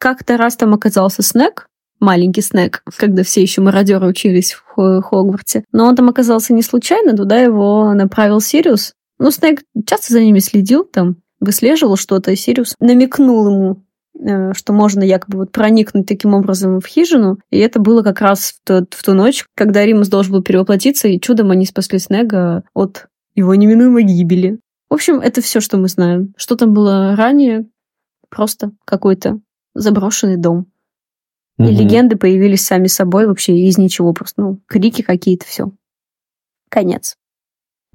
Как-то 0.00 0.38
раз 0.38 0.56
там 0.56 0.72
оказался 0.72 1.22
Снег, 1.22 1.68
маленький 2.00 2.40
Снег, 2.40 2.82
когда 2.96 3.22
все 3.22 3.42
еще 3.42 3.60
мародеры 3.60 4.08
учились 4.08 4.52
в 4.52 4.64
Хо- 4.64 5.02
Хогвартсе. 5.02 5.64
Но 5.72 5.84
он 5.86 5.94
там 5.94 6.08
оказался 6.08 6.54
не 6.54 6.62
случайно, 6.62 7.14
туда 7.14 7.38
его 7.38 7.92
направил 7.92 8.40
Сириус. 8.40 8.94
Ну, 9.18 9.30
Снег 9.30 9.60
часто 9.86 10.14
за 10.14 10.22
ними 10.22 10.38
следил, 10.38 10.84
там, 10.84 11.16
выслеживал 11.38 11.96
что-то, 11.96 12.30
и 12.30 12.36
Сириус 12.36 12.76
намекнул 12.80 13.46
ему, 13.46 13.82
э, 14.18 14.54
что 14.54 14.72
можно 14.72 15.02
якобы 15.02 15.36
вот 15.40 15.52
проникнуть 15.52 16.06
таким 16.06 16.32
образом 16.32 16.80
в 16.80 16.86
хижину. 16.86 17.38
И 17.50 17.58
это 17.58 17.78
было 17.78 18.02
как 18.02 18.22
раз 18.22 18.52
в, 18.52 18.66
тот- 18.66 18.94
в 18.94 19.02
ту 19.04 19.12
ночь, 19.12 19.44
когда 19.54 19.84
Римус 19.84 20.08
должен 20.08 20.32
был 20.32 20.42
перевоплотиться, 20.42 21.08
и 21.08 21.20
чудом 21.20 21.50
они 21.50 21.66
спасли 21.66 21.98
Снега 21.98 22.64
от 22.72 23.08
его 23.34 23.54
неминуемой 23.54 24.04
гибели. 24.04 24.60
В 24.88 24.94
общем, 24.94 25.20
это 25.20 25.42
все, 25.42 25.60
что 25.60 25.76
мы 25.76 25.88
знаем. 25.88 26.32
Что 26.38 26.56
там 26.56 26.72
было 26.72 27.14
ранее, 27.16 27.66
просто 28.30 28.72
какой-то 28.86 29.40
заброшенный 29.74 30.36
дом. 30.36 30.66
И 31.58 31.64
легенды 31.64 32.16
появились 32.16 32.64
сами 32.64 32.86
собой 32.86 33.26
вообще 33.26 33.58
из 33.58 33.76
ничего, 33.76 34.14
просто, 34.14 34.40
ну, 34.40 34.60
крики 34.66 35.02
какие-то, 35.02 35.44
все. 35.44 35.72
Конец. 36.70 37.16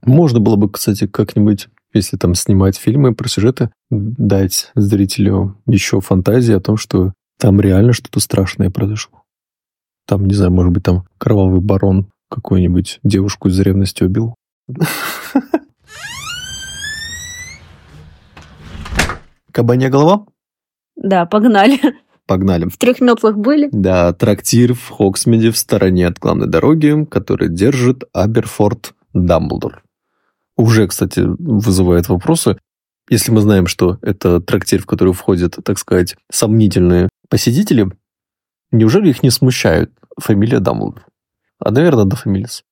Можно 0.03 0.39
было 0.39 0.55
бы, 0.55 0.69
кстати, 0.69 1.07
как-нибудь, 1.07 1.69
если 1.91 2.15
там 2.15 2.35
снимать 2.35 2.77
фильмы 2.77 3.15
про 3.15 3.27
сюжеты, 3.27 3.71
дать 3.89 4.71
зрителю 4.75 5.57
еще 5.65 5.99
фантазии 5.99 6.53
о 6.53 6.59
том, 6.59 6.77
что 6.77 7.13
там 7.39 7.59
реально 7.59 7.93
что-то 7.93 8.19
страшное 8.19 8.69
произошло. 8.69 9.23
Там, 10.05 10.27
не 10.27 10.35
знаю, 10.35 10.51
может 10.51 10.71
быть, 10.71 10.83
там 10.83 11.07
кровавый 11.17 11.61
барон 11.61 12.11
какую-нибудь 12.29 12.99
девушку 13.03 13.49
из 13.49 13.59
ревности 13.59 14.03
убил. 14.03 14.35
Кабанья 19.51 19.89
голова? 19.89 20.27
Да, 20.95 21.25
погнали. 21.25 21.79
Погнали. 22.27 22.67
В 22.67 22.77
трех 22.77 23.01
метлах 23.01 23.37
были. 23.37 23.69
Да, 23.71 24.11
трактир 24.13 24.73
в 24.73 24.89
Хоксмиде 24.89 25.51
в 25.51 25.57
стороне 25.57 26.07
от 26.07 26.17
главной 26.17 26.47
дороги, 26.47 27.05
который 27.05 27.49
держит 27.49 28.03
Аберфорд 28.13 28.93
Дамблдор. 29.13 29.83
Уже, 30.57 30.87
кстати, 30.87 31.19
вызывает 31.19 32.09
вопросы. 32.09 32.57
Если 33.09 33.31
мы 33.31 33.41
знаем, 33.41 33.67
что 33.67 33.99
это 34.01 34.39
трактир, 34.39 34.81
в 34.81 34.87
который 34.87 35.13
входят, 35.13 35.57
так 35.63 35.77
сказать, 35.77 36.15
сомнительные 36.31 37.09
посетители, 37.29 37.91
неужели 38.71 39.09
их 39.09 39.21
не 39.21 39.29
смущает 39.29 39.91
фамилия 40.17 40.59
Дамблдор? 40.59 41.05
А, 41.59 41.71
наверное, 41.71 42.05
до 42.05 42.15
Фамилис. 42.15 42.63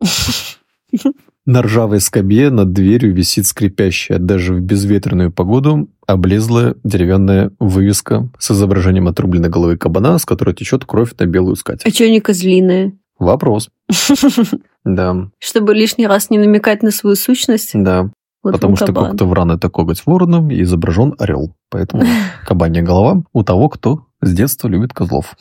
На 1.50 1.62
ржавой 1.62 2.00
скобе 2.00 2.48
над 2.48 2.72
дверью 2.72 3.12
висит 3.12 3.44
скрипящая 3.44 4.20
даже 4.20 4.54
в 4.54 4.60
безветренную 4.60 5.32
погоду 5.32 5.88
облезлая 6.06 6.76
деревянная 6.84 7.50
вывеска 7.58 8.30
с 8.38 8.52
изображением 8.52 9.08
отрубленной 9.08 9.48
головы 9.48 9.76
кабана, 9.76 10.16
с 10.18 10.24
которой 10.24 10.54
течет 10.54 10.84
кровь 10.84 11.10
на 11.18 11.26
белую 11.26 11.56
скатерть. 11.56 11.84
А 11.84 11.90
что 11.92 12.04
они 12.04 12.20
козлиные? 12.20 12.96
Вопрос. 13.18 13.68
Да, 14.84 15.28
Чтобы 15.40 15.74
лишний 15.74 16.06
раз 16.06 16.30
не 16.30 16.38
намекать 16.38 16.84
на 16.84 16.92
свою 16.92 17.16
сущность. 17.16 17.72
да. 17.74 18.10
Вот 18.44 18.52
Потому 18.54 18.76
что 18.76 18.86
кабан. 18.86 19.08
когто 19.10 19.24
вран 19.26 19.50
это 19.50 19.68
коготь 19.68 20.06
ворона 20.06 20.48
и 20.50 20.62
изображен 20.62 21.14
орел. 21.18 21.54
Поэтому 21.68 22.04
кабанья 22.46 22.82
голова 22.82 23.24
у 23.32 23.42
того, 23.42 23.68
кто 23.68 24.06
с 24.22 24.32
детства 24.32 24.68
любит 24.68 24.92
козлов. 24.92 25.36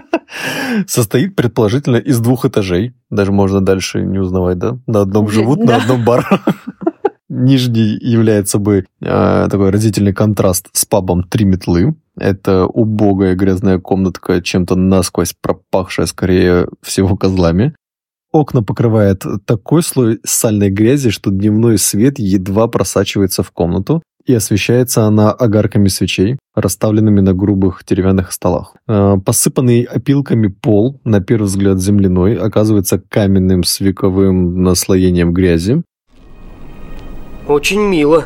Состоит, 0.86 1.36
предположительно, 1.36 1.96
из 1.96 2.20
двух 2.20 2.44
этажей. 2.44 2.94
Даже 3.10 3.32
можно 3.32 3.60
дальше 3.60 4.02
не 4.02 4.18
узнавать, 4.18 4.58
да? 4.58 4.78
На 4.86 5.02
одном 5.02 5.28
живут, 5.28 5.60
на 5.60 5.76
одном 5.76 6.04
бар. 6.04 6.44
Нижний 7.28 7.98
является 8.00 8.52
собой 8.52 8.86
э, 9.00 9.48
такой 9.50 9.70
разительный 9.70 10.12
контраст 10.12 10.68
с 10.72 10.84
пабом 10.84 11.24
«Три 11.24 11.44
метлы». 11.44 11.96
Это 12.16 12.66
убогая 12.66 13.34
грязная 13.34 13.78
комнатка, 13.78 14.40
чем-то 14.40 14.74
насквозь 14.76 15.34
пропахшая, 15.40 16.06
скорее 16.06 16.68
всего, 16.82 17.16
козлами. 17.16 17.74
Окна 18.32 18.62
покрывает 18.62 19.24
такой 19.44 19.82
слой 19.82 20.20
сальной 20.24 20.70
грязи, 20.70 21.10
что 21.10 21.30
дневной 21.30 21.78
свет 21.78 22.18
едва 22.18 22.68
просачивается 22.68 23.42
в 23.42 23.50
комнату, 23.50 24.02
и 24.26 24.34
освещается 24.34 25.04
она 25.04 25.30
огарками 25.30 25.88
свечей, 25.88 26.36
расставленными 26.54 27.20
на 27.20 27.32
грубых 27.32 27.82
деревянных 27.86 28.32
столах. 28.32 28.74
Э, 28.88 29.16
Посыпанный 29.24 29.82
опилками 29.82 30.48
пол, 30.48 31.00
на 31.04 31.20
первый 31.20 31.46
взгляд 31.46 31.78
земляной, 31.78 32.36
оказывается 32.36 32.98
каменным 32.98 33.62
с 33.62 33.80
вековым 33.80 34.62
наслоением 34.62 35.32
грязи. 35.32 35.82
Очень 37.46 37.82
мило. 37.82 38.24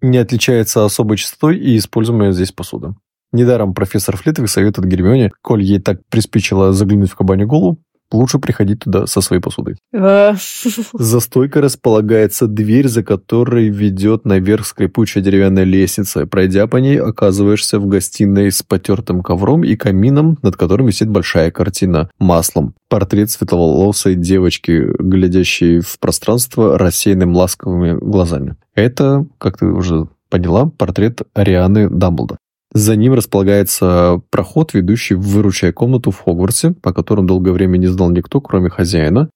Не 0.00 0.18
отличается 0.18 0.84
особой 0.84 1.18
чистотой 1.18 1.58
и 1.58 1.76
используемая 1.76 2.32
здесь 2.32 2.52
посуда. 2.52 2.94
Недаром 3.32 3.74
профессор 3.74 4.16
Флитвик 4.16 4.48
советует 4.48 4.88
Гермионе, 4.88 5.30
коль 5.42 5.62
ей 5.62 5.80
так 5.80 5.98
приспичило 6.08 6.72
заглянуть 6.72 7.10
в 7.10 7.16
кабаню 7.16 7.46
голову, 7.46 7.78
лучше 8.12 8.38
приходить 8.38 8.80
туда 8.80 9.06
со 9.06 9.20
своей 9.20 9.42
посудой. 9.42 9.76
Э, 9.92 10.34
За 10.92 11.20
стойкой 11.20 11.62
располагается 11.62 12.46
дверь, 12.46 12.88
за 12.88 13.02
которой 13.02 13.68
ведет 13.68 14.24
наверх 14.24 14.66
скрипучая 14.66 15.22
деревянная 15.22 15.64
лестница. 15.64 16.26
Пройдя 16.26 16.66
по 16.66 16.76
ней, 16.76 17.00
оказываешься 17.00 17.78
в 17.78 17.86
гостиной 17.86 18.50
с 18.50 18.62
потертым 18.62 19.22
ковром 19.22 19.64
и 19.64 19.76
камином, 19.76 20.38
над 20.42 20.56
которым 20.56 20.86
висит 20.86 21.08
большая 21.08 21.50
картина 21.50 22.10
маслом. 22.18 22.74
Портрет 22.88 23.30
светловолосой 23.30 24.14
девочки, 24.14 24.86
глядящей 24.98 25.80
в 25.80 25.98
пространство 25.98 26.78
рассеянным 26.78 27.34
ласковыми 27.34 27.98
глазами. 27.98 28.56
Это, 28.74 29.26
как 29.38 29.58
ты 29.58 29.66
уже 29.66 30.08
поняла, 30.28 30.66
портрет 30.66 31.22
Арианы 31.34 31.88
Дамблдор. 31.88 32.38
За 32.76 32.94
ним 32.94 33.14
располагается 33.14 34.20
проход, 34.28 34.74
ведущий 34.74 35.14
в 35.14 35.22
выручая 35.22 35.72
комнату 35.72 36.10
в 36.10 36.20
Хогвартсе, 36.20 36.72
по 36.72 36.92
которому 36.92 37.26
долгое 37.26 37.52
время 37.52 37.78
не 37.78 37.86
знал 37.86 38.10
никто, 38.10 38.42
кроме 38.42 38.68
хозяина. 38.68 39.30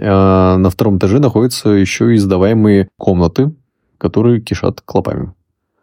А 0.00 0.56
на 0.58 0.70
втором 0.70 0.98
этаже 0.98 1.18
находятся 1.18 1.70
еще 1.70 2.14
и 2.14 2.18
сдаваемые 2.18 2.86
комнаты, 2.96 3.52
которые 3.98 4.40
кишат 4.40 4.80
клопами. 4.80 5.32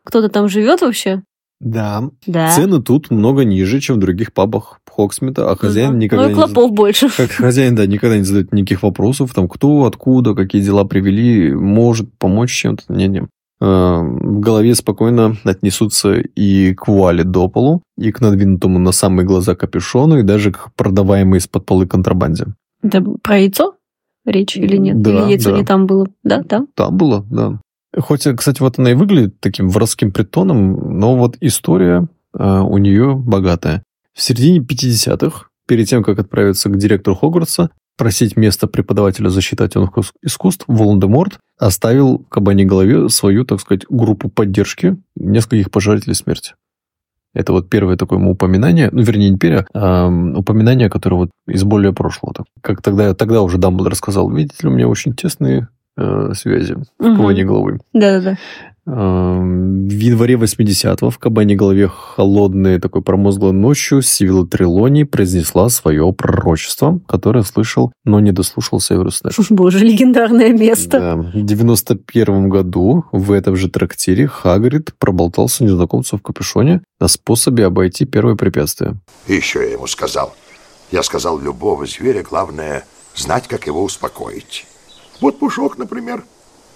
Кто-то 0.06 0.30
там 0.30 0.48
живет 0.48 0.80
вообще? 0.80 1.22
Да. 1.60 2.10
Да. 2.26 2.56
Цены 2.56 2.82
тут 2.82 3.12
много 3.12 3.44
ниже, 3.44 3.82
чем 3.82 3.98
в 3.98 4.00
других 4.00 4.32
пабах 4.32 4.80
Хоксмита, 4.90 5.52
а 5.52 5.58
хозяин 5.58 5.92
Мгм. 5.92 6.00
никогда 6.00 6.24
Ну 6.26 6.32
и 6.32 6.34
не... 6.34 6.42
клопов 6.42 6.72
больше. 6.72 7.10
Как 7.10 7.32
хозяин, 7.32 7.76
да, 7.76 7.86
никогда 7.86 8.18
не 8.18 8.24
задает 8.24 8.54
никаких 8.54 8.84
вопросов, 8.84 9.34
там, 9.34 9.50
кто, 9.50 9.84
откуда, 9.84 10.34
какие 10.34 10.62
дела 10.62 10.86
привели, 10.86 11.54
может 11.54 12.10
помочь 12.18 12.52
чем-то, 12.52 12.84
не-не. 12.88 13.20
Э, 13.20 13.26
В 13.62 14.40
голове 14.40 14.74
спокойно 14.74 15.38
отнесутся 15.44 16.16
и 16.16 16.74
к 16.74 16.88
вуале 16.88 17.24
до 17.24 17.48
полу, 17.48 17.84
и 17.96 18.12
к 18.12 18.20
надвинутому 18.20 18.80
на 18.80 18.92
самые 18.92 19.26
глаза 19.26 19.54
капюшону, 19.54 20.18
и 20.18 20.24
даже 20.24 20.52
к 20.52 20.72
продаваемой 20.76 21.38
из-под 21.38 21.66
полы 21.68 21.86
контрабанде. 21.86 22.48
Это 22.82 23.02
про 23.22 23.38
яйцо 23.38 23.76
речь 24.26 24.58
или 24.58 24.78
нет? 24.78 25.02
Да, 25.02 25.12
или 25.12 25.32
яйцо 25.34 25.52
да. 25.52 25.58
не 25.58 25.64
там 25.64 25.86
было? 25.86 26.08
Да, 26.24 26.42
там? 26.42 26.68
Там 26.74 26.98
было, 26.98 27.24
да. 27.30 27.60
Хоть, 27.98 28.24
кстати, 28.24 28.62
вот 28.62 28.80
она 28.80 28.92
и 28.92 28.96
выглядит 28.96 29.40
таким 29.40 29.70
воровским 29.70 30.12
притоном, 30.12 30.98
но 31.00 31.16
вот 31.16 31.38
история 31.42 32.08
э, 32.34 32.60
у 32.60 32.78
нее 32.78 33.16
богатая. 33.16 33.84
В 34.14 34.22
середине 34.22 34.60
50-х, 34.60 35.48
перед 35.68 35.88
тем, 35.88 36.04
как 36.04 36.20
отправиться 36.20 36.70
к 36.70 36.78
директору 36.78 37.16
Хогвартса, 37.16 37.70
просить 37.98 38.36
место 38.38 38.68
преподавателя 38.68 39.30
искус- 39.86 40.12
искусств, 40.24 40.66
Волан-де-Морт 40.68 41.40
оставил 41.60 42.20
в 42.20 42.30
кабане 42.30 42.66
голове 42.66 43.10
свою, 43.10 43.46
так 43.46 43.60
сказать, 43.60 43.86
группу 43.90 44.30
поддержки 44.30 44.98
нескольких 45.16 45.70
пожирателей 45.72 46.16
смерти. 46.16 46.54
Это 47.34 47.54
вот 47.54 47.70
первое 47.70 47.96
такое 47.96 48.20
ему 48.20 48.32
упоминание, 48.32 48.90
ну, 48.92 49.02
вернее, 49.04 49.30
не 49.30 49.38
первое, 49.38 49.66
а 49.74 50.08
упоминание, 50.08 50.90
которое 50.90 51.16
вот 51.16 51.32
из 51.48 51.64
более 51.64 51.94
прошлого. 51.94 52.34
Так, 52.34 52.46
Как 52.62 52.82
тогда, 52.82 53.14
тогда 53.14 53.42
уже 53.42 53.58
Дамблдор 53.58 53.96
сказал, 53.96 54.30
видите 54.30 54.56
ли, 54.64 54.70
у 54.70 54.74
меня 54.74 54.88
очень 54.90 55.14
тесные 55.14 55.70
э, 55.98 56.34
связи 56.34 56.74
в 57.00 57.04
Мгм. 57.06 57.18
кабане 57.18 57.44
головы. 57.46 57.80
Да-да-да. 57.94 58.38
Эм, 58.88 59.88
В 59.88 59.92
январе 59.92 60.36
80-го 60.36 61.12
в 61.12 61.20
кабане 61.20 61.56
голове 61.56 61.88
холодной 61.88 62.80
такой 62.80 63.04
промозглой 63.04 63.52
ночью 63.52 64.02
Сивила 64.02 64.48
Трелони 64.48 65.04
произнесла 65.04 65.70
свое 65.70 66.12
пророчество, 66.14 67.00
которое 67.08 67.44
слышал, 67.44 67.92
но 68.06 68.20
не 68.20 68.32
дослушал 68.32 68.80
Северус 68.80 69.18
Снэп. 69.18 69.34
Боже, 69.52 69.80
легендарное 69.86 70.52
место. 70.52 71.00
Да. 71.00 71.16
В 71.16 71.46
91 71.46 72.50
году 72.50 73.06
в 73.12 73.32
этом 73.32 73.56
же 73.56 73.70
трактире 73.70 74.28
Хагрид 74.28 74.96
проболтался 74.98 75.64
незнакомцу 75.64 76.18
в 76.18 76.24
капюшоне 76.24 76.82
о 77.00 77.08
способе 77.08 77.66
обойти 77.66 78.06
первое 78.06 78.36
препятствие. 78.36 78.96
И 79.28 79.36
еще 79.36 79.60
я 79.60 79.74
ему 79.74 79.86
сказал. 79.86 80.34
Я 80.92 81.04
сказал, 81.04 81.40
любого 81.40 81.86
зверя 81.86 82.24
главное 82.24 82.84
знать, 83.16 83.48
как 83.48 83.68
его 83.68 83.84
успокоить. 83.84 84.66
Вот 85.20 85.38
Пушок, 85.38 85.78
например. 85.78 86.24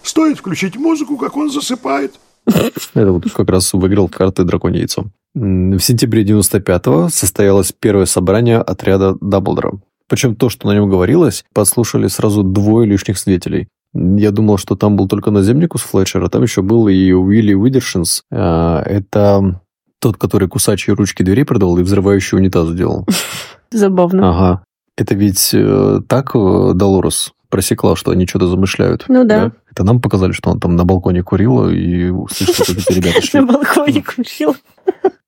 Стоит 0.05 0.37
включить 0.37 0.75
музыку, 0.75 1.17
как 1.17 1.35
он 1.35 1.49
засыпает. 1.49 2.13
Это 2.45 3.11
вот 3.11 3.31
как 3.31 3.49
раз 3.49 3.73
выиграл 3.73 4.07
карты 4.07 4.43
«Драконье 4.43 4.81
яйцо». 4.81 5.05
В 5.33 5.79
сентябре 5.79 6.23
95-го 6.23 7.09
состоялось 7.09 7.73
первое 7.77 8.05
собрание 8.05 8.59
отряда 8.59 9.17
Дамблдора. 9.19 9.79
Причем 10.07 10.35
то, 10.35 10.49
что 10.49 10.67
на 10.67 10.73
нем 10.73 10.89
говорилось, 10.89 11.43
послушали 11.53 12.07
сразу 12.07 12.43
двое 12.43 12.87
лишних 12.87 13.17
свидетелей. 13.17 13.67
Я 13.93 14.29
думал, 14.29 14.57
что 14.57 14.75
там 14.75 14.95
был 14.95 15.07
только 15.07 15.31
наземникус 15.31 15.81
Флетчер, 15.81 16.23
а 16.23 16.29
там 16.29 16.43
еще 16.43 16.61
был 16.61 16.87
и 16.87 17.11
Уилли 17.11 17.55
Уидершинс. 17.55 18.23
А, 18.31 18.83
Это 18.83 19.59
тот, 19.99 20.17
который 20.17 20.47
кусачие 20.47 20.95
ручки 20.95 21.23
дверей 21.23 21.45
продавал 21.45 21.79
и 21.79 21.83
взрывающий 21.83 22.37
унитаз 22.37 22.71
делал. 22.73 23.07
Забавно. 23.71 24.29
Ага. 24.29 24.63
Это 24.97 25.15
ведь 25.15 25.49
э, 25.53 26.01
так 26.07 26.35
э, 26.35 26.71
Долорес 26.75 27.33
просекла, 27.55 27.95
что 27.95 28.11
они 28.11 28.27
что-то 28.27 28.47
замышляют. 28.47 29.05
Ну 29.07 29.23
да. 29.23 29.53
Это 29.71 29.85
нам 29.85 30.01
показали, 30.01 30.33
что 30.33 30.49
он 30.49 30.59
там 30.59 30.75
на 30.75 30.83
балконе 30.83 31.23
курила 31.23 31.69
и 31.69 32.09
услышал, 32.09 32.65
как 32.65 32.77
эти 32.77 32.91
ребята 32.91 33.21
шли. 33.25 33.39
На 33.39 33.45
балконе 33.45 34.03
курил. 34.03 34.57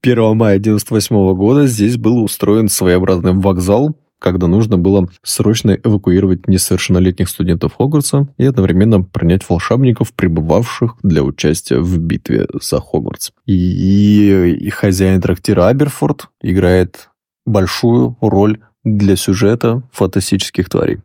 1 0.01 0.35
мая 0.35 0.59
98 0.59 1.35
года 1.35 1.67
здесь 1.67 1.95
был 1.95 2.21
устроен 2.21 2.67
своеобразный 2.67 3.31
вокзал, 3.31 3.95
когда 4.19 4.47
нужно 4.47 4.77
было 4.77 5.07
срочно 5.23 5.71
эвакуировать 5.71 6.49
несовершеннолетних 6.49 7.29
студентов 7.29 7.75
Хогвартса 7.77 8.27
и 8.37 8.43
одновременно 8.43 9.01
принять 9.01 9.47
волшебников, 9.47 10.11
прибывавших 10.11 10.97
для 11.03 11.23
участия 11.23 11.79
в 11.79 11.97
битве 11.97 12.45
за 12.61 12.81
Хогвартс. 12.81 13.31
И, 13.45 14.57
и 14.59 14.69
хозяин 14.69 15.21
трактира 15.21 15.67
Аберфорд 15.67 16.27
играет 16.41 17.09
большую 17.45 18.17
роль 18.19 18.59
для 18.83 19.15
сюжета 19.15 19.83
фантастических 19.93 20.67
тварей. 20.67 20.99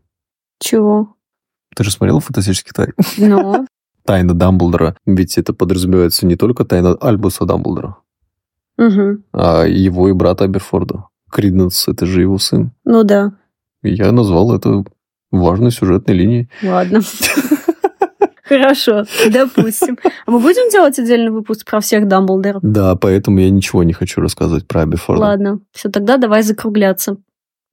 Чего? 0.59 1.12
Ты 1.75 1.85
же 1.85 1.91
смотрел 1.91 2.21
фантастических 2.21 2.73
тварей? 2.73 2.93
Ну, 3.19 3.67
Тайна 4.05 4.35
Дамблдора. 4.35 4.97
Ведь 5.07 5.39
это 5.39 5.53
подразумевается 5.55 6.27
не 6.27 6.37
только 6.37 6.65
тайна 6.65 6.95
Альбуса 7.01 7.45
Дамблдора, 7.45 7.97
мгм. 8.77 9.25
а 9.33 9.65
его 9.65 10.09
и 10.09 10.13
брата 10.13 10.45
Аберфорда. 10.45 11.05
Криденс– 11.31 11.89
это 11.89 12.05
же 12.05 12.21
его 12.21 12.39
сын. 12.39 12.73
ну 12.85 13.05
да. 13.05 13.33
И 13.83 13.95
я 13.95 14.13
назвал 14.13 14.55
это 14.55 14.85
важной 15.31 15.71
сюжетной 15.71 16.15
линией. 16.15 16.49
Ладно. 16.63 17.01
Хорошо, 18.45 19.05
допустим. 19.31 19.99
А 20.27 20.31
мы 20.31 20.41
будем 20.41 20.71
делать 20.71 20.99
отдельный 20.99 21.31
выпуск 21.31 21.65
про 21.69 21.81
всех 21.81 22.07
Дамблдоров? 22.07 22.61
Да, 22.63 22.97
поэтому 22.97 23.41
я 23.41 23.51
ничего 23.51 23.83
не 23.83 23.93
хочу 23.95 24.21
рассказывать 24.21 24.67
про 24.69 24.83
Аберфорда. 24.83 25.23
Ладно, 25.23 25.61
все, 25.73 25.89
тогда 25.89 26.19
давай 26.19 26.43
закругляться. 26.43 27.17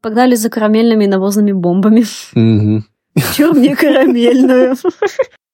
Погнали 0.01 0.35
за 0.35 0.49
карамельными 0.49 1.05
навозными 1.05 1.51
бомбами. 1.51 2.05
Мгм. 2.33 2.85
Чего 3.35 3.53
мне 3.53 3.75
карамельную? 3.75 4.75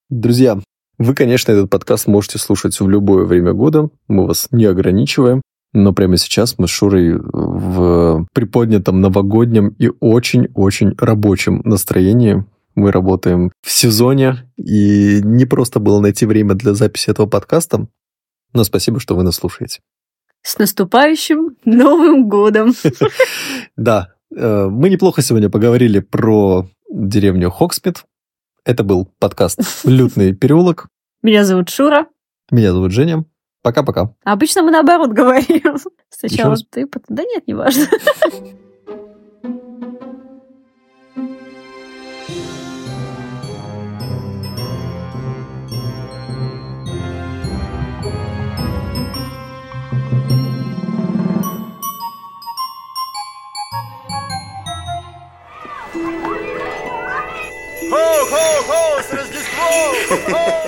Друзья, 0.10 0.60
вы, 0.98 1.14
конечно, 1.14 1.52
этот 1.52 1.70
подкаст 1.70 2.08
можете 2.08 2.38
слушать 2.38 2.80
в 2.80 2.88
любое 2.88 3.26
время 3.26 3.54
года. 3.54 3.90
Мы 4.08 4.28
вас 4.28 4.48
не 4.52 4.66
ограничиваем. 4.66 5.42
Но 5.74 5.92
прямо 5.94 6.16
сейчас 6.16 6.58
мы 6.58 6.68
с 6.68 6.72
Шурой 6.72 7.16
в 7.18 8.26
приподнятом 8.34 9.02
новогоднем 9.02 9.76
и 9.78 9.92
очень-очень 10.00 10.96
рабочем 10.98 11.62
настроении. 11.66 12.46
Мы 12.76 12.94
работаем 12.94 13.52
в 13.62 13.70
сезоне, 13.72 14.50
и 14.56 15.20
не 15.22 15.46
просто 15.46 15.80
было 15.80 16.00
найти 16.00 16.26
время 16.26 16.54
для 16.54 16.74
записи 16.74 17.10
этого 17.10 17.26
подкаста, 17.26 17.88
но 18.54 18.64
спасибо, 18.64 19.02
что 19.02 19.16
вы 19.16 19.24
нас 19.24 19.36
слушаете. 19.36 19.82
С 20.42 20.58
наступающим 20.58 21.58
Новым 21.66 22.30
годом! 22.30 22.74
Да, 23.76 24.14
э, 24.34 24.68
мы 24.70 24.90
неплохо 24.90 25.22
сегодня 25.22 25.50
поговорили 25.50 26.00
про 26.00 26.70
деревню 26.96 27.52
Хоксмит. 27.52 28.06
Это 28.64 28.84
был 28.84 29.06
подкаст 29.20 29.60
«Лютный 29.84 30.34
переулок». 30.34 30.88
Меня 31.22 31.44
зовут 31.44 31.70
Шура. 31.70 32.08
Меня 32.52 32.72
зовут 32.72 32.92
Женя. 32.92 33.26
Пока-пока. 33.62 34.14
Обычно 34.24 34.62
мы 34.62 34.72
наоборот 34.72 35.12
говорим. 35.12 35.78
Сначала 36.10 36.56
ты, 36.70 36.88
потом... 36.88 37.16
Да 37.16 37.24
нет, 37.24 37.48
не 37.48 37.54
важно. 37.54 37.88
ho, 58.36 58.64
ho, 58.70 59.02
so 59.02 59.16
let's 59.16 59.30
just 59.30 59.50
roll. 59.58 60.36
Ho. 60.36 60.65